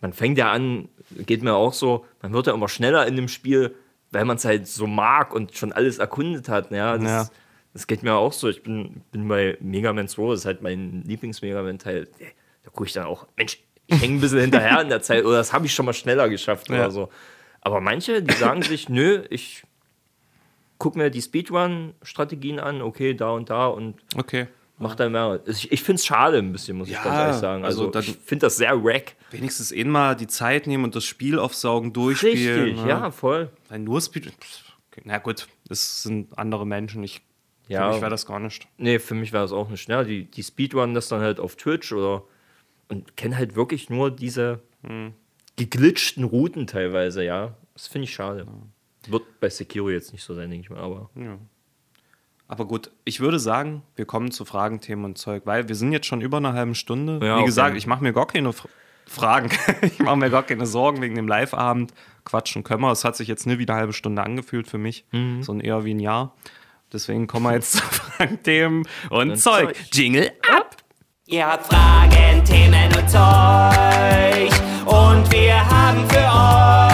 man 0.00 0.12
fängt 0.12 0.38
ja 0.38 0.50
an, 0.50 0.88
geht 1.26 1.42
mir 1.42 1.54
auch 1.54 1.72
so, 1.72 2.04
man 2.22 2.32
wird 2.32 2.46
ja 2.46 2.54
immer 2.54 2.68
schneller 2.68 3.06
in 3.06 3.16
dem 3.16 3.28
Spiel, 3.28 3.74
weil 4.10 4.24
man 4.24 4.36
es 4.36 4.44
halt 4.44 4.66
so 4.66 4.86
mag 4.86 5.34
und 5.34 5.54
schon 5.56 5.72
alles 5.72 5.98
erkundet 5.98 6.48
hat. 6.48 6.70
Ja, 6.70 6.96
das, 6.96 7.04
Ja. 7.28 7.28
das 7.74 7.86
geht 7.86 8.02
mir 8.02 8.14
auch 8.14 8.32
so. 8.32 8.48
Ich 8.48 8.62
bin, 8.62 9.02
bin 9.12 9.28
bei 9.28 9.56
Mega 9.60 9.92
Man 9.92 10.08
2, 10.08 10.30
das 10.30 10.40
ist 10.40 10.46
halt 10.46 10.62
mein 10.62 11.02
Lieblings-Mega 11.06 11.62
Man-Teil. 11.62 12.08
Da 12.64 12.70
gucke 12.70 12.86
ich 12.86 12.92
dann 12.92 13.06
auch, 13.06 13.26
Mensch, 13.36 13.58
ich 13.86 14.00
hänge 14.00 14.16
ein 14.16 14.20
bisschen 14.20 14.40
hinterher 14.40 14.80
in 14.80 14.88
der 14.88 15.02
Zeit 15.02 15.24
oder 15.24 15.36
das 15.38 15.52
habe 15.52 15.66
ich 15.66 15.74
schon 15.74 15.86
mal 15.86 15.92
schneller 15.92 16.28
geschafft 16.28 16.68
Ja. 16.68 16.76
oder 16.76 16.90
so. 16.90 17.08
Aber 17.60 17.80
manche, 17.80 18.22
die 18.22 18.34
sagen 18.34 18.62
sich, 18.62 18.88
nö, 18.88 19.22
ich 19.30 19.64
gucke 20.78 20.96
mir 20.96 21.10
die 21.10 21.20
Speedrun-Strategien 21.20 22.58
an, 22.58 22.80
okay, 22.82 23.14
da 23.14 23.30
und 23.32 23.50
da 23.50 23.66
und 23.66 23.96
Okay. 24.16 24.46
Mach 24.80 24.96
dann 24.96 25.12
mehr. 25.12 25.40
Ich, 25.46 25.70
ich 25.70 25.82
finde 25.82 26.00
es 26.00 26.06
schade 26.06 26.38
ein 26.38 26.50
bisschen, 26.50 26.76
muss 26.76 26.88
ich 26.88 26.94
Ja, 26.94 27.04
ganz 27.04 27.16
ehrlich 27.16 27.36
sagen. 27.36 27.64
Also, 27.64 27.86
also 27.92 28.00
ich 28.10 28.16
finde 28.24 28.46
das 28.46 28.56
sehr 28.56 28.82
wack. 28.82 29.14
Wenigstens 29.30 29.70
eh 29.70 29.84
mal 29.84 30.16
die 30.16 30.26
Zeit 30.26 30.66
nehmen 30.66 30.82
und 30.84 30.96
das 30.96 31.04
Spiel 31.04 31.38
aufsaugen, 31.38 31.92
durchspielen. 31.92 32.64
Richtig, 32.64 32.82
ne? 32.82 32.88
ja, 32.88 33.10
voll. 33.12 33.50
Weil 33.68 33.78
nur 33.78 34.00
Speed. 34.00 34.32
Na 35.04 35.18
gut, 35.18 35.46
das 35.68 36.02
sind 36.02 36.36
andere 36.36 36.66
Menschen. 36.66 37.04
Ich, 37.04 37.20
Ja. 37.68 37.86
Für 37.86 37.92
mich 37.92 38.00
wäre 38.00 38.10
das 38.10 38.26
gar 38.26 38.40
nicht. 38.40 38.66
Nee, 38.78 38.98
für 38.98 39.14
mich 39.14 39.32
war 39.32 39.42
das 39.42 39.52
auch 39.52 39.68
nicht. 39.68 39.88
Ja, 39.88 40.02
die, 40.02 40.24
die 40.24 40.42
Speedrun 40.42 40.94
das 40.94 41.08
dann 41.08 41.20
halt 41.20 41.38
auf 41.38 41.54
Twitch 41.56 41.92
oder 41.92 42.24
und 42.88 43.16
kennen 43.16 43.36
halt 43.36 43.54
wirklich 43.54 43.88
nur 43.90 44.10
diese 44.10 44.60
Hm. 44.82 45.12
geglitschten 45.56 46.24
Routen 46.24 46.66
teilweise, 46.66 47.22
ja. 47.22 47.54
Das 47.74 47.86
finde 47.86 48.04
ich 48.04 48.14
schade. 48.14 48.46
Wird 49.06 49.22
bei 49.40 49.48
Sekiro 49.50 49.90
jetzt 49.90 50.12
nicht 50.12 50.24
so 50.24 50.34
sein, 50.34 50.50
denke 50.50 50.64
ich 50.64 50.70
mal, 50.70 50.80
aber. 50.80 51.10
Aber 52.50 52.64
gut, 52.64 52.90
ich 53.04 53.20
würde 53.20 53.38
sagen, 53.38 53.82
wir 53.94 54.06
kommen 54.06 54.32
zu 54.32 54.44
Fragen, 54.44 54.80
Themen 54.80 55.04
und 55.04 55.16
Zeug, 55.18 55.42
weil 55.44 55.68
wir 55.68 55.76
sind 55.76 55.92
jetzt 55.92 56.06
schon 56.06 56.20
über 56.20 56.38
eine 56.38 56.52
halbe 56.52 56.74
Stunde. 56.74 57.20
Ja, 57.24 57.36
Wie 57.36 57.38
okay. 57.38 57.44
gesagt, 57.44 57.76
ich 57.76 57.86
mache 57.86 58.02
mir 58.02 58.12
gar 58.12 58.26
keine 58.26 58.48
F 58.48 58.66
Fragen. 59.06 59.50
ich 59.82 60.00
mache 60.00 60.16
mir 60.16 60.30
gar 60.30 60.42
keine 60.42 60.66
Sorgen 60.66 61.00
wegen 61.00 61.14
dem 61.14 61.28
Live-Abend. 61.28 61.94
Quatschen 62.24 62.64
können 62.64 62.82
wir. 62.82 62.90
Es 62.90 63.04
hat 63.04 63.14
sich 63.16 63.28
jetzt 63.28 63.46
nie 63.46 63.58
wie 63.58 63.68
eine 63.68 63.78
halbe 63.78 63.92
Stunde 63.92 64.22
angefühlt 64.24 64.66
für 64.66 64.78
mich, 64.78 65.04
Mhm. 65.12 65.44
sondern 65.44 65.64
eher 65.64 65.84
wie 65.84 65.94
ein 65.94 66.00
Jahr. 66.00 66.34
Deswegen 66.92 67.28
kommen 67.28 67.46
wir 67.46 67.52
jetzt 67.54 67.70
zu 67.72 67.78
Fragen, 67.84 68.42
Themen 68.42 68.82
und, 69.10 69.30
Und 69.30 69.36
Zeug. 69.36 69.76
Zeug. 69.76 69.76
Jingle 69.94 70.32
ab! 70.52 70.76
Ihr 71.26 71.46
habt 71.46 71.66
Fragen, 71.72 72.44
Themen 72.44 72.88
und 72.96 73.08
Zeug. 73.08 74.50
Und 74.86 75.32
wir 75.32 75.54
haben 75.70 76.08
für 76.10 76.18
euch 76.18 76.89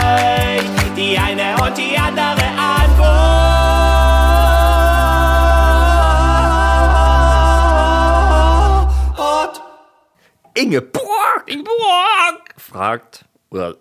Fragt, 12.77 13.25
oder, 13.49 13.77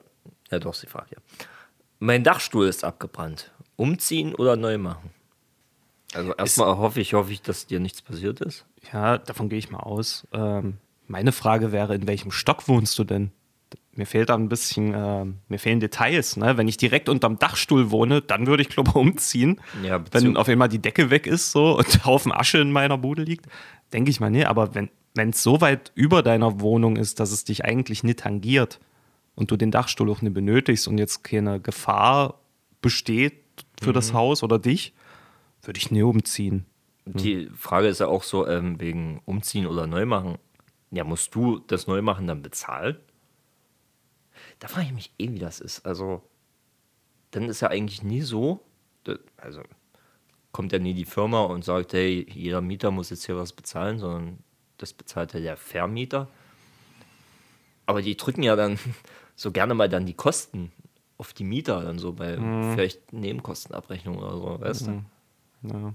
ja 0.51 0.59
doch, 0.59 0.73
sie 0.73 0.87
fragt 0.87 1.11
ja. 1.11 1.17
Mein 1.99 2.23
Dachstuhl 2.23 2.67
ist 2.67 2.85
abgebrannt. 2.85 3.51
Umziehen 3.75 4.33
oder 4.33 4.55
neu 4.55 4.77
machen? 4.77 5.09
Also 6.13 6.33
erstmal 6.33 6.77
hoffe 6.77 7.01
ich, 7.01 7.13
hoffe 7.13 7.33
ich, 7.33 7.41
dass 7.41 7.67
dir 7.67 7.81
nichts 7.81 8.01
passiert 8.01 8.39
ist. 8.39 8.65
Ja, 8.93 9.17
davon 9.17 9.49
gehe 9.49 9.59
ich 9.59 9.69
mal 9.69 9.79
aus. 9.79 10.25
Ähm, 10.31 10.77
meine 11.07 11.33
Frage 11.33 11.73
wäre, 11.73 11.93
in 11.93 12.07
welchem 12.07 12.31
Stock 12.31 12.69
wohnst 12.69 12.97
du 12.97 13.03
denn? 13.03 13.31
Mir 13.91 14.05
fehlt 14.05 14.29
da 14.29 14.35
ein 14.35 14.47
bisschen, 14.47 14.93
ähm, 14.95 15.39
mir 15.49 15.59
fehlen 15.59 15.81
Details. 15.81 16.37
Ne? 16.37 16.55
Wenn 16.55 16.69
ich 16.69 16.77
direkt 16.77 17.09
unterm 17.09 17.37
Dachstuhl 17.37 17.91
wohne, 17.91 18.21
dann 18.21 18.47
würde 18.47 18.63
ich 18.63 18.69
glaube 18.69 18.91
ich, 18.91 18.95
umziehen. 18.95 19.59
Ja, 19.83 20.01
wenn 20.11 20.37
auf 20.37 20.47
einmal 20.47 20.69
die 20.69 20.81
Decke 20.81 21.09
weg 21.09 21.27
ist 21.27 21.51
so 21.51 21.77
und 21.77 22.05
Haufen 22.05 22.31
Asche 22.31 22.59
in 22.59 22.71
meiner 22.71 22.97
Bude 22.97 23.23
liegt, 23.23 23.47
denke 23.91 24.09
ich 24.09 24.21
mal, 24.21 24.29
nee. 24.29 24.45
Aber 24.45 24.73
wenn 24.73 24.89
es 25.17 25.43
so 25.43 25.61
weit 25.61 25.91
über 25.95 26.21
deiner 26.23 26.59
Wohnung 26.59 26.97
ist, 26.97 27.19
dass 27.19 27.31
es 27.31 27.43
dich 27.43 27.65
eigentlich 27.65 28.03
nicht 28.03 28.19
tangiert 28.19 28.79
und 29.35 29.51
du 29.51 29.57
den 29.57 29.71
Dachstuhl 29.71 30.09
auch 30.09 30.21
nicht 30.21 30.33
benötigst 30.33 30.87
und 30.87 30.97
jetzt 30.97 31.23
keine 31.23 31.59
Gefahr 31.59 32.41
besteht 32.81 33.33
für 33.81 33.93
das 33.93 34.11
Mhm. 34.11 34.17
Haus 34.17 34.43
oder 34.43 34.59
dich, 34.59 34.93
würde 35.63 35.77
ich 35.77 35.91
nie 35.91 36.03
umziehen. 36.03 36.65
Die 37.05 37.49
Frage 37.55 37.87
ist 37.87 37.99
ja 37.99 38.07
auch 38.07 38.23
so, 38.23 38.47
ähm, 38.47 38.79
wegen 38.79 39.21
Umziehen 39.25 39.67
oder 39.67 39.85
Neumachen. 39.87 40.37
Ja, 40.91 41.03
musst 41.03 41.35
du 41.35 41.59
das 41.59 41.87
Neumachen 41.87 42.27
dann 42.27 42.41
bezahlen? 42.41 42.97
Da 44.59 44.67
frage 44.67 44.87
ich 44.87 44.93
mich 44.93 45.11
eh, 45.19 45.31
wie 45.31 45.39
das 45.39 45.59
ist. 45.59 45.85
Also, 45.85 46.21
dann 47.31 47.43
ist 47.43 47.61
ja 47.61 47.69
eigentlich 47.69 48.01
nie 48.03 48.21
so, 48.21 48.61
also 49.37 49.61
kommt 50.51 50.71
ja 50.71 50.79
nie 50.79 50.93
die 50.93 51.05
Firma 51.05 51.43
und 51.43 51.63
sagt, 51.65 51.93
hey, 51.93 52.25
jeder 52.31 52.61
Mieter 52.61 52.89
muss 52.91 53.09
jetzt 53.09 53.25
hier 53.25 53.35
was 53.37 53.53
bezahlen, 53.53 53.99
sondern 53.99 54.39
das 54.77 54.93
bezahlt 54.93 55.33
ja 55.33 55.39
der 55.39 55.57
Vermieter. 55.57 56.27
Aber 57.85 58.01
die 58.01 58.17
drücken 58.17 58.43
ja 58.43 58.55
dann 58.55 58.79
so 59.35 59.51
gerne 59.51 59.73
mal 59.73 59.89
dann 59.89 60.05
die 60.05 60.13
Kosten 60.13 60.71
auf 61.17 61.33
die 61.33 61.43
Mieter, 61.43 61.81
dann 61.83 61.97
so 61.97 62.13
bei 62.13 62.35
vielleicht 62.73 63.13
Nebenkostenabrechnung 63.13 64.17
oder 64.17 64.31
so, 64.31 64.59
weißt 64.59 64.87
du? 64.87 65.03
Ja. 65.63 65.93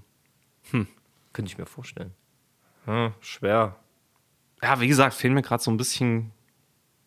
Könnte 1.33 1.51
ich 1.51 1.57
mir 1.57 1.65
vorstellen. 1.65 2.11
Hm, 2.85 3.13
schwer. 3.19 3.75
Ja, 4.63 4.79
wie 4.79 4.87
gesagt, 4.87 5.13
fehlen 5.13 5.33
mir 5.33 5.41
gerade 5.41 5.61
so 5.61 5.71
ein 5.71 5.77
bisschen 5.77 6.31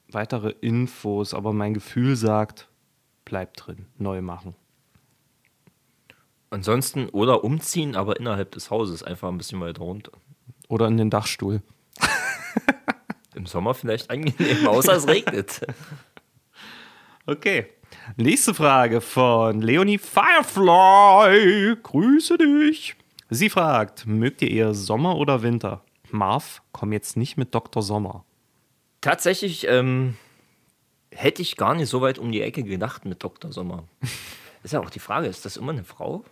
weitere 0.08 0.50
Infos, 0.60 1.34
aber 1.34 1.52
mein 1.52 1.74
Gefühl 1.74 2.16
sagt, 2.16 2.68
bleib 3.24 3.56
drin, 3.56 3.86
neu 3.98 4.22
machen. 4.22 4.54
Ansonsten 6.50 7.08
oder 7.08 7.42
umziehen, 7.42 7.96
aber 7.96 8.18
innerhalb 8.18 8.52
des 8.52 8.70
Hauses 8.70 9.02
einfach 9.02 9.28
ein 9.28 9.38
bisschen 9.38 9.60
weiter 9.60 9.82
runter. 9.82 10.12
Oder 10.68 10.88
in 10.88 10.96
den 10.96 11.10
Dachstuhl. 11.10 11.62
Im 13.34 13.46
Sommer 13.46 13.74
vielleicht 13.74 14.10
angenehm, 14.10 14.66
außer 14.66 14.94
es 14.94 15.06
regnet. 15.06 15.60
Okay. 17.26 17.68
Nächste 18.18 18.52
Frage 18.52 19.00
von 19.00 19.62
Leonie 19.62 19.96
Firefly. 19.96 21.74
Grüße 21.82 22.36
dich. 22.36 22.96
Sie 23.30 23.48
fragt, 23.48 24.06
mögt 24.06 24.42
ihr 24.42 24.50
eher 24.50 24.74
Sommer 24.74 25.16
oder 25.16 25.42
Winter? 25.42 25.82
Marv, 26.10 26.60
komm 26.72 26.92
jetzt 26.92 27.16
nicht 27.16 27.38
mit 27.38 27.54
Dr. 27.54 27.82
Sommer. 27.82 28.26
Tatsächlich 29.00 29.66
ähm, 29.68 30.18
hätte 31.10 31.40
ich 31.40 31.56
gar 31.56 31.74
nicht 31.74 31.88
so 31.88 32.02
weit 32.02 32.18
um 32.18 32.30
die 32.30 32.42
Ecke 32.42 32.62
gedacht 32.62 33.06
mit 33.06 33.22
Dr. 33.24 33.52
Sommer. 33.52 33.84
Ist 34.62 34.72
ja 34.72 34.80
auch 34.80 34.90
die 34.90 34.98
Frage, 34.98 35.26
ist 35.26 35.44
das 35.44 35.58
immer 35.58 35.72
eine 35.72 35.84
Frau? 35.84 36.24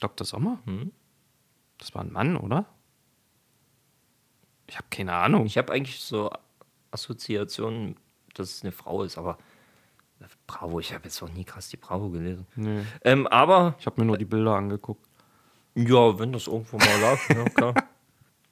Dr. 0.00 0.26
Sommer? 0.26 0.58
Das 1.76 1.94
war 1.94 2.02
ein 2.02 2.10
Mann, 2.10 2.38
oder? 2.38 2.64
Ich 4.72 4.78
habe 4.78 4.86
keine 4.88 5.12
Ahnung. 5.12 5.44
Ich 5.44 5.58
habe 5.58 5.70
eigentlich 5.70 6.00
so 6.00 6.30
Assoziationen, 6.92 7.96
dass 8.32 8.48
es 8.54 8.62
eine 8.62 8.72
Frau 8.72 9.02
ist, 9.02 9.18
aber 9.18 9.36
Bravo, 10.46 10.80
ich 10.80 10.94
habe 10.94 11.04
jetzt 11.04 11.20
noch 11.20 11.30
nie 11.30 11.44
krass 11.44 11.68
die 11.68 11.76
Bravo 11.76 12.08
gelesen. 12.08 12.46
Nee. 12.56 12.80
Ähm, 13.04 13.26
aber 13.26 13.74
Ich 13.78 13.84
habe 13.84 14.00
mir 14.00 14.06
nur 14.06 14.16
die 14.16 14.24
Bilder 14.24 14.54
angeguckt. 14.54 15.04
Ja, 15.74 16.18
wenn 16.18 16.32
das 16.32 16.46
irgendwo 16.46 16.78
mal 16.78 17.00
lag, 17.02 17.18
ja 17.28 17.44
klar. 17.54 17.74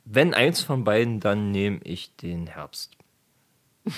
Wenn 0.04 0.34
eins 0.34 0.60
von 0.60 0.84
beiden, 0.84 1.20
dann 1.20 1.52
nehme 1.52 1.78
ich 1.84 2.14
den 2.16 2.48
Herbst. 2.48 2.98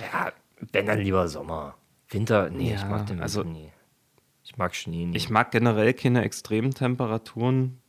ja, 0.00 0.32
wenn 0.72 0.86
dann 0.86 0.98
lieber 1.00 1.28
Sommer. 1.28 1.76
Winter, 2.08 2.50
nee, 2.50 2.74
ich 2.74 2.80
Ja, 2.80 2.86
mag 2.88 3.00
den 3.06 3.10
Winter 3.18 3.22
also- 3.22 3.44
nie. 3.44 3.70
Ich 4.42 4.56
mag 4.56 4.74
Schnee 4.74 5.06
nie. 5.06 5.16
Ich 5.16 5.30
mag 5.30 5.52
generell 5.52 5.94
keine 5.94 6.24
extremen 6.24 6.74
Temperaturen. 6.74 7.79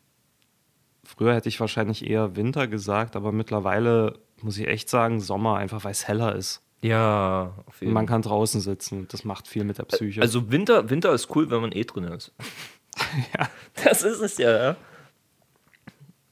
Früher 1.18 1.36
hätte 1.36 1.50
ich 1.50 1.60
wahrscheinlich 1.60 2.10
eher 2.10 2.36
Winter 2.36 2.68
gesagt, 2.68 3.16
aber 3.16 3.32
mittlerweile 3.32 4.20
muss 4.42 4.58
ich 4.58 4.68
echt 4.68 4.90
sagen 4.90 5.20
Sommer, 5.20 5.58
einfach 5.58 5.84
weil 5.84 5.92
es 5.92 6.08
heller 6.08 6.36
ist. 6.36 6.62
ja, 6.82 7.54
auf 7.66 7.82
jeden 7.82 7.90
Und 7.90 7.96
man 7.96 8.06
kann 8.06 8.22
draußen 8.22 8.62
sitzen. 8.62 9.08
Das 9.10 9.26
macht 9.26 9.48
viel 9.48 9.66
mit 9.66 9.78
der 9.78 9.84
Psyche. 9.84 10.22
Also 10.22 10.52
Winter, 10.52 10.90
Winter 10.90 11.12
ist 11.14 11.36
cool, 11.36 11.52
wenn 11.52 11.62
man 11.62 11.74
eh 11.74 11.84
drin 11.84 12.06
ist. 12.06 12.32
ja. 13.38 13.50
Das 13.84 14.04
ist 14.04 14.22
es 14.22 14.38
ja, 14.38 14.52
ja. 14.52 14.76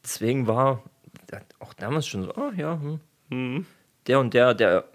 Deswegen 0.04 0.48
war 0.48 0.82
auch 1.60 1.74
damals 1.74 2.08
schon 2.08 2.24
so, 2.24 2.34
oh 2.36 2.52
ja, 2.56 2.80
hm. 3.30 3.66
der 4.08 4.20
und 4.20 4.34
der, 4.34 4.54
der, 4.54 4.86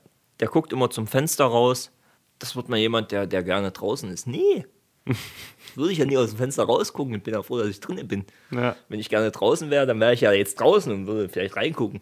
der 0.40 0.48
guckt 0.48 0.72
immer 0.72 0.90
zum 0.90 1.06
Fenster 1.06 1.44
raus. 1.44 1.90
Das 2.38 2.56
wird 2.56 2.68
mal 2.68 2.78
jemand, 2.78 3.12
der, 3.12 3.26
der 3.26 3.42
gerne 3.42 3.70
draußen 3.70 4.10
ist. 4.10 4.26
Nee. 4.26 4.64
Würde 5.74 5.92
ich 5.92 5.98
ja 5.98 6.04
nie 6.04 6.16
aus 6.16 6.30
dem 6.30 6.38
Fenster 6.38 6.64
rausgucken 6.64 7.14
und 7.14 7.24
bin 7.24 7.34
ja 7.34 7.42
froh, 7.42 7.58
dass 7.58 7.68
ich 7.68 7.80
drinnen 7.80 8.06
bin. 8.06 8.24
Ja. 8.50 8.76
Wenn 8.88 9.00
ich 9.00 9.08
gerne 9.08 9.30
draußen 9.30 9.70
wäre, 9.70 9.86
dann 9.86 10.00
wäre 10.00 10.14
ich 10.14 10.20
ja 10.20 10.32
jetzt 10.32 10.60
draußen 10.60 10.92
und 10.92 11.06
würde 11.06 11.28
vielleicht 11.28 11.56
reingucken. 11.56 12.00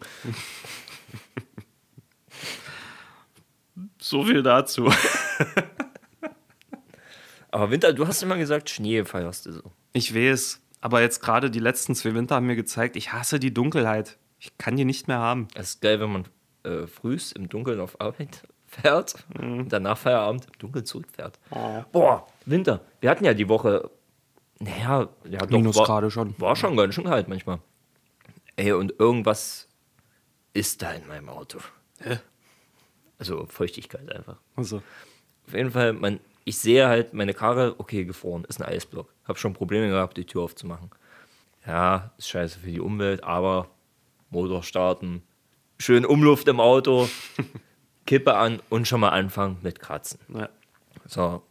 So 3.99 4.23
viel 4.23 4.43
dazu. 4.43 4.91
Aber 7.51 7.71
Winter, 7.71 7.93
du 7.93 8.07
hast 8.07 8.21
immer 8.21 8.37
gesagt, 8.37 8.69
Schnee 8.69 9.05
feierst 9.05 9.45
du 9.45 9.53
so. 9.53 9.71
Ich 9.93 10.15
weiß, 10.15 10.59
aber 10.81 11.01
jetzt 11.01 11.21
gerade 11.21 11.51
die 11.51 11.59
letzten 11.59 11.93
zwei 11.93 12.15
Winter 12.15 12.35
haben 12.35 12.47
mir 12.47 12.55
gezeigt, 12.55 12.95
ich 12.95 13.13
hasse 13.13 13.39
die 13.39 13.53
Dunkelheit. 13.53 14.17
Ich 14.39 14.57
kann 14.57 14.75
die 14.75 14.85
nicht 14.85 15.07
mehr 15.07 15.19
haben. 15.19 15.47
Es 15.53 15.75
ist 15.75 15.81
geil, 15.81 15.99
wenn 15.99 16.11
man 16.11 16.27
äh, 16.63 16.87
frühs 16.87 17.31
im 17.31 17.49
Dunkeln 17.49 17.79
auf 17.79 18.01
Arbeit 18.01 18.43
fährt 18.73 19.15
und 19.39 19.69
danach 19.69 19.97
Feierabend 19.97 20.45
im 20.45 20.59
Dunkeln 20.59 20.85
zurückfährt. 20.85 21.39
Boah, 21.91 22.27
Winter. 22.45 22.81
Wir 22.99 23.09
hatten 23.09 23.25
ja 23.25 23.33
die 23.33 23.47
Woche, 23.47 23.89
naja, 24.59 25.09
ja, 25.29 25.39
doch, 25.39 25.75
war, 25.87 26.09
schon. 26.09 26.35
War 26.39 26.55
schon 26.55 26.77
ganz 26.77 26.95
schön 26.95 27.05
kalt 27.05 27.27
manchmal. 27.27 27.59
Ey, 28.55 28.71
und 28.71 28.93
irgendwas 28.99 29.67
ist 30.53 30.81
da 30.81 30.91
in 30.91 31.07
meinem 31.07 31.29
Auto. 31.29 31.59
Also 33.17 33.45
Feuchtigkeit 33.47 34.11
einfach. 34.11 34.37
Also, 34.55 34.81
Auf 35.47 35.53
jeden 35.53 35.71
Fall, 35.71 35.93
man, 35.93 36.19
ich 36.45 36.57
sehe 36.57 36.87
halt 36.87 37.13
meine 37.13 37.33
Karre, 37.33 37.75
okay, 37.77 38.05
gefroren, 38.05 38.45
ist 38.47 38.61
ein 38.61 38.67
Eisblock. 38.67 39.13
Hab 39.25 39.37
schon 39.37 39.53
Probleme 39.53 39.89
gehabt, 39.89 40.17
die 40.17 40.25
Tür 40.25 40.43
aufzumachen. 40.43 40.89
Ja, 41.65 42.11
ist 42.17 42.29
scheiße 42.29 42.59
für 42.59 42.71
die 42.71 42.81
Umwelt, 42.81 43.23
aber 43.23 43.69
Motor 44.29 44.63
starten, 44.63 45.23
schön 45.79 46.05
Umluft 46.05 46.47
im 46.47 46.59
Auto, 46.59 47.07
Kippe 48.05 48.35
an 48.35 48.61
und 48.69 48.87
schon 48.87 48.99
mal 48.99 49.09
anfangen 49.09 49.57
mit 49.61 49.79
Kratzen. 49.79 50.19
ja. 50.33 50.49
So, 51.05 51.43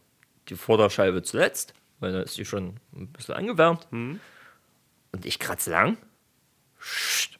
die 0.49 0.55
Vorderscheibe 0.55 1.23
zuletzt, 1.23 1.73
weil 1.99 2.11
da 2.11 2.21
ist 2.21 2.37
die 2.37 2.45
schon 2.45 2.79
ein 2.95 3.07
bisschen 3.07 3.35
angewärmt. 3.35 3.87
Und 3.91 5.25
ich 5.25 5.39
kratze 5.39 5.71
lang. 5.71 5.97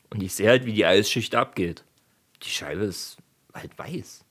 Und 0.10 0.22
ich 0.22 0.36
sehe 0.36 0.50
halt, 0.50 0.66
wie 0.66 0.74
die 0.74 0.86
Eisschicht 0.86 1.36
abgeht. 1.36 1.84
Die 2.44 2.50
Scheibe 2.50 2.84
ist 2.84 3.18
halt 3.54 3.78
weiß. 3.78 4.24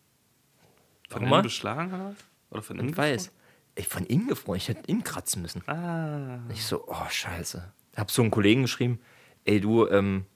Von 1.08 1.24
innen 1.24 1.42
beschlagen 1.42 1.92
oder? 1.92 2.14
Oder 2.50 2.62
von 2.62 2.78
innen 2.78 2.96
weiß. 2.96 3.30
Ich 3.74 3.88
von 3.88 4.04
innen 4.04 4.28
gefroren, 4.28 4.58
ich 4.58 4.68
hätte 4.68 4.86
innen 4.86 5.02
kratzen 5.02 5.42
müssen. 5.42 5.66
Ah. 5.68 6.40
Ich 6.50 6.64
so, 6.64 6.84
oh 6.86 7.08
scheiße. 7.08 7.72
Hab 7.96 8.10
so 8.10 8.22
einen 8.22 8.30
Kollegen 8.30 8.62
geschrieben, 8.62 9.00
ey 9.44 9.60
du, 9.60 9.86
ähm, 9.88 10.26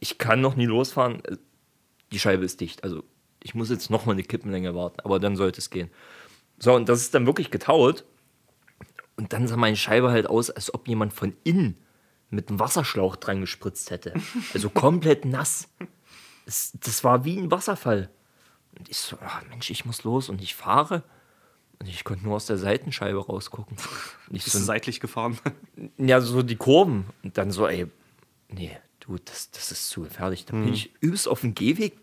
ich 0.00 0.18
kann 0.18 0.40
noch 0.40 0.56
nie 0.56 0.66
losfahren, 0.66 1.24
äh, 1.24 1.36
die 2.12 2.18
Scheibe 2.18 2.44
ist 2.44 2.60
dicht. 2.60 2.84
Also 2.84 3.04
ich 3.44 3.54
muss 3.54 3.70
jetzt 3.70 3.90
noch 3.90 4.06
mal 4.06 4.12
eine 4.12 4.24
Kippenlänge 4.24 4.74
warten, 4.74 5.00
aber 5.04 5.20
dann 5.20 5.36
sollte 5.36 5.60
es 5.60 5.70
gehen. 5.70 5.90
So, 6.58 6.74
und 6.74 6.88
das 6.88 7.02
ist 7.02 7.14
dann 7.14 7.26
wirklich 7.26 7.50
getaut. 7.50 8.04
Und 9.16 9.32
dann 9.32 9.46
sah 9.46 9.56
meine 9.56 9.76
Scheibe 9.76 10.10
halt 10.10 10.26
aus, 10.26 10.50
als 10.50 10.72
ob 10.72 10.88
jemand 10.88 11.12
von 11.12 11.36
innen 11.44 11.76
mit 12.30 12.48
einem 12.48 12.58
Wasserschlauch 12.58 13.16
dran 13.16 13.42
gespritzt 13.42 13.90
hätte. 13.90 14.14
Also 14.54 14.70
komplett 14.70 15.24
nass. 15.26 15.68
Es, 16.46 16.72
das 16.80 17.04
war 17.04 17.24
wie 17.24 17.38
ein 17.38 17.50
Wasserfall. 17.50 18.10
Und 18.76 18.88
ich 18.88 18.96
so, 18.96 19.16
ah, 19.20 19.42
Mensch, 19.50 19.70
ich 19.70 19.84
muss 19.84 20.04
los 20.04 20.30
und 20.30 20.42
ich 20.42 20.54
fahre. 20.54 21.04
Und 21.78 21.88
ich 21.88 22.02
konnte 22.02 22.24
nur 22.24 22.36
aus 22.36 22.46
der 22.46 22.56
Seitenscheibe 22.56 23.24
rausgucken. 23.24 23.76
Und 24.28 24.36
ich 24.36 24.44
Bist 24.44 24.56
so, 24.56 24.64
seitlich 24.64 25.00
gefahren? 25.00 25.38
ja, 25.98 26.20
so 26.22 26.42
die 26.42 26.56
Kurven. 26.56 27.04
Und 27.22 27.36
dann 27.36 27.50
so, 27.50 27.68
ey, 27.68 27.86
nee, 28.48 28.76
du, 29.00 29.18
das, 29.18 29.50
das 29.50 29.70
ist 29.70 29.90
zu 29.90 30.02
gefährlich. 30.02 30.46
Dann 30.46 30.64
bin 30.64 30.72
ich 30.72 30.94
übelst 31.00 31.28
auf 31.28 31.42
dem 31.42 31.54
Gehweg. 31.54 31.98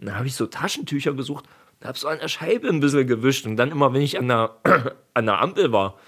Und 0.00 0.06
dann 0.06 0.16
habe 0.16 0.26
ich 0.26 0.34
so 0.34 0.46
Taschentücher 0.46 1.12
gesucht 1.12 1.44
und 1.78 1.86
habe 1.86 1.98
so 1.98 2.08
an 2.08 2.18
der 2.18 2.28
Scheibe 2.28 2.68
ein 2.68 2.80
bisschen 2.80 3.06
gewischt. 3.06 3.44
Und 3.46 3.56
dann 3.56 3.70
immer, 3.70 3.92
wenn 3.92 4.00
ich 4.00 4.18
an 4.18 4.28
der, 4.28 4.56
an 5.14 5.26
der 5.26 5.40
Ampel 5.40 5.72
war, 5.72 5.98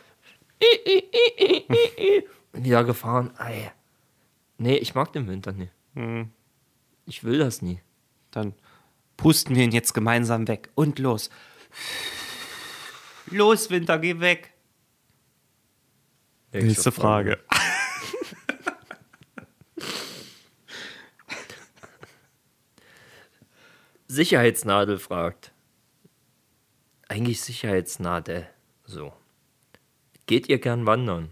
und 2.52 2.64
wieder 2.64 2.84
gefahren, 2.84 3.32
ey. 3.38 3.70
Nee, 4.56 4.76
ich 4.76 4.94
mag 4.94 5.12
den 5.12 5.28
Winter 5.28 5.52
nicht. 5.52 5.72
Ich 7.04 7.24
will 7.24 7.38
das 7.38 7.60
nie. 7.60 7.80
Dann 8.30 8.54
pusten 9.16 9.56
wir 9.56 9.64
ihn 9.64 9.72
jetzt 9.72 9.92
gemeinsam 9.92 10.48
weg. 10.48 10.70
Und 10.74 10.98
los. 10.98 11.30
Los, 13.26 13.70
Winter, 13.70 13.98
geh 13.98 14.20
weg. 14.20 14.54
Nächste 16.52 16.92
Frage. 16.92 17.38
Sicherheitsnadel 24.12 24.98
fragt. 24.98 25.52
Eigentlich 27.08 27.40
Sicherheitsnadel. 27.40 28.46
So. 28.84 29.14
Geht 30.26 30.50
ihr 30.50 30.58
gern 30.58 30.84
wandern? 30.84 31.30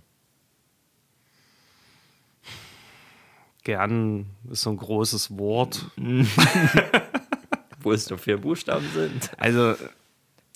Gern 3.65 4.31
ist 4.51 4.63
so 4.63 4.71
ein 4.71 4.79
großes 4.79 5.37
Wort. 5.37 5.91
Wo 7.83 7.93
es 7.93 8.09
nur 8.09 8.19
vier 8.19 8.39
Buchstaben 8.39 8.89
sind. 8.95 9.31
Also, 9.37 9.75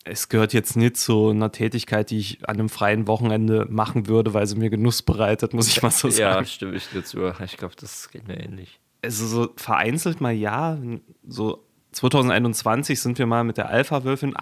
es 0.04 0.30
gehört 0.30 0.54
jetzt 0.54 0.78
nicht 0.78 0.96
zu 0.96 1.28
einer 1.28 1.52
Tätigkeit, 1.52 2.08
die 2.08 2.18
ich 2.20 2.48
an 2.48 2.54
einem 2.58 2.70
freien 2.70 3.06
Wochenende 3.06 3.66
machen 3.68 4.06
würde, 4.06 4.32
weil 4.32 4.46
sie 4.46 4.56
mir 4.56 4.70
Genuss 4.70 5.02
bereitet, 5.02 5.52
muss 5.52 5.68
ich 5.68 5.82
mal 5.82 5.90
so 5.90 6.08
sagen. 6.08 6.42
Ja, 6.42 6.44
stimme 6.46 6.76
ich 6.76 6.88
dir 6.88 7.04
zu. 7.04 7.34
Ich 7.44 7.58
glaube, 7.58 7.74
das 7.78 8.08
geht 8.10 8.26
mir 8.26 8.42
ähnlich. 8.42 8.80
Also, 9.02 9.26
so 9.26 9.52
vereinzelt 9.56 10.22
mal 10.22 10.32
ja. 10.32 10.78
So 11.26 11.66
2021 11.94 13.00
sind 13.00 13.18
wir 13.18 13.26
mal 13.26 13.44
mit 13.44 13.56
der 13.56 13.68
Alpha-Wölfin 13.70 14.34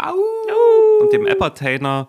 und 1.01 1.13
dem 1.13 1.27
Appertainer 1.27 2.09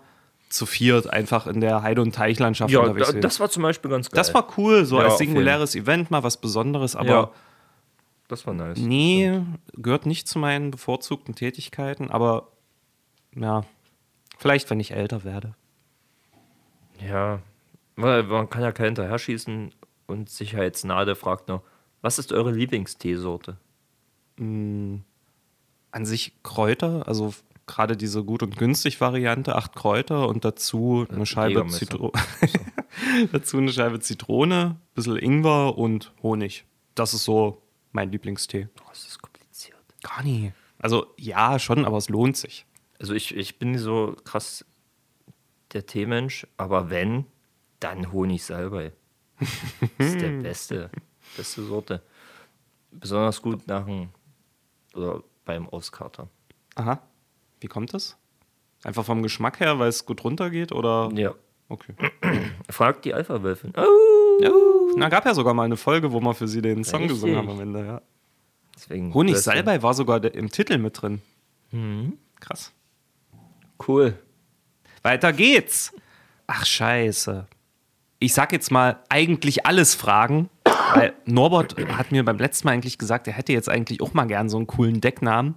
zu 0.50 0.66
viert 0.66 1.12
einfach 1.12 1.48
in 1.48 1.60
der 1.62 1.82
Heide- 1.82 2.02
und 2.02 2.14
Teichlandschaft 2.16 2.72
Ja, 2.72 2.80
unterwegs. 2.82 3.08
da, 3.08 3.12
gewesen. 3.12 3.22
das 3.22 3.40
war 3.40 3.50
zum 3.50 3.64
Beispiel 3.64 3.90
ganz 3.92 4.10
geil. 4.10 4.18
das 4.18 4.34
war 4.34 4.48
cool, 4.58 4.86
so 4.86 4.98
Ja, 5.00 5.06
als 5.06 5.18
singuläres 5.18 5.76
Event 5.76 6.12
mal 6.12 6.24
was 6.24 6.38
Besonderes, 6.38 6.96
aber 6.96 7.08
ja, 7.10 7.32
das 8.28 8.46
war 8.48 8.54
nice. 8.54 8.78
nee, 8.78 9.42
gehört 9.74 10.06
nicht 10.06 10.28
zu 10.28 10.38
meinen 10.40 10.70
bevorzugten 10.72 11.34
Tätigkeiten, 11.36 12.10
aber 12.12 12.50
ja, 13.36 13.64
vielleicht, 14.38 14.70
wenn 14.70 14.80
ich 14.80 14.92
älter 14.92 15.24
werde. 15.24 15.56
Ja, 17.06 17.40
weil 17.96 18.24
man 18.24 18.50
kann 18.50 18.62
ja 18.62 18.72
kein 18.72 18.86
hinterher 18.88 19.18
schießen 19.20 19.74
und 20.06 20.30
Sicherheitsnade 20.30 21.16
fragt 21.16 21.48
noch, 21.48 21.64
was 22.02 22.20
ist 22.20 22.32
eure 22.32 22.52
Lieblingsteesorte? 22.52 23.58
An 25.94 26.06
sich 26.06 26.34
Kräuter, 26.42 27.08
also 27.08 27.34
gerade 27.68 27.96
diese 27.96 28.24
gut 28.24 28.44
und 28.44 28.58
günstig 28.58 29.00
Variante, 29.00 29.56
acht 29.56 29.76
Kräuter 29.76 30.28
und 30.28 30.44
dazu 30.44 31.06
eine 31.10 31.26
Scheibe, 31.26 31.50
Jägermesser. 31.50 31.78
Zitro 31.80 32.12
dazu 33.32 33.58
eine 33.58 33.72
Scheibe 33.72 34.00
Zitrone, 34.00 34.78
bisschen 34.96 35.18
Ingwer 35.18 35.78
und 35.78 36.12
Honig. 36.24 36.66
Das 36.96 37.14
ist 37.14 37.24
so 37.24 37.62
mein 37.92 38.12
Lieblingstee. 38.12 38.70
Oh, 38.82 38.90
das 38.90 39.06
ist 39.06 39.22
kompliziert. 39.22 39.78
Gar 40.02 40.24
nie. 40.24 40.52
Also 40.80 41.14
ja, 41.18 41.60
schon, 41.60 41.86
aber 41.86 41.98
es 41.98 42.10
lohnt 42.10 42.38
sich. 42.38 42.66
Also 43.00 43.14
ich, 43.14 43.36
ich 43.36 43.60
bin 43.60 43.72
nicht 43.72 43.82
so 43.82 44.16
krass 44.24 44.66
der 45.74 45.86
Teemensch, 45.86 46.48
aber 46.58 46.90
wenn, 46.90 47.26
dann 47.80 48.12
Honig 48.12 48.44
Salbei. 48.44 48.94
Das 49.98 50.08
ist 50.08 50.22
der 50.22 50.30
beste, 50.42 50.90
beste 51.38 51.64
Sorte. 51.64 52.02
Besonders 52.92 53.42
gut 53.42 53.68
nach 53.68 53.86
dem, 53.86 54.10
oder 54.94 55.24
beim 55.46 55.68
Auskatern. 55.70 56.30
Aha. 56.76 57.02
Wie 57.60 57.68
kommt 57.68 57.94
das? 57.94 58.18
Einfach 58.84 59.06
vom 59.06 59.24
Geschmack 59.24 59.60
her, 59.60 59.80
weil 59.80 59.90
es 59.90 60.06
gut 60.06 60.24
runtergeht 60.24 60.72
oder? 60.72 61.10
Ja. 61.14 61.34
Okay. 61.70 61.94
Fragt 62.70 63.06
die 63.06 63.14
Alpha-Wölfin. 63.14 63.74
Oh, 63.78 64.42
Ja, 64.42 64.52
na, 64.98 65.10
gab 65.10 65.26
ja 65.26 65.34
sogar 65.34 65.54
mal 65.54 65.64
eine 65.64 65.78
Folge, 65.78 66.12
wo 66.12 66.20
wir 66.20 66.34
für 66.34 66.48
sie 66.48 66.62
den 66.62 66.84
Song 66.84 67.02
Richtig. 67.02 67.16
gesungen 67.22 67.38
haben 67.38 67.50
am 67.50 67.60
Ende, 67.62 67.86
ja. 67.86 68.02
deswegen 68.76 69.14
Honig. 69.14 69.38
Salbei 69.38 69.82
war 69.82 69.94
sogar 69.94 70.24
im 70.24 70.52
Titel 70.52 70.78
mit 70.78 71.02
drin. 71.02 71.22
Krass. 72.40 72.72
Cool. 73.88 74.18
Weiter 75.02 75.34
geht's. 75.34 75.94
Ach, 76.48 76.66
scheiße. 76.66 77.48
Ich 78.20 78.34
sag 78.34 78.52
jetzt 78.52 78.72
mal 78.72 79.00
eigentlich 79.10 79.66
alles 79.66 79.96
Fragen, 79.96 80.50
weil 80.96 81.14
Norbert 81.26 81.76
hat 81.98 82.12
mir 82.12 82.24
beim 82.24 82.38
letzten 82.38 82.68
Mal 82.68 82.74
eigentlich 82.74 82.98
gesagt, 82.98 83.28
er 83.28 83.34
hätte 83.34 83.54
jetzt 83.54 83.70
eigentlich 83.70 84.02
auch 84.02 84.14
mal 84.14 84.26
gern 84.26 84.50
so 84.50 84.58
einen 84.58 84.68
coolen 84.68 85.02
Decknamen. 85.02 85.56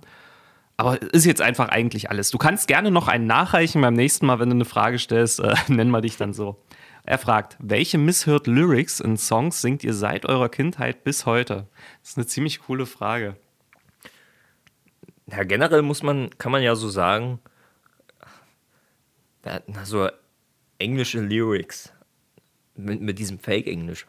Aber 0.76 1.00
ist 1.00 1.24
jetzt 1.24 1.40
einfach 1.40 1.68
eigentlich 1.70 2.10
alles. 2.10 2.30
Du 2.30 2.38
kannst 2.38 2.68
gerne 2.68 2.90
noch 2.90 3.08
einen 3.08 3.26
nachreichen 3.26 3.80
beim 3.80 3.94
nächsten 3.94 4.26
Mal, 4.26 4.38
wenn 4.40 4.50
du 4.50 4.56
eine 4.56 4.66
Frage 4.66 4.98
stellst, 4.98 5.40
äh, 5.40 5.54
nennen 5.68 5.90
wir 5.90 6.02
dich 6.02 6.16
dann 6.16 6.34
so. 6.34 6.60
Er 7.04 7.18
fragt, 7.18 7.56
welche 7.60 7.98
misshört 7.98 8.46
Lyrics 8.46 9.00
in 9.00 9.16
Songs 9.16 9.62
singt 9.62 9.84
ihr 9.84 9.94
seit 9.94 10.26
eurer 10.26 10.48
Kindheit 10.48 11.04
bis 11.04 11.24
heute? 11.24 11.66
Das 12.02 12.10
ist 12.10 12.18
eine 12.18 12.26
ziemlich 12.26 12.60
coole 12.60 12.84
Frage. 12.84 13.36
Ja, 15.30 15.44
generell 15.44 15.82
muss 15.82 16.02
man, 16.02 16.30
kann 16.38 16.52
man 16.52 16.62
ja 16.62 16.74
so 16.74 16.88
sagen, 16.88 17.40
na, 19.44 19.60
so 19.84 20.08
englische 20.78 21.20
Lyrics 21.20 21.92
mit, 22.76 23.00
mit 23.00 23.18
diesem 23.18 23.38
Fake-Englisch. 23.38 24.06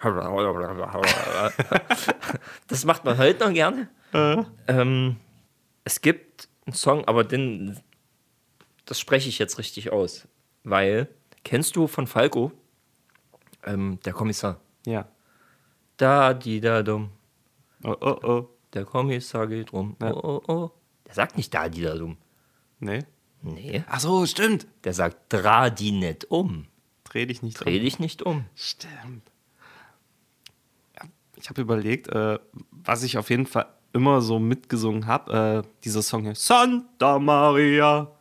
Das 2.67 2.85
macht 2.85 3.05
man 3.05 3.17
heute 3.17 3.45
noch 3.45 3.53
gerne. 3.53 3.89
Ähm, 4.67 5.17
es 5.83 6.01
gibt 6.01 6.49
einen 6.65 6.73
Song, 6.73 7.05
aber 7.05 7.23
den, 7.23 7.79
das 8.85 8.99
spreche 8.99 9.29
ich 9.29 9.39
jetzt 9.39 9.57
richtig 9.57 9.91
aus. 9.91 10.27
Weil, 10.63 11.07
kennst 11.43 11.75
du 11.75 11.87
von 11.87 12.07
Falco, 12.07 12.51
ähm, 13.65 13.99
der 14.05 14.13
Kommissar? 14.13 14.59
Ja. 14.85 15.07
Da, 15.97 16.33
die, 16.33 16.59
da, 16.61 16.83
dumm. 16.83 17.09
Oh, 17.83 17.95
oh, 18.01 18.19
oh. 18.23 18.49
Der 18.73 18.85
Kommissar 18.85 19.47
geht 19.47 19.71
rum. 19.73 19.95
Ja. 20.01 20.13
Oh, 20.13 20.41
oh, 20.47 20.53
oh. 20.53 20.71
Der 21.05 21.13
sagt 21.13 21.37
nicht 21.37 21.53
da, 21.53 21.69
die, 21.69 21.81
da, 21.81 21.95
dumm. 21.95 22.17
Nee. 22.79 22.99
Nee. 23.41 23.83
Ach 23.87 23.99
so, 23.99 24.25
stimmt. 24.25 24.67
Der 24.83 24.93
sagt, 24.93 25.17
dreh 25.29 25.69
die 25.71 25.91
nicht 25.91 26.29
um. 26.29 26.67
Dreh 27.17 27.25
dich 27.25 27.41
nicht 27.41 27.65
Dreh 27.65 27.79
dich 27.79 27.97
nicht 27.97 28.21
um. 28.21 28.45
Stimmt. 28.53 29.23
Ja, 30.95 31.07
ich 31.35 31.49
habe 31.49 31.61
überlegt, 31.61 32.09
äh, 32.09 32.37
was 32.69 33.01
ich 33.01 33.17
auf 33.17 33.31
jeden 33.31 33.47
Fall 33.47 33.65
immer 33.91 34.21
so 34.21 34.37
mitgesungen 34.37 35.07
habe, 35.07 35.63
äh, 35.65 35.69
dieser 35.83 36.03
Song 36.03 36.21
hier, 36.25 36.35
Santa 36.35 37.17
Maria, 37.17 38.11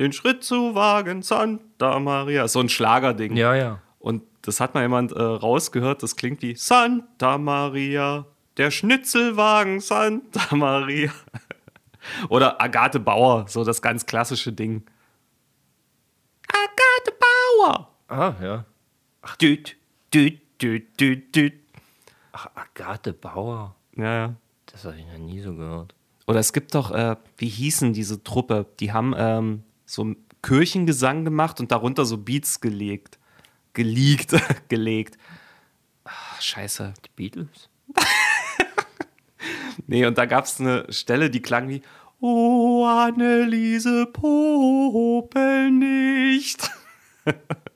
den 0.00 0.12
Schritt 0.12 0.42
zu 0.42 0.74
wagen, 0.74 1.22
Santa 1.22 2.00
Maria, 2.00 2.48
so 2.48 2.58
ein 2.58 2.68
Schlagerding. 2.68 3.36
Ja, 3.36 3.54
ja. 3.54 3.80
Und 4.00 4.24
das 4.40 4.58
hat 4.58 4.74
mal 4.74 4.82
jemand 4.82 5.12
äh, 5.12 5.22
rausgehört, 5.22 6.02
das 6.02 6.16
klingt 6.16 6.42
wie 6.42 6.56
Santa 6.56 7.38
Maria, 7.38 8.26
der 8.56 8.72
Schnitzelwagen, 8.72 9.78
Santa 9.78 10.56
Maria. 10.56 11.12
Oder 12.28 12.60
Agathe 12.60 12.98
Bauer, 12.98 13.46
so 13.46 13.62
das 13.62 13.80
ganz 13.80 14.04
klassische 14.04 14.52
Ding. 14.52 14.82
Agathe 16.48 17.16
Bauer! 17.20 17.91
Ah, 18.12 18.34
ja. 18.42 18.64
Düt, 19.40 19.78
düt, 20.12 20.42
düt, 20.60 21.00
düt, 21.00 21.34
düt. 21.34 21.54
Ach, 22.32 22.46
Agathe 22.54 23.14
Bauer. 23.14 23.74
Ja, 23.96 24.14
ja. 24.14 24.34
Das 24.66 24.84
habe 24.84 24.98
ich 24.98 25.06
noch 25.06 25.16
nie 25.16 25.40
so 25.40 25.54
gehört. 25.54 25.94
Oder 26.26 26.40
es 26.40 26.52
gibt 26.52 26.74
doch, 26.74 26.90
äh, 26.90 27.16
wie 27.38 27.48
hießen 27.48 27.94
diese 27.94 28.22
Truppe? 28.22 28.66
Die 28.80 28.92
haben 28.92 29.14
ähm, 29.16 29.62
so 29.86 30.14
Kirchengesang 30.42 31.24
gemacht 31.24 31.58
und 31.58 31.72
darunter 31.72 32.04
so 32.04 32.18
Beats 32.18 32.60
gelegt. 32.60 33.18
Geleakt, 33.72 34.34
gelegt. 34.68 35.16
Ach, 36.04 36.40
scheiße. 36.40 36.92
Die 37.06 37.10
Beatles? 37.16 37.70
Nee, 39.86 40.06
und 40.06 40.16
da 40.16 40.26
gab 40.26 40.44
es 40.44 40.60
eine 40.60 40.86
Stelle, 40.92 41.28
die 41.28 41.42
klang 41.42 41.68
wie 41.68 41.82
Oh, 42.20 42.84
Anneliese 42.84 44.06
Popel 44.06 45.70
nicht. 45.72 46.70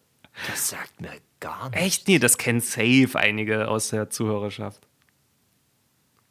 Das 0.48 0.68
sagt 0.68 1.00
mir 1.00 1.12
gar 1.40 1.70
nicht. 1.70 1.80
Echt? 1.80 2.08
Nee, 2.08 2.18
das 2.18 2.38
kennen 2.38 2.60
safe 2.60 3.10
einige 3.14 3.68
aus 3.68 3.88
der 3.88 4.10
Zuhörerschaft. 4.10 4.86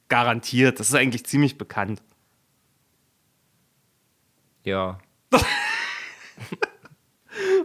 Garantiert. 0.10 0.80
Das 0.80 0.90
ist 0.90 0.96
eigentlich 0.96 1.26
ziemlich 1.26 1.58
bekannt. 1.58 2.02
Ja. 4.64 5.00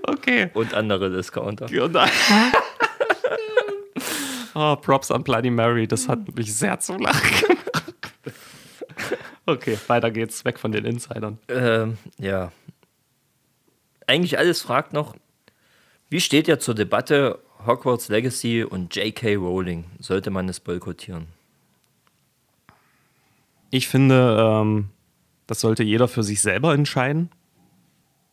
Okay. 0.03 0.51
Und 0.55 0.75
andere 0.75 1.11
Discounter. 1.11 1.67
Und 1.67 1.97
oh, 4.55 4.77
Props 4.77 5.11
an 5.11 5.23
Bloody 5.23 5.51
Mary. 5.51 5.87
Das 5.87 6.09
hat 6.09 6.35
mich 6.35 6.55
sehr 6.55 6.79
zum 6.81 6.99
Lachen 6.99 7.41
gemacht. 7.41 7.95
Okay, 9.47 9.79
weiter 9.87 10.11
geht's. 10.11 10.45
Weg 10.45 10.59
von 10.59 10.73
den 10.73 10.85
Insidern. 10.85 11.39
Ähm, 11.49 11.99
ja. 12.19 12.53
Eigentlich 14.07 14.39
alles 14.39 14.63
fragt 14.63 14.93
noch, 14.93 15.15
wie 16.11 16.21
steht 16.21 16.49
ja 16.49 16.59
zur 16.59 16.75
Debatte 16.75 17.39
Hogwarts 17.67 18.09
Legacy 18.09 18.65
und 18.65 18.95
J.K. 18.95 19.37
Rowling? 19.37 19.85
Sollte 20.01 20.31
man 20.31 20.49
es 20.49 20.61
boykottieren? 20.61 21.29
Ich 23.71 23.89
finde, 23.89 24.37
ähm, 24.39 24.91
das 25.47 25.61
sollte 25.61 25.85
jeder 25.85 26.09
für 26.09 26.25
sich 26.25 26.43
selber 26.43 26.75
entscheiden. 26.75 27.31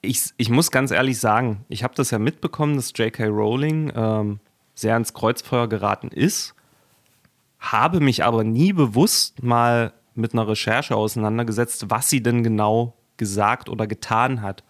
Ich, 0.01 0.31
ich 0.37 0.49
muss 0.49 0.71
ganz 0.71 0.91
ehrlich 0.91 1.19
sagen, 1.19 1.65
ich 1.69 1.83
habe 1.83 1.93
das 1.95 2.11
ja 2.11 2.19
mitbekommen, 2.19 2.75
dass 2.75 2.93
J.K. 2.95 3.27
Rowling 3.27 3.91
ähm, 3.95 4.39
sehr 4.73 4.97
ins 4.97 5.13
Kreuzfeuer 5.13 5.67
geraten 5.67 6.09
ist, 6.09 6.55
habe 7.59 7.99
mich 7.99 8.23
aber 8.23 8.43
nie 8.43 8.73
bewusst 8.73 9.43
mal 9.43 9.93
mit 10.15 10.33
einer 10.33 10.47
Recherche 10.47 10.95
auseinandergesetzt, 10.95 11.89
was 11.89 12.09
sie 12.09 12.21
denn 12.21 12.43
genau 12.43 12.93
gesagt 13.17 13.69
oder 13.69 13.87
getan 13.87 14.41
hat. 14.41 14.63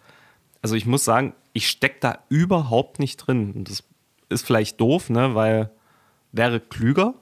Also 0.68 0.76
ich 0.76 0.84
muss 0.84 1.02
sagen, 1.02 1.32
ich 1.54 1.66
stecke 1.70 1.96
da 2.00 2.18
überhaupt 2.28 2.98
nicht 2.98 3.16
drin. 3.16 3.52
Und 3.52 3.70
das 3.70 3.84
ist 4.28 4.44
vielleicht 4.44 4.78
doof, 4.78 5.08
ne, 5.08 5.34
weil 5.34 5.70
wäre 6.30 6.60
klüger, 6.60 7.14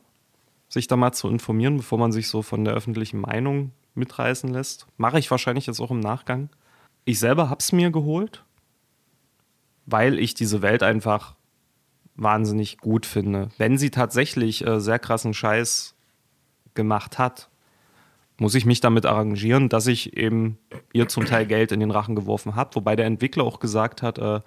sich 0.69 0.89
da 0.89 0.97
mal 0.97 1.13
zu 1.13 1.29
informieren, 1.29 1.77
bevor 1.77 1.97
man 1.97 2.11
sich 2.11 2.27
so 2.27 2.43
von 2.43 2.65
der 2.65 2.75
öffentlichen 2.75 3.21
Meinung 3.21 3.71
mitreißen 3.95 4.53
lässt. 4.53 4.89
Mache 4.97 5.21
ich 5.21 5.31
wahrscheinlich 5.31 5.69
jetzt 5.69 5.79
auch 5.79 5.93
im 5.93 6.01
Nachgang. 6.01 6.49
Ich 7.05 7.21
selber 7.21 7.49
habe 7.49 7.61
es 7.61 7.71
mir 7.71 7.93
geholt, 7.93 8.45
weil 9.85 10.19
ich 10.19 10.35
diese 10.35 10.61
Welt 10.61 10.83
einfach 10.83 11.37
wahnsinnig 12.17 12.79
gut 12.79 13.07
finde. 13.07 13.51
Wenn 13.59 13.79
sie 13.79 13.93
tatsächlich 13.93 14.67
äh, 14.67 14.81
sehr 14.81 14.99
krassen 14.99 15.35
Scheiß 15.35 15.95
gemacht 16.75 17.17
hat, 17.21 17.49
muss 18.39 18.55
ich 18.55 18.67
mich 18.67 18.81
damit 18.81 19.07
arrangieren, 19.07 19.69
dass 19.69 19.87
ich 19.87 20.17
eben 20.17 20.59
ihr 20.93 21.09
zum 21.09 21.25
Teil 21.25 21.47
Geld 21.47 21.73
in 21.73 21.81
den 21.81 21.91
Rachen 21.91 22.15
geworfen 22.15 22.55
habe. 22.55 22.75
Wobei 22.75 22.97
der 22.97 23.07
Entwickler 23.07 23.45
auch 23.45 23.61
gesagt 23.61 24.03
hat, 24.03 24.19
äh, 24.19 24.41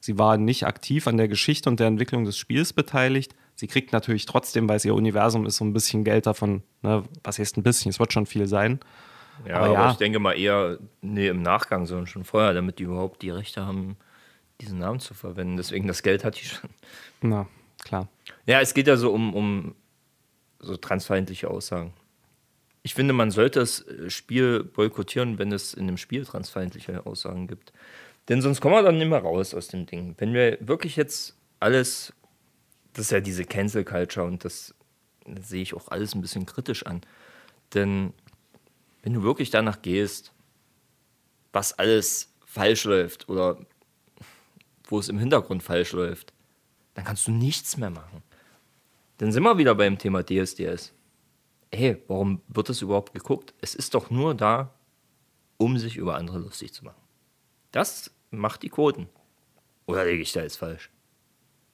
sie 0.00 0.18
war 0.18 0.36
nicht 0.36 0.66
aktiv 0.66 1.06
an 1.06 1.16
der 1.16 1.28
Geschichte 1.28 1.70
und 1.70 1.78
der 1.78 1.86
Entwicklung 1.86 2.24
des 2.24 2.36
Spiels 2.36 2.72
beteiligt. 2.72 3.34
Sie 3.54 3.68
kriegt 3.68 3.92
natürlich 3.92 4.26
trotzdem, 4.26 4.68
weil 4.68 4.76
es 4.76 4.84
ihr 4.84 4.94
Universum 4.94 5.46
ist, 5.46 5.56
so 5.56 5.64
ein 5.64 5.72
bisschen 5.72 6.04
Geld 6.04 6.26
davon. 6.26 6.62
Ne? 6.82 7.04
Was 7.22 7.38
heißt 7.38 7.56
ein 7.56 7.62
bisschen? 7.62 7.90
Es 7.90 8.00
wird 8.00 8.12
schon 8.12 8.26
viel 8.26 8.46
sein. 8.46 8.80
Ja, 9.46 9.56
Aber 9.56 9.66
aber, 9.66 9.74
ja. 9.74 9.90
ich 9.92 9.96
denke 9.96 10.18
mal 10.18 10.32
eher, 10.32 10.78
nee, 11.00 11.28
im 11.28 11.42
Nachgang, 11.42 11.86
sondern 11.86 12.06
schon 12.06 12.24
vorher, 12.24 12.52
damit 12.52 12.78
die 12.78 12.84
überhaupt 12.84 13.22
die 13.22 13.30
Rechte 13.30 13.64
haben, 13.66 13.96
diesen 14.60 14.78
Namen 14.78 15.00
zu 15.00 15.14
verwenden. 15.14 15.56
Deswegen 15.56 15.86
das 15.86 16.02
Geld 16.02 16.24
hat 16.24 16.40
die 16.40 16.46
schon. 16.46 16.70
Na, 17.20 17.46
klar. 17.84 18.08
Ja, 18.46 18.60
es 18.60 18.74
geht 18.74 18.86
ja 18.86 18.96
so 18.96 19.12
um, 19.12 19.34
um 19.34 19.74
so 20.58 20.76
transfeindliche 20.76 21.48
Aussagen. 21.48 21.92
Ich 22.86 22.94
finde, 22.94 23.14
man 23.14 23.32
sollte 23.32 23.58
das 23.58 23.80
äh, 23.80 24.08
Spiel 24.08 24.62
boykottieren, 24.62 25.40
wenn 25.40 25.50
es 25.50 25.74
in 25.74 25.88
dem 25.88 25.96
Spiel 25.96 26.24
transfeindliche 26.24 27.04
Aussagen 27.04 27.48
gibt. 27.48 27.72
Denn 28.28 28.40
sonst 28.40 28.60
kommen 28.60 28.76
wir 28.76 28.82
dann 28.84 28.98
nicht 28.98 29.08
mehr 29.08 29.18
raus 29.18 29.54
aus 29.54 29.66
dem 29.66 29.86
Ding. 29.86 30.14
Wenn 30.18 30.32
wir 30.32 30.56
wirklich 30.60 30.94
jetzt 30.94 31.36
alles, 31.58 32.12
das 32.92 33.06
ist 33.06 33.10
ja 33.10 33.18
diese 33.18 33.44
Cancel 33.44 33.82
Culture 33.82 34.24
und 34.24 34.44
das, 34.44 34.72
das 35.24 35.48
sehe 35.48 35.62
ich 35.62 35.74
auch 35.74 35.88
alles 35.88 36.14
ein 36.14 36.20
bisschen 36.20 36.46
kritisch 36.46 36.86
an. 36.86 37.00
Denn 37.74 38.12
wenn 39.02 39.14
du 39.14 39.24
wirklich 39.24 39.50
danach 39.50 39.82
gehst, 39.82 40.30
was 41.52 41.76
alles 41.76 42.32
falsch 42.44 42.84
läuft 42.84 43.28
oder 43.28 43.58
wo 44.84 45.00
es 45.00 45.08
im 45.08 45.18
Hintergrund 45.18 45.64
falsch 45.64 45.90
läuft, 45.90 46.32
dann 46.94 47.04
kannst 47.04 47.26
du 47.26 47.32
nichts 47.32 47.78
mehr 47.78 47.90
machen. 47.90 48.22
Dann 49.18 49.32
sind 49.32 49.42
wir 49.42 49.58
wieder 49.58 49.74
beim 49.74 49.98
Thema 49.98 50.22
DSDS. 50.22 50.92
Ey, 51.70 52.02
warum 52.08 52.40
wird 52.48 52.68
das 52.68 52.82
überhaupt 52.82 53.12
geguckt? 53.12 53.54
Es 53.60 53.74
ist 53.74 53.94
doch 53.94 54.10
nur 54.10 54.34
da, 54.34 54.72
um 55.58 55.78
sich 55.78 55.96
über 55.96 56.16
andere 56.16 56.38
lustig 56.38 56.72
zu 56.72 56.84
machen. 56.84 57.00
Das 57.72 58.10
macht 58.30 58.62
die 58.62 58.68
Quoten. 58.68 59.08
Oder 59.86 60.04
lege 60.04 60.22
ich 60.22 60.32
da 60.32 60.42
jetzt 60.42 60.56
falsch? 60.56 60.90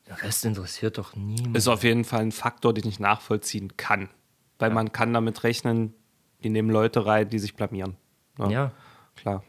Der 0.06 0.22
Rest 0.22 0.44
interessiert 0.44 0.98
doch 0.98 1.14
niemand. 1.14 1.56
Ist 1.56 1.68
auf 1.68 1.84
jeden 1.84 2.04
Fall 2.04 2.20
ein 2.20 2.32
Faktor, 2.32 2.74
den 2.74 2.86
ich 2.86 2.98
nachvollziehen 2.98 3.76
kann. 3.76 4.08
Weil 4.58 4.70
man 4.70 4.92
kann 4.92 5.12
damit 5.12 5.42
rechnen, 5.44 5.94
die 6.42 6.50
nehmen 6.50 6.70
Leute 6.70 7.06
rein, 7.06 7.28
die 7.28 7.38
sich 7.38 7.54
blamieren. 7.54 7.96
ja. 8.38 8.72
Klar. 9.16 9.44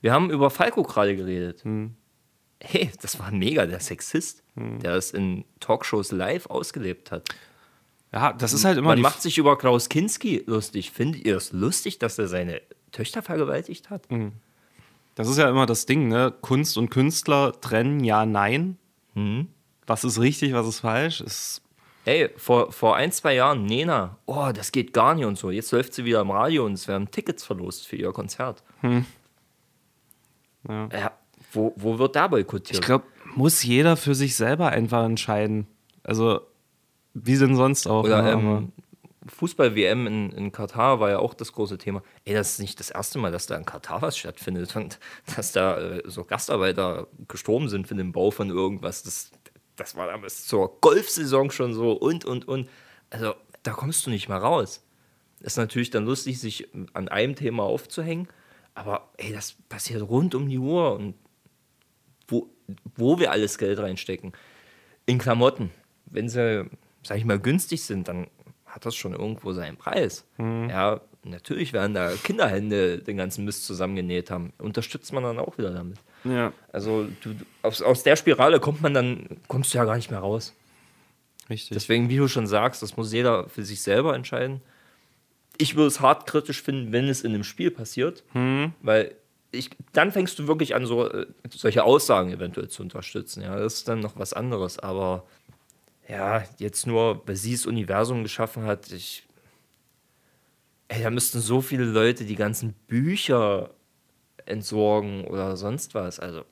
Wir 0.00 0.12
haben 0.12 0.30
über 0.30 0.50
Falco 0.50 0.82
gerade 0.84 1.16
geredet. 1.16 1.64
Hey, 2.60 2.92
das 3.02 3.18
war 3.18 3.30
mega 3.32 3.66
der 3.66 3.80
Sexist, 3.80 4.44
der 4.54 4.94
es 4.94 5.10
in 5.10 5.44
Talkshows 5.58 6.12
live 6.12 6.46
ausgelebt 6.46 7.10
hat. 7.10 7.28
Ja, 8.16 8.32
das 8.32 8.54
ist 8.54 8.64
halt 8.64 8.78
immer 8.78 8.88
Man 8.88 9.02
macht 9.02 9.20
sich 9.20 9.36
über 9.36 9.58
Klaus 9.58 9.90
Kinski 9.90 10.42
lustig. 10.46 10.90
Findet 10.90 11.26
ihr 11.26 11.36
es 11.36 11.52
lustig, 11.52 11.98
dass 11.98 12.18
er 12.18 12.28
seine 12.28 12.62
Töchter 12.90 13.20
vergewaltigt 13.20 13.90
hat? 13.90 14.08
Das 15.14 15.28
ist 15.28 15.36
ja 15.36 15.50
immer 15.50 15.66
das 15.66 15.84
Ding, 15.84 16.08
ne? 16.08 16.32
Kunst 16.40 16.78
und 16.78 16.88
Künstler 16.88 17.52
trennen 17.60 18.02
ja, 18.02 18.24
nein. 18.24 18.78
Was 19.86 20.02
ist 20.04 20.18
richtig, 20.18 20.54
was 20.54 20.66
ist 20.66 20.80
falsch? 20.80 21.20
Ist, 21.20 21.60
Ey, 22.06 22.30
vor, 22.38 22.72
vor 22.72 22.96
ein, 22.96 23.12
zwei 23.12 23.34
Jahren, 23.34 23.66
Nena, 23.66 24.16
oh, 24.24 24.50
das 24.54 24.72
geht 24.72 24.94
gar 24.94 25.14
nicht 25.14 25.26
und 25.26 25.36
so. 25.36 25.50
Jetzt 25.50 25.72
läuft 25.72 25.92
sie 25.92 26.06
wieder 26.06 26.22
im 26.22 26.30
Radio 26.30 26.64
und 26.64 26.72
es 26.72 26.88
werden 26.88 27.10
Tickets 27.10 27.44
verlost 27.44 27.86
für 27.86 27.96
ihr 27.96 28.12
Konzert. 28.12 28.62
Ja. 28.82 29.02
Ja, 30.68 31.12
wo, 31.52 31.74
wo 31.76 31.98
wird 31.98 32.16
da 32.16 32.28
boykottiert? 32.28 32.78
ich 32.78 32.86
glaube, 32.86 33.04
muss 33.34 33.62
jeder 33.62 33.96
für 33.96 34.14
sich 34.14 34.36
selber 34.36 34.70
einfach 34.70 35.04
entscheiden. 35.04 35.66
Also, 36.02 36.40
wie 37.24 37.36
denn 37.36 37.56
sonst 37.56 37.86
auch. 37.86 38.04
Oder 38.04 38.22
ne? 38.22 38.32
Ähm, 38.32 38.72
Fußball-WM 39.26 40.06
in, 40.06 40.30
in 40.32 40.52
Katar 40.52 41.00
war 41.00 41.10
ja 41.10 41.18
auch 41.18 41.34
das 41.34 41.52
große 41.52 41.78
Thema. 41.78 42.02
Ey, 42.24 42.34
das 42.34 42.52
ist 42.52 42.60
nicht 42.60 42.78
das 42.78 42.90
erste 42.90 43.18
Mal, 43.18 43.32
dass 43.32 43.46
da 43.46 43.56
in 43.56 43.64
Katar 43.64 44.02
was 44.02 44.16
stattfindet 44.16 44.74
und 44.76 44.98
dass 45.36 45.52
da 45.52 45.78
äh, 45.78 46.02
so 46.04 46.24
Gastarbeiter 46.24 47.08
gestorben 47.26 47.68
sind 47.68 47.88
für 47.88 47.94
den 47.94 48.12
Bau 48.12 48.30
von 48.30 48.50
irgendwas. 48.50 49.02
Das, 49.02 49.30
das 49.76 49.96
war 49.96 50.06
damals 50.06 50.46
zur 50.46 50.80
Golfsaison 50.80 51.50
schon 51.50 51.74
so 51.74 51.92
und, 51.92 52.24
und, 52.24 52.46
und. 52.46 52.68
Also, 53.10 53.34
da 53.62 53.72
kommst 53.72 54.06
du 54.06 54.10
nicht 54.10 54.28
mal 54.28 54.38
raus. 54.38 54.84
Ist 55.40 55.56
natürlich 55.56 55.90
dann 55.90 56.04
lustig, 56.04 56.40
sich 56.40 56.68
an 56.92 57.08
einem 57.08 57.34
Thema 57.34 57.64
aufzuhängen, 57.64 58.28
aber 58.74 59.10
ey, 59.16 59.32
das 59.32 59.54
passiert 59.68 60.02
rund 60.02 60.34
um 60.34 60.48
die 60.48 60.58
Uhr 60.58 60.94
und 60.94 61.14
wo, 62.28 62.50
wo 62.94 63.18
wir 63.18 63.30
alles 63.30 63.58
Geld 63.58 63.78
reinstecken. 63.78 64.32
In 65.04 65.18
Klamotten. 65.18 65.70
Wenn 66.06 66.28
sie, 66.28 66.68
sag 67.06 67.18
ich 67.18 67.24
mal, 67.24 67.38
günstig 67.38 67.82
sind, 67.82 68.08
dann 68.08 68.26
hat 68.64 68.84
das 68.86 68.94
schon 68.94 69.12
irgendwo 69.14 69.52
seinen 69.52 69.76
Preis. 69.76 70.24
Ja, 70.38 71.00
natürlich 71.24 71.72
werden 71.72 71.94
da 71.94 72.10
Kinderhände 72.22 72.98
den 72.98 73.16
ganzen 73.16 73.44
Mist 73.44 73.64
zusammengenäht 73.64 74.30
haben. 74.30 74.52
Unterstützt 74.58 75.12
man 75.12 75.22
dann 75.22 75.38
auch 75.38 75.56
wieder 75.58 75.70
damit. 75.72 75.98
ja, 76.24 76.52
Also 76.72 77.06
du, 77.22 77.34
aus, 77.62 77.80
aus 77.82 78.02
der 78.02 78.16
Spirale 78.16 78.60
kommt 78.60 78.82
man 78.82 78.92
dann, 78.94 79.26
kommst 79.48 79.72
du 79.72 79.78
ja 79.78 79.84
gar 79.84 79.96
nicht 79.96 80.10
mehr 80.10 80.20
raus. 80.20 80.52
richtig. 81.48 81.74
Deswegen, 81.74 82.08
wie 82.10 82.16
du 82.18 82.28
schon 82.28 82.46
sagst, 82.46 82.82
das 82.82 82.96
muss 82.96 83.12
jeder 83.12 83.48
für 83.48 83.64
sich 83.64 83.80
selber 83.82 84.14
entscheiden. 84.14 84.60
Ich 85.58 85.74
würde 85.74 85.88
es 85.88 86.00
hart 86.00 86.26
kritisch 86.26 86.60
finden, 86.60 86.92
wenn 86.92 87.08
es 87.08 87.22
in 87.22 87.32
einem 87.32 87.44
Spiel 87.44 87.70
passiert, 87.70 88.24
weil 88.82 89.14
ich, 89.52 89.70
dann 89.94 90.12
fängst 90.12 90.38
du 90.38 90.46
wirklich 90.48 90.74
an, 90.74 90.84
so, 90.84 91.08
äh, 91.10 91.26
solche 91.48 91.82
Aussagen 91.84 92.30
eventuell 92.30 92.68
zu 92.68 92.82
unterstützen. 92.82 93.42
Ja, 93.42 93.56
das 93.58 93.74
ist 93.74 93.88
dann 93.88 94.00
noch 94.00 94.18
was 94.18 94.34
anderes. 94.34 94.78
Aber 94.78 95.24
ja, 96.08 96.44
jetzt 96.58 96.86
nur, 96.86 97.26
weil 97.26 97.36
sie 97.36 97.52
das 97.52 97.66
Universum 97.66 98.22
geschaffen 98.22 98.64
hat, 98.64 98.90
ich, 98.92 99.26
Ey, 100.88 101.02
da 101.02 101.10
müssten 101.10 101.40
so 101.40 101.60
viele 101.60 101.84
Leute 101.84 102.24
die 102.24 102.36
ganzen 102.36 102.72
Bücher 102.86 103.70
entsorgen 104.44 105.24
oder 105.24 105.56
sonst 105.56 105.94
was. 105.94 106.20
Also, 106.20 106.44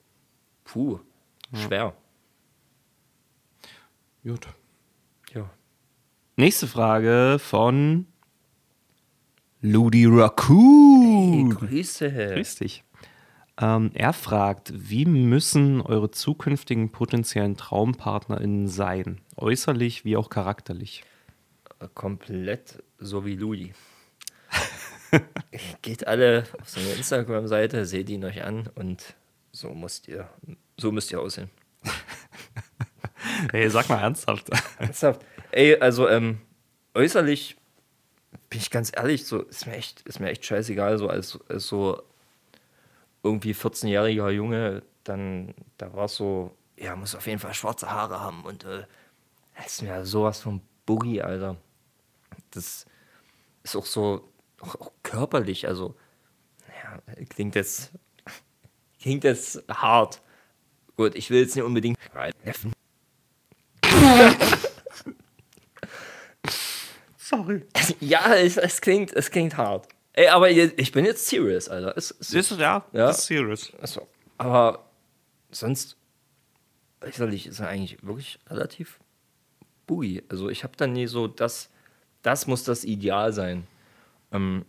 puh, 0.65 0.99
schwer. 1.53 1.95
Gut. 4.25 4.49
Ja. 5.33 5.49
Nächste 6.37 6.67
Frage 6.67 7.37
von 7.39 8.07
Ludi 9.61 10.07
Raccoon. 10.07 11.51
Grüße. 11.51 12.11
Grüß 12.11 12.57
dich. 12.57 12.83
Ähm, 13.61 13.93
er 13.95 14.13
fragt, 14.13 14.73
wie 14.75 15.05
müssen 15.05 15.81
eure 15.81 16.11
zukünftigen 16.11 16.91
potenziellen 16.91 17.57
TraumpartnerInnen 17.57 18.67
sein? 18.67 19.21
Äußerlich 19.37 20.05
wie 20.05 20.17
auch 20.17 20.31
charakterlich. 20.31 21.05
Komplett 21.95 22.83
so 22.99 23.25
wie 23.25 23.37
Ludi. 23.37 23.75
Geht 25.83 26.07
alle 26.07 26.45
auf 26.61 26.69
seine 26.69 26.93
Instagram-Seite, 26.93 27.85
seht 27.87 28.09
ihn 28.09 28.25
euch 28.25 28.43
an 28.43 28.69
und 28.75 29.15
so 29.53 29.75
müsst 29.75 30.09
ihr, 30.09 30.29
so 30.77 30.93
müsst 30.93 31.13
ihr 31.13 31.21
aussehen. 31.21 31.51
Hey, 33.53 33.69
sag 33.71 33.89
mal 33.89 34.01
ernsthaft. 34.01 34.51
Ernsthaft. 34.79 35.25
Ey, 35.51 35.77
also 35.81 36.09
ähm, 36.09 36.41
äußerlich 36.95 37.57
bin 38.51 38.61
ich 38.61 38.71
ganz 38.71 38.93
ehrlich, 38.95 39.27
so 39.27 39.43
ist 39.43 39.67
mir 39.67 39.75
echt, 39.75 40.03
ist 40.03 40.21
mir 40.21 40.31
echt 40.31 40.45
scheißegal, 40.45 40.99
so 40.99 41.09
als, 41.09 41.39
als 41.49 41.67
so 41.67 42.03
irgendwie 43.23 43.53
14-jähriger 43.53 44.31
Junge, 44.31 44.83
dann 45.05 45.55
da 45.79 45.93
war 45.95 46.07
es 46.07 46.17
so, 46.17 46.55
ja, 46.77 46.95
muss 46.97 47.15
auf 47.15 47.27
jeden 47.27 47.39
Fall 47.39 47.55
schwarze 47.55 47.91
Haare 47.91 48.21
haben 48.21 48.45
und 48.45 48.65
äh, 48.65 48.85
das 49.57 49.67
ist 49.67 49.83
mir 49.83 50.05
sowas 50.05 50.41
von 50.41 50.61
Boogie, 50.87 51.23
Alter. 51.23 51.57
Das 52.51 52.87
ist 53.63 53.77
auch 53.77 53.87
so, 53.87 54.29
auch, 54.61 54.75
auch 54.77 54.93
körperlich, 55.03 55.67
also, 55.69 55.95
ja, 56.83 57.01
klingt 57.29 57.55
jetzt, 57.55 57.93
klingt 59.01 59.25
jetzt 59.25 59.63
hart. 59.69 60.21
Gut, 60.97 61.15
ich 61.17 61.31
will 61.31 61.41
jetzt 61.41 61.55
nicht 61.57 61.65
unbedingt 61.65 61.99
Sorry. 67.19 67.67
Ja, 68.01 68.35
es, 68.35 68.57
es, 68.57 68.81
klingt, 68.81 69.13
es 69.13 69.31
klingt 69.31 69.57
hart. 69.57 69.89
Ey, 70.13 70.29
aber 70.29 70.51
ich 70.51 70.93
bin 70.93 71.05
jetzt 71.05 71.27
serious, 71.27 71.69
Alter. 71.69 71.97
Es, 71.97 72.15
es, 72.21 72.33
Ist 72.33 72.53
ja, 72.53 72.85
Ja. 72.93 73.11
ist 73.11 73.27
serious. 73.27 73.73
Achso. 73.81 74.07
Aber 74.39 74.89
sonst, 75.51 75.97
äußerlich 77.01 77.47
ist 77.49 77.59
er 77.61 77.69
eigentlich 77.69 78.03
wirklich 78.05 78.39
relativ 78.49 79.01
boogie. 79.87 80.23
Also 80.29 80.49
ich 80.49 80.65
habe 80.65 80.75
da 80.77 80.87
nie 80.87 81.07
so, 81.07 81.27
das, 81.29 81.71
das 82.23 82.47
muss 82.47 82.65
das 82.65 82.85
Ideal 82.85 83.33
sein. 83.33 83.67
Ähm, 84.33 84.65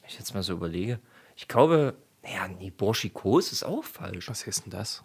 wenn 0.00 0.08
ich 0.10 0.18
jetzt 0.18 0.34
mal 0.34 0.42
so 0.42 0.52
überlege, 0.52 0.98
ich 1.36 1.48
glaube, 1.48 1.94
naja, 2.22 2.48
nee, 2.48 2.70
Borschikos 2.70 3.52
ist 3.52 3.64
auch 3.64 3.84
falsch. 3.84 4.28
Was 4.28 4.46
ist 4.46 4.64
denn 4.64 4.70
das? 4.70 5.02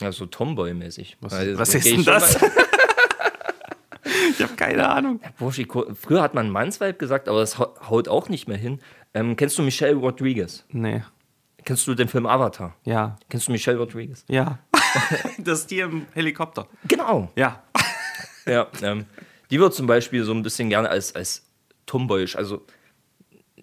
Ja, 0.00 0.10
so 0.12 0.26
Tomboy-mäßig. 0.26 1.16
Was, 1.20 1.32
Weil- 1.32 1.58
was 1.58 1.74
ist 1.74 1.86
denn 1.86 2.04
das? 2.04 2.36
ich 4.30 4.42
habe 4.42 4.54
keine 4.56 4.88
Ahnung. 4.88 5.20
Borschiko, 5.38 5.86
früher 5.94 6.22
hat 6.22 6.34
man 6.34 6.50
Mannsweib 6.50 6.98
gesagt, 6.98 7.28
aber 7.28 7.40
das 7.40 7.58
hau- 7.58 7.74
haut 7.88 8.08
auch 8.08 8.28
nicht 8.28 8.48
mehr 8.48 8.56
hin. 8.56 8.80
Ähm, 9.14 9.36
kennst 9.36 9.58
du 9.58 9.62
Michelle 9.62 9.94
Rodriguez? 9.96 10.64
Nee. 10.70 11.02
Kennst 11.64 11.86
du 11.86 11.94
den 11.94 12.08
Film 12.08 12.26
Avatar? 12.26 12.74
Ja. 12.84 13.16
Kennst 13.28 13.48
du 13.48 13.52
Michelle 13.52 13.78
Rodriguez? 13.78 14.24
Ja. 14.28 14.58
das 15.38 15.66
die 15.66 15.80
im 15.80 16.06
Helikopter. 16.14 16.66
Genau. 16.88 17.30
Ja. 17.36 17.62
Ja, 18.46 18.66
ähm, 18.82 19.06
die 19.50 19.60
wird 19.60 19.74
zum 19.74 19.86
Beispiel 19.86 20.24
so 20.24 20.32
ein 20.32 20.42
bisschen 20.42 20.68
gerne 20.68 20.88
als, 20.88 21.14
als 21.14 21.44
tomboyisch, 21.86 22.36
also 22.36 22.62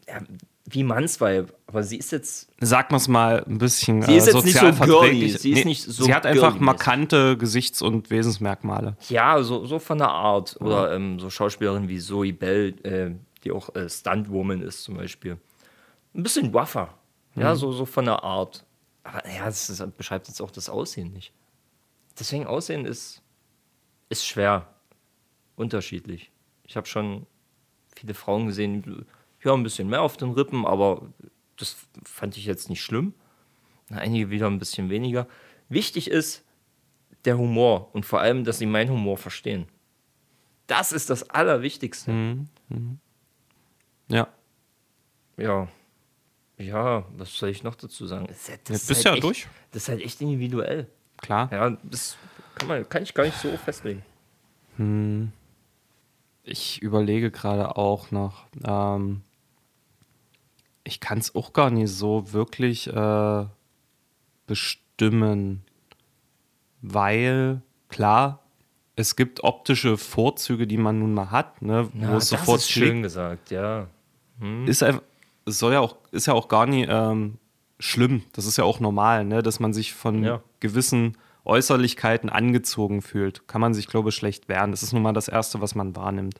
ja, 0.07 0.21
wie 0.71 0.83
Mannsweib, 0.83 1.53
aber 1.67 1.83
sie 1.83 1.97
ist 1.97 2.11
jetzt, 2.11 2.49
Sag 2.59 2.91
mal's 2.91 3.07
mal 3.07 3.43
ein 3.47 3.57
bisschen 3.57 4.01
Sie 4.03 4.15
ist 4.15 4.27
äh, 4.27 4.31
jetzt 4.33 4.45
nicht 4.45 4.57
so 4.57 4.71
girly. 4.85 5.29
Sie 5.29 5.51
ist 5.51 5.65
nicht 5.65 5.83
so 5.83 6.03
Sie 6.03 6.13
hat 6.13 6.25
einfach 6.25 6.59
markante 6.59 7.37
Gesichts- 7.37 7.81
und 7.81 8.09
Wesensmerkmale. 8.09 8.95
ja, 9.09 9.41
so, 9.41 9.65
so 9.65 9.79
von 9.79 9.97
der 9.97 10.09
Art. 10.09 10.57
Oder 10.61 10.93
ähm, 10.93 11.19
so 11.19 11.29
Schauspielerin 11.29 11.87
wie 11.87 11.99
Zoe 11.99 12.33
Bell, 12.33 12.75
äh, 12.83 13.11
die 13.43 13.51
auch 13.51 13.73
äh, 13.75 13.89
Stuntwoman 13.89 14.61
ist 14.61 14.83
zum 14.83 14.95
Beispiel. 14.95 15.37
Ein 16.13 16.23
bisschen 16.23 16.53
rougher. 16.55 16.89
Ja, 17.35 17.55
so, 17.55 17.71
so 17.71 17.85
von 17.85 18.05
der 18.05 18.23
Art. 18.23 18.65
Aber 19.03 19.27
ja, 19.27 19.45
das 19.45 19.69
ist, 19.69 19.97
beschreibt 19.97 20.27
jetzt 20.27 20.41
auch 20.41 20.51
das 20.51 20.69
Aussehen 20.69 21.13
nicht. 21.13 21.33
Deswegen 22.17 22.45
Aussehen 22.45 22.85
ist, 22.85 23.21
ist 24.09 24.25
schwer. 24.25 24.73
Unterschiedlich. 25.55 26.31
Ich 26.63 26.77
habe 26.77 26.87
schon 26.87 27.25
viele 27.95 28.13
Frauen 28.13 28.47
gesehen, 28.47 29.05
ja, 29.43 29.53
ein 29.53 29.63
bisschen 29.63 29.89
mehr 29.89 30.01
auf 30.01 30.17
den 30.17 30.31
Rippen, 30.31 30.65
aber 30.65 31.11
das 31.57 31.75
fand 32.03 32.37
ich 32.37 32.45
jetzt 32.45 32.69
nicht 32.69 32.81
schlimm. 32.81 33.13
Einige 33.89 34.29
wieder 34.29 34.47
ein 34.47 34.59
bisschen 34.59 34.89
weniger. 34.89 35.27
Wichtig 35.67 36.09
ist 36.09 36.45
der 37.25 37.37
Humor 37.37 37.89
und 37.93 38.05
vor 38.05 38.21
allem, 38.21 38.43
dass 38.43 38.59
sie 38.59 38.65
meinen 38.65 38.91
Humor 38.91 39.17
verstehen. 39.17 39.67
Das 40.67 40.91
ist 40.91 41.09
das 41.09 41.29
Allerwichtigste. 41.29 42.11
Ja. 44.07 44.27
Ja. 45.37 45.67
Ja, 46.59 47.05
was 47.17 47.33
soll 47.35 47.49
ich 47.49 47.63
noch 47.63 47.75
dazu 47.75 48.05
sagen? 48.05 48.27
Das, 48.27 48.49
ist- 48.49 48.69
das 48.69 48.81
ist 48.81 48.87
bist 48.87 48.97
halt 48.97 49.05
du 49.05 49.09
ja 49.09 49.13
echt, 49.15 49.23
durch. 49.23 49.47
Das 49.71 49.83
ist 49.83 49.89
halt 49.89 50.01
echt 50.01 50.21
individuell. 50.21 50.87
Klar. 51.17 51.49
Ja, 51.51 51.77
das 51.83 52.17
kann, 52.55 52.67
man, 52.67 52.87
kann 52.89 53.03
ich 53.03 53.13
gar 53.13 53.23
nicht 53.23 53.37
so 53.37 53.49
festlegen. 53.57 54.03
Ich 56.43 56.81
überlege 56.81 57.31
gerade 57.31 57.75
auch 57.77 58.11
noch. 58.11 58.45
Ähm, 58.63 59.21
ich 60.83 60.99
kann 60.99 61.17
es 61.19 61.35
auch 61.35 61.53
gar 61.53 61.69
nicht 61.69 61.89
so 61.91 62.31
wirklich 62.33 62.87
äh, 62.87 63.45
bestimmen, 64.47 65.63
weil 66.81 67.61
klar, 67.89 68.43
es 68.95 69.15
gibt 69.15 69.43
optische 69.43 69.97
Vorzüge, 69.97 70.65
die 70.67 70.77
man 70.77 70.99
nun 70.99 71.13
mal 71.13 71.31
hat, 71.31 71.61
ne, 71.61 71.89
wo 71.93 72.15
es 72.17 72.29
das 72.29 72.39
sofort 72.39 72.59
ist 72.61 72.67
klickt. 72.69 72.87
schön 72.87 73.01
gesagt, 73.03 73.51
ja. 73.51 73.87
ist 74.65 74.81
einfach, 74.83 75.03
es 75.49 75.59
soll 75.59 75.73
ja 75.73 75.79
auch, 75.79 75.97
ist 76.11 76.27
ja 76.27 76.33
auch 76.33 76.47
gar 76.47 76.65
nie 76.65 76.83
ähm, 76.83 77.37
schlimm. 77.79 78.23
Das 78.33 78.45
ist 78.45 78.57
ja 78.57 78.63
auch 78.63 78.79
normal, 78.79 79.25
ne? 79.25 79.41
dass 79.43 79.59
man 79.59 79.73
sich 79.73 79.93
von 79.93 80.23
Ja. 80.23 80.41
gewissen 80.59 81.17
Äußerlichkeiten 81.45 82.29
angezogen 82.29 83.01
fühlt. 83.01 83.47
Kann 83.47 83.61
man 83.61 83.73
sich, 83.73 83.87
glaube 83.87 84.09
ich, 84.09 84.15
schlecht 84.15 84.49
wehren. 84.49 84.71
Das 84.71 84.83
ist 84.83 84.93
nun 84.93 85.01
mal 85.01 85.13
das 85.13 85.27
Erste, 85.27 85.61
was 85.61 85.75
man 85.75 85.95
wahrnimmt. 85.95 86.37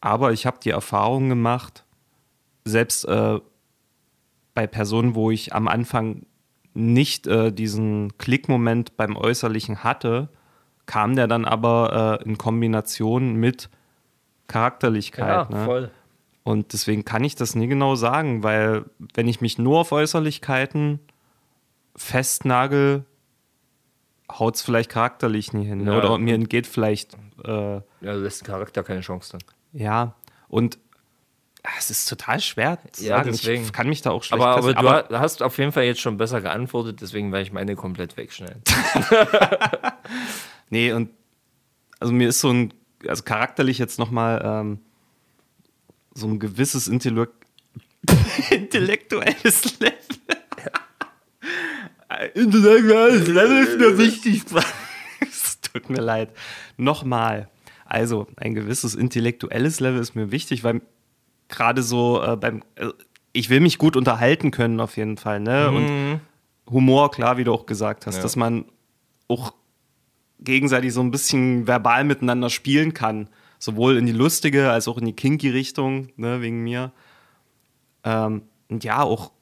Aber 0.00 0.32
ich 0.32 0.46
habe 0.46 0.58
die 0.62 0.70
Erfahrung 0.70 1.28
gemacht, 1.28 1.84
selbst 2.64 3.04
äh, 3.04 3.40
bei 4.54 4.66
Personen, 4.66 5.14
wo 5.14 5.30
ich 5.30 5.54
am 5.54 5.68
Anfang 5.68 6.26
nicht 6.74 7.26
äh, 7.26 7.52
diesen 7.52 8.16
Klickmoment 8.18 8.96
beim 8.96 9.16
Äußerlichen 9.16 9.84
hatte, 9.84 10.28
kam 10.86 11.16
der 11.16 11.26
dann 11.28 11.44
aber 11.44 12.18
äh, 12.20 12.24
in 12.28 12.38
Kombination 12.38 13.34
mit 13.36 13.68
Charakterlichkeit. 14.46 15.50
Ja, 15.50 15.56
ne? 15.56 15.64
voll. 15.64 15.90
Und 16.48 16.72
deswegen 16.72 17.04
kann 17.04 17.24
ich 17.24 17.34
das 17.34 17.54
nie 17.54 17.66
genau 17.66 17.94
sagen, 17.94 18.42
weil 18.42 18.86
wenn 19.12 19.28
ich 19.28 19.42
mich 19.42 19.58
nur 19.58 19.80
auf 19.80 19.92
Äußerlichkeiten 19.92 20.98
festnagel, 21.94 23.04
haut 24.32 24.54
es 24.54 24.62
vielleicht 24.62 24.90
charakterlich 24.90 25.52
nie 25.52 25.66
hin. 25.66 25.84
ne? 25.84 25.92
Ja. 25.92 25.98
Oder 25.98 26.16
mir 26.16 26.34
entgeht 26.34 26.66
vielleicht, 26.66 27.14
äh, 27.44 27.74
Ja, 27.74 27.82
du 28.00 28.20
lässt 28.20 28.44
Charakter 28.44 28.82
keine 28.82 29.00
Chance 29.02 29.32
dann. 29.32 29.40
ja. 29.78 30.14
Und 30.48 30.78
ah, 31.64 31.68
es 31.78 31.90
ist 31.90 32.08
total 32.08 32.40
schwer 32.40 32.78
zu 32.92 33.04
Ja, 33.04 33.18
sagen. 33.18 33.30
deswegen. 33.32 33.62
Ich 33.64 33.72
kann 33.74 33.86
mich 33.90 34.00
da 34.00 34.12
auch 34.12 34.22
schlecht 34.22 34.42
Aber, 34.42 34.56
aber 34.56 34.72
fest- 34.72 35.10
du 35.10 35.16
ha- 35.16 35.20
hast 35.20 35.42
auf 35.42 35.58
jeden 35.58 35.72
Fall 35.72 35.84
jetzt 35.84 36.00
schon 36.00 36.16
besser 36.16 36.40
geantwortet, 36.40 37.02
deswegen 37.02 37.30
werde 37.30 37.42
ich 37.42 37.52
meine 37.52 37.76
komplett 37.76 38.16
wegschneiden. 38.16 38.62
Nee, 40.70 40.92
und 40.92 41.10
also 42.00 42.12
mir 42.14 42.28
ist 42.30 42.40
so 42.40 42.48
ein, 42.50 42.72
also 43.06 43.22
charakterlich 43.22 43.76
jetzt 43.78 43.98
nochmal 43.98 44.40
ähm, 44.44 44.80
so 46.18 46.26
ein 46.26 46.38
gewisses 46.38 46.88
Intellekt 46.88 47.34
intellektuelles 48.50 49.78
Level. 49.80 49.94
intellektuelles 52.34 53.26
Level 53.28 53.64
ist 53.64 53.78
mir 53.78 53.98
wichtig. 53.98 54.42
es 55.20 55.60
tut 55.60 55.90
mir 55.90 56.00
leid. 56.00 56.30
Nochmal. 56.76 57.48
Also, 57.84 58.26
ein 58.36 58.54
gewisses 58.54 58.94
intellektuelles 58.94 59.80
Level 59.80 60.00
ist 60.00 60.14
mir 60.14 60.30
wichtig, 60.30 60.62
weil 60.64 60.82
gerade 61.48 61.82
so 61.82 62.22
äh, 62.22 62.36
beim, 62.36 62.62
äh, 62.76 62.88
ich 63.32 63.50
will 63.50 63.60
mich 63.60 63.78
gut 63.78 63.96
unterhalten 63.96 64.50
können 64.50 64.80
auf 64.80 64.96
jeden 64.96 65.16
Fall, 65.16 65.40
ne? 65.40 65.70
Und 65.70 66.20
Humor, 66.70 67.10
klar, 67.10 67.38
wie 67.38 67.44
du 67.44 67.52
auch 67.52 67.64
gesagt 67.66 68.06
hast, 68.06 68.16
Ja. 68.16 68.22
dass 68.22 68.36
man 68.36 68.66
auch 69.26 69.54
gegenseitig 70.40 70.92
so 70.92 71.00
ein 71.00 71.10
bisschen 71.10 71.66
verbal 71.66 72.04
miteinander 72.04 72.50
spielen 72.50 72.92
kann. 72.94 73.28
Sowohl 73.58 73.96
in 73.96 74.06
die 74.06 74.12
lustige 74.12 74.70
als 74.70 74.86
auch 74.88 74.98
in 74.98 75.04
die 75.04 75.12
kinky 75.14 75.50
Richtung, 75.50 76.08
ne, 76.16 76.40
wegen 76.40 76.62
mir. 76.62 76.92
Ähm, 78.04 78.42
und 78.68 78.84
ja, 78.84 79.02
auch 79.02 79.32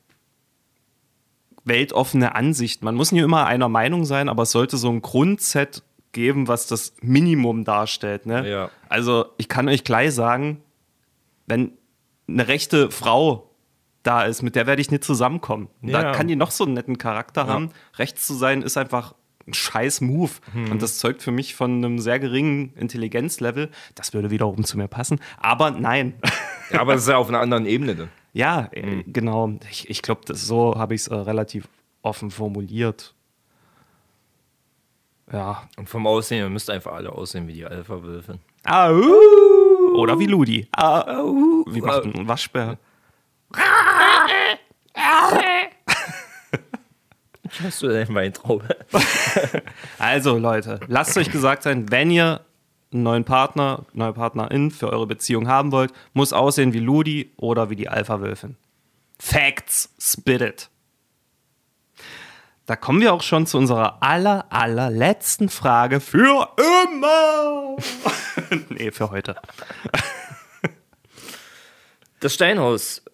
weltoffene 1.65 2.35
Ansicht. 2.35 2.83
Man 2.83 2.95
muss 2.95 3.13
nicht 3.13 3.23
immer 3.23 3.47
einer 3.47 3.69
Meinung 3.69 4.05
sein, 4.05 4.29
aber 4.29 4.45
es 4.45 4.53
sollte 4.53 4.77
so 4.77 4.89
ein 4.91 5.03
Grundset 5.03 5.83
geben, 6.13 6.49
was 6.49 6.67
das 6.67 6.95
Minimum 7.03 7.65
darstellt. 7.65 8.25
Ne? 8.25 8.49
Ja. 8.49 8.71
Also 8.89 9.27
ich 9.37 9.49
kann 9.49 9.69
euch 9.69 9.85
gleich 9.85 10.15
sagen, 10.15 10.63
wenn 11.47 11.73
eine 12.29 12.49
rechte 12.49 12.91
Frau 12.91 13.51
da 14.03 14.23
ist, 14.23 14.43
mit 14.43 14.55
der 14.55 14.67
werde 14.69 14.81
ich 14.81 14.91
nicht 14.93 15.03
zusammenkommen. 15.05 15.69
Da 15.83 16.03
Ja. 16.03 16.13
kann 16.13 16.29
die 16.29 16.37
noch 16.37 16.53
so 16.53 16.65
einen 16.65 16.75
netten 16.75 16.99
Charakter 16.99 17.47
haben. 17.49 17.71
Rechts 17.99 18.27
zu 18.27 18.35
sein 18.35 18.63
ist 18.63 18.77
einfach 18.77 19.15
ein 19.47 19.55
scheiß 19.55 20.01
Move. 20.01 20.31
Hm. 20.53 20.73
Und 20.73 20.83
das 20.83 20.99
zeugt 20.99 21.23
für 21.23 21.31
mich 21.31 21.55
von 21.55 21.73
einem 21.85 21.99
sehr 21.99 22.19
geringen 22.19 22.73
Intelligenzlevel. 22.75 23.71
Das 23.95 24.13
würde 24.13 24.31
wiederum 24.31 24.65
zu 24.65 24.77
mir 24.77 24.89
passen. 24.89 25.21
Aber 25.39 25.71
nein. 25.71 26.15
Ja, 26.73 26.81
aber 26.81 26.95
das 26.95 27.03
ist 27.03 27.09
ja 27.09 27.17
auf 27.17 27.29
einer 27.29 27.39
anderen 27.39 27.65
Ebene 27.65 27.95
dann. 27.95 28.09
ja, 28.33 28.69
Hm. 28.75 29.05
genau. 29.07 29.53
Ich, 29.71 29.89
ich 29.89 30.03
glaube, 30.03 30.35
so 30.35 30.75
habe 30.77 30.97
ich 30.97 31.03
es 31.03 31.07
äh, 31.09 31.15
relativ 31.15 31.69
offen 32.03 32.33
formuliert. 32.33 33.15
Ja. 35.33 35.69
Und 35.77 35.89
vom 35.89 36.07
Aussehen, 36.07 36.39
ihr 36.45 36.49
müsst 36.51 36.69
einfach 36.71 36.93
alle 36.93 37.13
aussehen 37.13 37.47
wie 37.49 37.53
die 37.53 37.65
Alpha-Wölfe. 37.65 38.39
Au. 38.65 39.01
Oder 39.97 40.19
wie 40.19 40.27
Ludi. 40.27 40.67
Au. 40.77 41.65
Wie 41.69 41.81
macht 41.81 42.05
ein 42.05 42.27
Waschbär? 42.29 42.79
Hast 47.63 47.83
du 47.83 47.89
denn 47.89 48.15
Weintraube? 48.15 48.77
Also 49.99 50.39
Leute, 50.39 50.81
lasst 50.89 51.17
euch 51.17 51.31
gesagt 51.31 51.63
sein, 51.63 51.91
wenn 51.91 52.11
ihr 52.11 52.41
einen 52.93 53.03
neuen 53.03 53.25
Partner, 53.25 53.85
neue 53.93 54.13
Partnerin 54.13 54.71
für 54.71 54.91
eure 54.91 55.07
Beziehung 55.07 55.49
haben 55.49 55.73
wollt, 55.73 55.93
muss 56.13 56.33
aussehen 56.33 56.73
wie 56.73 56.79
Ludi 56.79 57.33
oder 57.37 57.71
wie 57.71 57.77
die 57.77 57.89
Alpha-Wölfin. 57.89 58.57
Facts, 59.19 59.91
spit 59.99 60.41
it. 60.41 60.71
Da 62.67 62.75
kommen 62.75 63.01
wir 63.01 63.15
auch 63.15 63.23
schon 63.23 63.47
zu 63.47 63.59
unserer 63.59 64.03
aller, 64.03 64.47
allerletzten 64.51 65.49
Frage 65.49 66.01
für 66.01 66.49
immer. 66.57 67.77
nee, 68.71 68.91
für 68.91 69.11
heute. 69.11 69.37
Das 72.21 72.35
Steinhaus 72.35 73.05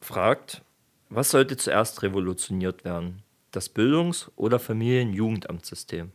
fragt, 0.00 0.62
was 1.10 1.30
sollte 1.30 1.56
zuerst 1.56 2.02
revolutioniert 2.02 2.84
werden? 2.84 3.22
Das 3.52 3.68
Bildungs- 3.68 4.30
oder 4.36 4.58
Familienjugendamtssystem? 4.58 6.12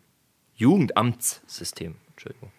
Jugendamtssystem, 0.55 1.95
Entschuldigung. 2.11 2.51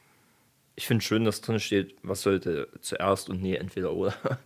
Ich 0.74 0.86
finde 0.86 1.04
schön, 1.04 1.24
dass 1.24 1.40
drin 1.40 1.60
steht, 1.60 1.94
was 2.02 2.22
sollte 2.22 2.68
zuerst 2.80 3.28
und 3.30 3.42
nee, 3.42 3.54
entweder 3.56 3.92
oder. 3.92 4.14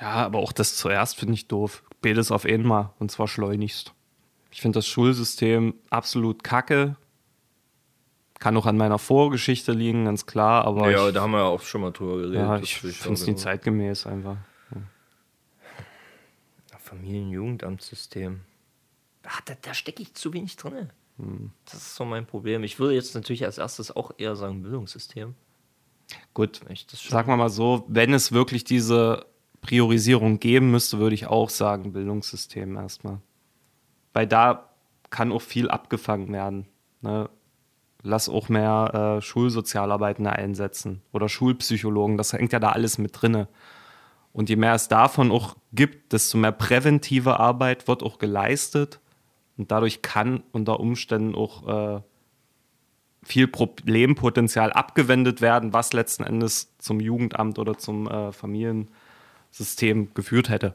Ja, 0.00 0.12
aber 0.12 0.38
auch 0.38 0.52
das 0.52 0.76
zuerst 0.76 1.16
finde 1.18 1.34
ich 1.34 1.46
doof. 1.46 1.82
Beides 2.00 2.30
auf 2.30 2.46
einmal 2.46 2.88
und 2.98 3.10
zwar 3.10 3.28
schleunigst. 3.28 3.92
Ich 4.50 4.62
finde 4.62 4.78
das 4.78 4.86
Schulsystem 4.86 5.74
absolut 5.90 6.42
kacke. 6.42 6.96
Kann 8.38 8.56
auch 8.56 8.64
an 8.64 8.78
meiner 8.78 8.98
Vorgeschichte 8.98 9.72
liegen, 9.72 10.06
ganz 10.06 10.24
klar, 10.24 10.64
aber 10.64 10.90
ja, 10.90 11.08
ich, 11.08 11.12
da 11.14 11.20
haben 11.20 11.32
wir 11.32 11.40
ja 11.40 11.44
auch 11.44 11.60
schon 11.60 11.82
mal 11.82 11.90
drüber 11.90 12.16
geredet. 12.16 12.34
ja, 12.36 12.58
ich 12.58 12.76
finde 12.78 12.96
es 12.96 13.02
genau- 13.02 13.26
nicht 13.26 13.38
zeitgemäß 13.38 14.06
einfach. 14.06 14.38
Familienjugendamtssystem. 16.78 18.40
Ah, 19.24 19.40
da, 19.44 19.54
da 19.60 19.74
stecke 19.74 20.02
ich 20.02 20.14
zu 20.14 20.32
wenig 20.32 20.56
drin. 20.56 20.90
Hm. 21.18 21.50
Das 21.64 21.74
ist 21.74 21.94
so 21.96 22.04
mein 22.04 22.26
Problem. 22.26 22.64
Ich 22.64 22.78
würde 22.78 22.94
jetzt 22.94 23.14
natürlich 23.14 23.44
als 23.44 23.58
erstes 23.58 23.94
auch 23.94 24.12
eher 24.18 24.36
sagen 24.36 24.62
Bildungssystem. 24.62 25.34
Gut, 26.34 26.60
sagen 26.92 27.28
wir 27.28 27.36
mal 27.36 27.50
so, 27.50 27.84
wenn 27.88 28.12
es 28.12 28.32
wirklich 28.32 28.64
diese 28.64 29.26
Priorisierung 29.60 30.40
geben 30.40 30.70
müsste, 30.70 30.98
würde 30.98 31.14
ich 31.14 31.26
auch 31.26 31.50
sagen 31.50 31.92
Bildungssystem 31.92 32.76
erstmal. 32.76 33.20
Weil 34.12 34.26
da 34.26 34.70
kann 35.10 35.32
auch 35.32 35.42
viel 35.42 35.68
abgefangen 35.68 36.32
werden. 36.32 36.66
Ne? 37.00 37.28
Lass 38.02 38.28
auch 38.28 38.48
mehr 38.48 39.18
äh, 39.18 39.22
Schulsozialarbeitende 39.22 40.32
einsetzen 40.32 41.02
oder 41.12 41.28
Schulpsychologen, 41.28 42.16
das 42.16 42.32
hängt 42.32 42.52
ja 42.52 42.58
da 42.58 42.70
alles 42.70 42.98
mit 42.98 43.20
drinne. 43.20 43.48
Und 44.32 44.48
je 44.48 44.56
mehr 44.56 44.74
es 44.74 44.88
davon 44.88 45.32
auch 45.32 45.56
gibt, 45.72 46.12
desto 46.12 46.38
mehr 46.38 46.52
präventive 46.52 47.40
Arbeit 47.40 47.88
wird 47.88 48.02
auch 48.02 48.18
geleistet. 48.18 48.99
Und 49.60 49.70
dadurch 49.70 50.00
kann 50.00 50.42
unter 50.52 50.80
Umständen 50.80 51.34
auch 51.34 51.98
äh, 51.98 52.00
viel 53.22 53.46
Problempotenzial 53.46 54.72
abgewendet 54.72 55.42
werden, 55.42 55.74
was 55.74 55.92
letzten 55.92 56.24
Endes 56.24 56.74
zum 56.78 56.98
Jugendamt 56.98 57.58
oder 57.58 57.76
zum 57.76 58.08
äh, 58.08 58.32
Familiensystem 58.32 60.14
geführt 60.14 60.48
hätte. 60.48 60.74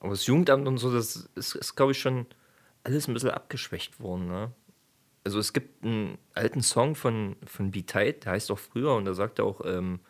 Aber 0.00 0.10
das 0.10 0.26
Jugendamt 0.26 0.68
und 0.68 0.76
so, 0.76 0.92
das 0.92 1.30
ist, 1.34 1.54
ist 1.54 1.76
glaube 1.76 1.92
ich, 1.92 1.98
schon 1.98 2.26
alles 2.84 3.08
ein 3.08 3.14
bisschen 3.14 3.30
abgeschwächt 3.30 4.00
worden. 4.00 4.28
Ne? 4.28 4.50
Also 5.24 5.38
es 5.38 5.54
gibt 5.54 5.82
einen 5.82 6.18
alten 6.34 6.60
Song 6.60 6.94
von, 6.94 7.36
von 7.46 7.70
Be 7.70 7.86
Tight, 7.86 8.26
der 8.26 8.32
heißt 8.32 8.50
auch 8.50 8.58
früher 8.58 8.92
und 8.92 9.06
da 9.06 9.14
sagt 9.14 9.38
er 9.38 9.46
auch, 9.46 9.62
ähm, 9.64 10.00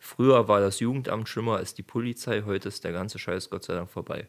früher 0.00 0.48
war 0.48 0.58
das 0.58 0.80
Jugendamt 0.80 1.28
schlimmer 1.28 1.58
als 1.58 1.74
die 1.74 1.84
Polizei, 1.84 2.42
heute 2.42 2.66
ist 2.66 2.82
der 2.82 2.90
ganze 2.90 3.20
Scheiß 3.20 3.48
Gott 3.48 3.62
sei 3.62 3.74
Dank 3.74 3.90
vorbei. 3.90 4.26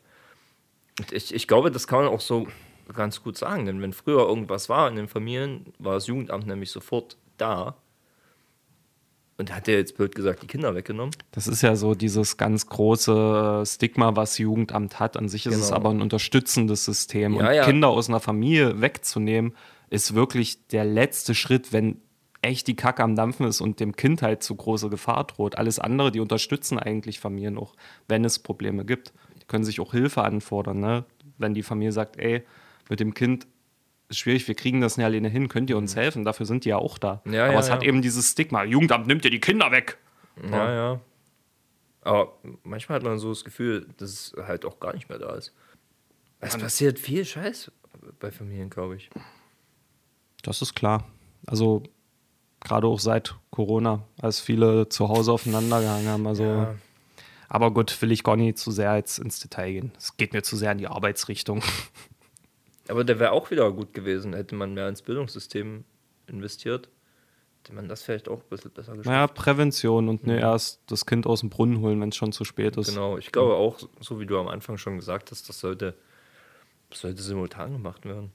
Ich, 1.11 1.33
ich 1.33 1.47
glaube, 1.47 1.71
das 1.71 1.87
kann 1.87 1.99
man 2.05 2.07
auch 2.07 2.21
so 2.21 2.47
ganz 2.93 3.21
gut 3.23 3.37
sagen, 3.37 3.65
denn 3.65 3.81
wenn 3.81 3.93
früher 3.93 4.27
irgendwas 4.27 4.69
war 4.69 4.87
in 4.87 4.95
den 4.95 5.07
Familien, 5.07 5.73
war 5.79 5.95
das 5.95 6.07
Jugendamt 6.07 6.47
nämlich 6.47 6.71
sofort 6.71 7.17
da. 7.37 7.75
Und 9.37 9.53
hat 9.53 9.67
der 9.67 9.75
jetzt 9.75 9.97
blöd 9.97 10.15
gesagt 10.15 10.43
die 10.43 10.47
Kinder 10.47 10.75
weggenommen? 10.75 11.13
Das 11.31 11.47
ist 11.47 11.61
ja 11.61 11.75
so 11.75 11.93
dieses 11.93 12.37
ganz 12.37 12.67
große 12.67 13.61
äh, 13.63 13.65
Stigma, 13.65 14.15
was 14.15 14.37
Jugendamt 14.37 14.99
hat. 15.01 15.17
An 15.17 15.27
sich 15.27 15.45
ist 15.45 15.55
es 15.55 15.65
Genau. 15.67 15.75
aber 15.75 15.89
ein 15.89 16.01
unterstützendes 16.01 16.85
System. 16.85 17.33
Ja, 17.33 17.49
und 17.49 17.53
ja. 17.55 17.65
Kinder 17.65 17.89
aus 17.89 18.07
einer 18.07 18.21
Familie 18.21 18.79
wegzunehmen, 18.79 19.53
ist 19.89 20.15
wirklich 20.15 20.67
der 20.67 20.85
letzte 20.85 21.35
Schritt, 21.35 21.73
wenn 21.73 21.99
echt 22.41 22.67
die 22.67 22.77
Kacke 22.77 23.03
am 23.03 23.15
Dampfen 23.15 23.45
ist 23.45 23.59
und 23.59 23.81
dem 23.81 23.97
Kind 23.97 24.21
halt 24.21 24.41
zu 24.41 24.55
große 24.55 24.89
Gefahr 24.89 25.25
droht. 25.25 25.57
Alles 25.57 25.79
andere, 25.79 26.11
die 26.11 26.21
unterstützen 26.21 26.79
eigentlich 26.79 27.19
Familien 27.19 27.57
auch, 27.57 27.73
wenn 28.07 28.23
es 28.23 28.39
Probleme 28.39 28.85
gibt. 28.85 29.11
Können 29.47 29.63
sich 29.63 29.79
auch 29.79 29.91
Hilfe 29.91 30.23
anfordern. 30.23 30.79
Ne? 30.79 31.05
Wenn 31.37 31.53
die 31.53 31.63
Familie 31.63 31.91
sagt, 31.91 32.17
ey, 32.17 32.43
mit 32.89 32.99
dem 32.99 33.13
Kind 33.13 33.47
ist 34.09 34.19
schwierig, 34.19 34.47
wir 34.47 34.55
kriegen 34.55 34.81
das 34.81 34.97
nicht 34.97 35.05
alleine 35.05 35.29
hin, 35.29 35.49
könnt 35.49 35.69
ihr 35.69 35.77
uns 35.77 35.95
helfen? 35.95 36.25
Dafür 36.25 36.45
sind 36.45 36.65
die 36.65 36.69
ja 36.69 36.77
auch 36.77 36.97
da. 36.97 37.21
Mhm. 37.25 37.33
Ja, 37.33 37.45
aber 37.45 37.53
ja, 37.53 37.59
es 37.59 37.69
hat 37.69 37.83
ja. 37.83 37.89
eben 37.89 38.01
dieses 38.01 38.31
Stigma, 38.31 38.63
Jugendamt 38.63 39.07
nimmt 39.07 39.23
dir 39.23 39.31
die 39.31 39.39
Kinder 39.39 39.71
weg. 39.71 39.97
Ja, 40.51 40.73
ja. 40.73 40.99
Aber 42.01 42.37
manchmal 42.63 42.97
hat 42.97 43.03
man 43.03 43.17
so 43.17 43.29
das 43.29 43.43
Gefühl, 43.43 43.87
dass 43.97 44.09
es 44.09 44.35
halt 44.45 44.65
auch 44.65 44.79
gar 44.79 44.93
nicht 44.93 45.09
mehr 45.09 45.17
da 45.17 45.33
ist. 45.33 45.53
Es 46.39 46.55
passiert 46.57 46.99
viel 46.99 47.25
Scheiß 47.25 47.71
bei 48.19 48.31
Familien, 48.31 48.69
glaube 48.69 48.97
ich. 48.97 49.09
Das 50.43 50.61
ist 50.61 50.75
klar. 50.75 51.05
Also 51.47 51.81
gerade 52.59 52.85
auch 52.85 52.99
seit 52.99 53.35
Corona, 53.49 54.03
als 54.21 54.39
viele 54.39 54.89
zu 54.89 55.09
Hause 55.09 55.31
aufeinander 55.31 55.81
gehangen 55.81 56.07
haben. 56.07 56.27
Also, 56.27 56.43
Ja. 56.43 56.75
Aber 57.55 57.71
gut, 57.71 58.01
will 58.01 58.11
ich 58.11 58.23
gar 58.23 58.35
nicht 58.35 58.57
zu 58.57 58.69
sehr 58.69 58.97
jetzt 58.97 59.17
ins 59.17 59.39
Detail 59.39 59.71
gehen. 59.71 59.91
Es 59.97 60.17
geht 60.17 60.33
mir 60.33 60.43
zu 60.43 60.57
sehr 60.57 60.73
in 60.73 60.77
die 60.77 60.87
Arbeitsrichtung. 60.87 61.63
Aber 62.89 63.05
der 63.05 63.17
wäre 63.17 63.31
auch 63.31 63.49
wieder 63.49 63.71
gut 63.71 63.93
gewesen, 63.93 64.33
hätte 64.33 64.55
man 64.55 64.73
mehr 64.73 64.89
ins 64.89 65.01
Bildungssystem 65.01 65.85
investiert. 66.27 66.89
Hätte 67.63 67.73
man 67.73 67.87
das 67.87 68.03
vielleicht 68.03 68.27
auch 68.27 68.41
ein 68.41 68.49
bisschen 68.49 68.71
besser 68.71 68.91
geschafft. 68.91 69.07
Naja, 69.07 69.27
Prävention 69.27 70.09
und 70.09 70.27
nicht 70.27 70.41
erst 70.41 70.81
das 70.87 71.05
Kind 71.05 71.25
aus 71.25 71.39
dem 71.39 71.49
Brunnen 71.49 71.79
holen, 71.79 71.99
wenn 72.01 72.09
es 72.09 72.17
schon 72.17 72.33
zu 72.33 72.43
spät 72.43 72.75
ist. 72.75 72.89
Genau, 72.89 73.17
ich 73.17 73.31
glaube 73.31 73.55
auch, 73.55 73.79
so 74.01 74.19
wie 74.19 74.25
du 74.25 74.37
am 74.37 74.49
Anfang 74.49 74.77
schon 74.77 74.97
gesagt 74.97 75.31
hast, 75.31 75.47
das 75.47 75.61
sollte, 75.61 75.95
das 76.89 76.99
sollte 76.99 77.23
simultan 77.23 77.71
gemacht 77.71 78.05
werden. 78.05 78.33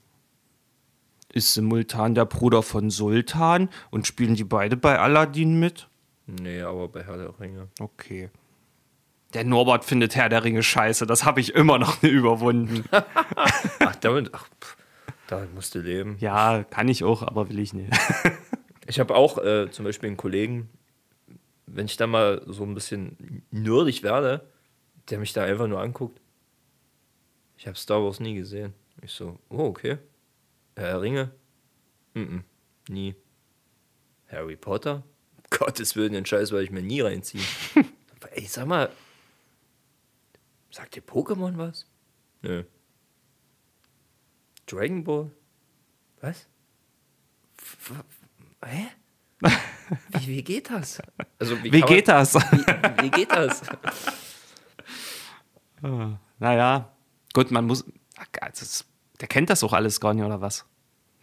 Ist 1.30 1.52
simultan 1.52 2.14
der 2.14 2.24
Bruder 2.24 2.62
von 2.62 2.88
Sultan 2.88 3.68
und 3.90 4.06
spielen 4.06 4.34
die 4.34 4.44
beide 4.44 4.78
bei 4.78 4.98
Aladdin 4.98 5.60
mit? 5.60 5.88
Nee, 6.26 6.62
aber 6.62 6.88
bei 6.88 7.04
Herr 7.04 7.18
der 7.18 7.38
Ringe. 7.38 7.68
Okay. 7.78 8.30
Der 9.32 9.44
Norbert 9.44 9.84
findet 9.84 10.16
Herr 10.16 10.28
der 10.28 10.42
Ringe 10.42 10.62
scheiße, 10.62 11.06
das 11.06 11.24
habe 11.24 11.40
ich 11.40 11.54
immer 11.54 11.78
noch 11.78 12.02
nicht 12.02 12.12
überwunden. 12.12 12.84
Ach, 12.90 13.96
damit, 13.96 14.30
ach, 14.34 14.48
pff, 14.60 14.76
damit 15.28 15.54
musst 15.54 15.74
du 15.74 15.80
leben. 15.80 16.16
ja, 16.18 16.64
kann 16.64 16.88
ich 16.88 17.04
auch, 17.04 17.22
aber 17.22 17.48
will 17.48 17.58
ich 17.58 17.72
nicht. 17.72 17.92
Ich 18.86 18.98
habe 18.98 19.14
auch 19.14 19.38
äh, 19.38 19.70
zum 19.70 19.84
Beispiel 19.84 20.08
einen 20.08 20.16
Kollegen, 20.16 20.68
wenn 21.66 21.86
ich 21.86 21.96
da 21.96 22.08
mal 22.08 22.42
so 22.48 22.64
ein 22.64 22.74
bisschen 22.74 23.44
nerdig 23.52 24.02
werde, 24.02 24.44
der 25.10 25.20
mich 25.20 25.32
da 25.32 25.44
einfach 25.44 25.68
nur 25.68 25.80
anguckt. 25.80 26.20
Ich 27.56 27.68
habe 27.68 27.76
Star 27.76 28.02
Wars 28.02 28.18
nie 28.18 28.34
gesehen. 28.34 28.74
Ich 29.00 29.12
so, 29.12 29.38
oh, 29.48 29.66
okay. 29.66 29.98
Herr 30.74 30.86
der 30.88 31.00
Ringe? 31.02 31.30
Mhm, 32.14 32.42
nie. 32.88 33.14
Harry 34.26 34.56
Potter? 34.56 35.04
Um 35.36 35.44
Gottes 35.50 35.94
Willen, 35.94 36.14
den 36.14 36.26
Scheiß 36.26 36.50
werde 36.50 36.64
ich 36.64 36.72
mir 36.72 36.82
nie 36.82 37.00
reinziehen. 37.00 37.44
Ey, 38.32 38.46
sag 38.46 38.66
mal, 38.66 38.90
sagt 40.70 40.94
dir 40.96 41.02
Pokémon 41.02 41.56
was? 41.58 41.86
Nö. 42.42 42.64
Dragon 44.66 45.02
Ball? 45.04 45.30
Was? 46.20 46.46
F- 47.58 48.04
Hä? 48.64 48.86
Wie, 50.20 50.26
wie 50.28 50.42
geht 50.44 50.70
das? 50.70 51.00
Also, 51.38 51.62
Wie 51.64 51.70
man- 51.80 51.88
geht 51.88 52.06
das? 52.08 52.34
Wie, 52.34 53.02
wie 53.02 53.10
geht 53.10 53.30
das? 53.32 53.62
Naja, 56.38 56.92
gut, 57.32 57.50
man 57.50 57.66
muss. 57.66 57.84
Also 58.40 58.84
der 59.20 59.28
kennt 59.28 59.48
das 59.50 59.64
auch 59.64 59.72
alles 59.72 59.98
gar 60.00 60.12
nicht, 60.14 60.24
oder 60.24 60.40
was? 60.40 60.66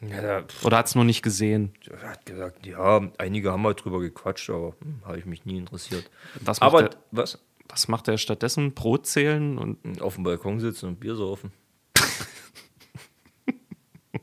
Ja, 0.01 0.43
Oder 0.63 0.77
hat 0.77 0.87
es 0.87 0.95
nur 0.95 1.03
nicht 1.03 1.21
gesehen? 1.23 1.73
er 1.89 2.09
hat 2.09 2.25
gesagt, 2.25 2.65
ja, 2.65 3.01
einige 3.17 3.51
haben 3.51 3.63
mal 3.63 3.73
drüber 3.73 3.99
gequatscht, 3.99 4.49
aber 4.51 4.75
hm, 4.81 5.01
habe 5.05 5.17
ich 5.19 5.25
mich 5.25 5.45
nie 5.45 5.57
interessiert. 5.57 6.09
Was 6.41 6.59
macht, 6.59 6.67
Aber 6.73 6.83
er, 6.83 6.89
was? 7.11 7.39
Was 7.69 7.87
macht 7.87 8.07
er 8.07 8.17
stattdessen? 8.17 8.73
Brot 8.73 9.05
zählen 9.07 9.57
und 9.57 10.01
Auf 10.01 10.15
dem 10.15 10.23
Balkon 10.23 10.59
sitzen 10.59 10.87
und 10.87 10.99
Bier 10.99 11.15
saufen. 11.15 11.51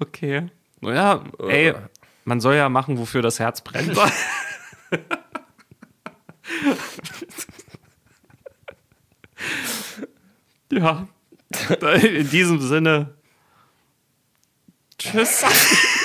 okay. 0.00 0.46
Naja, 0.80 1.24
ey, 1.48 1.74
man 2.24 2.40
soll 2.40 2.54
ja 2.54 2.68
machen, 2.68 2.98
wofür 2.98 3.22
das 3.22 3.40
Herz 3.40 3.62
brennt. 3.62 3.96
ja. 10.70 11.08
In 12.02 12.30
diesem 12.30 12.60
Sinne. 12.60 13.14
Tschüss. 14.98 15.44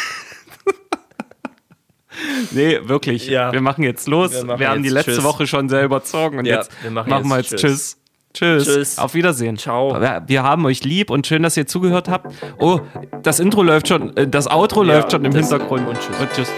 nee, 2.51 2.79
wirklich. 2.83 3.27
Ja. 3.27 3.51
Wir 3.51 3.61
machen 3.61 3.83
jetzt 3.83 4.07
los. 4.07 4.31
Wir 4.31 4.59
Wir, 4.59 4.69
haben 4.69 4.83
die 4.83 4.89
jetzt 4.89 4.93
letzte 4.93 5.11
Tschüss. 5.13 5.23
Woche 5.23 5.47
schon 5.47 5.69
selber 5.69 5.99
gezogen 5.99 6.39
und 6.39 6.45
Ja, 6.45 6.57
jetzt 6.57 6.71
wir 6.81 6.91
machen 6.91 7.09
machen, 7.09 7.27
wir 7.27 7.37
jetzt 7.37 7.51
jetzt 7.51 7.61
Tschüss. 7.61 7.97
Tschüss. 8.33 8.65
Tschüss. 8.65 8.97
Auf 8.97 9.13
Wiedersehen. 9.13 9.57
Ciao. 9.57 9.95
Wir, 10.25 10.41
haben 10.43 10.65
euch 10.65 10.83
lieb 10.83 11.11
und 11.11 11.27
schön, 11.27 11.43
dass 11.43 11.55
ihr 11.55 11.67
zugehört 11.67 12.09
habt. 12.09 12.33
Oh, 12.57 12.79
das 13.21 13.39
Intro 13.39 13.61
läuft 13.61 13.87
schon, 13.87 14.17
äh, 14.17 14.27
das 14.27 14.47
Outro 14.49 14.83
Ja, 14.83 14.95
läuft 14.95 15.11
schon 15.11 15.23
im 15.23 15.35
Hintergrund. 15.35 15.87
und 15.87 15.99
tschüss. 15.99 16.19
Und 16.19 16.33
tschüss. 16.33 16.49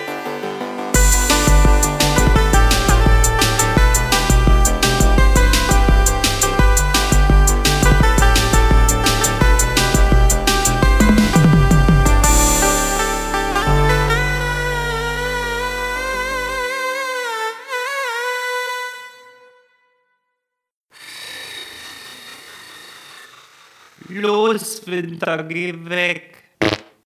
Los, 24.25 24.81
Winter, 24.87 25.45
geh 25.47 25.73
weg. 25.87 26.34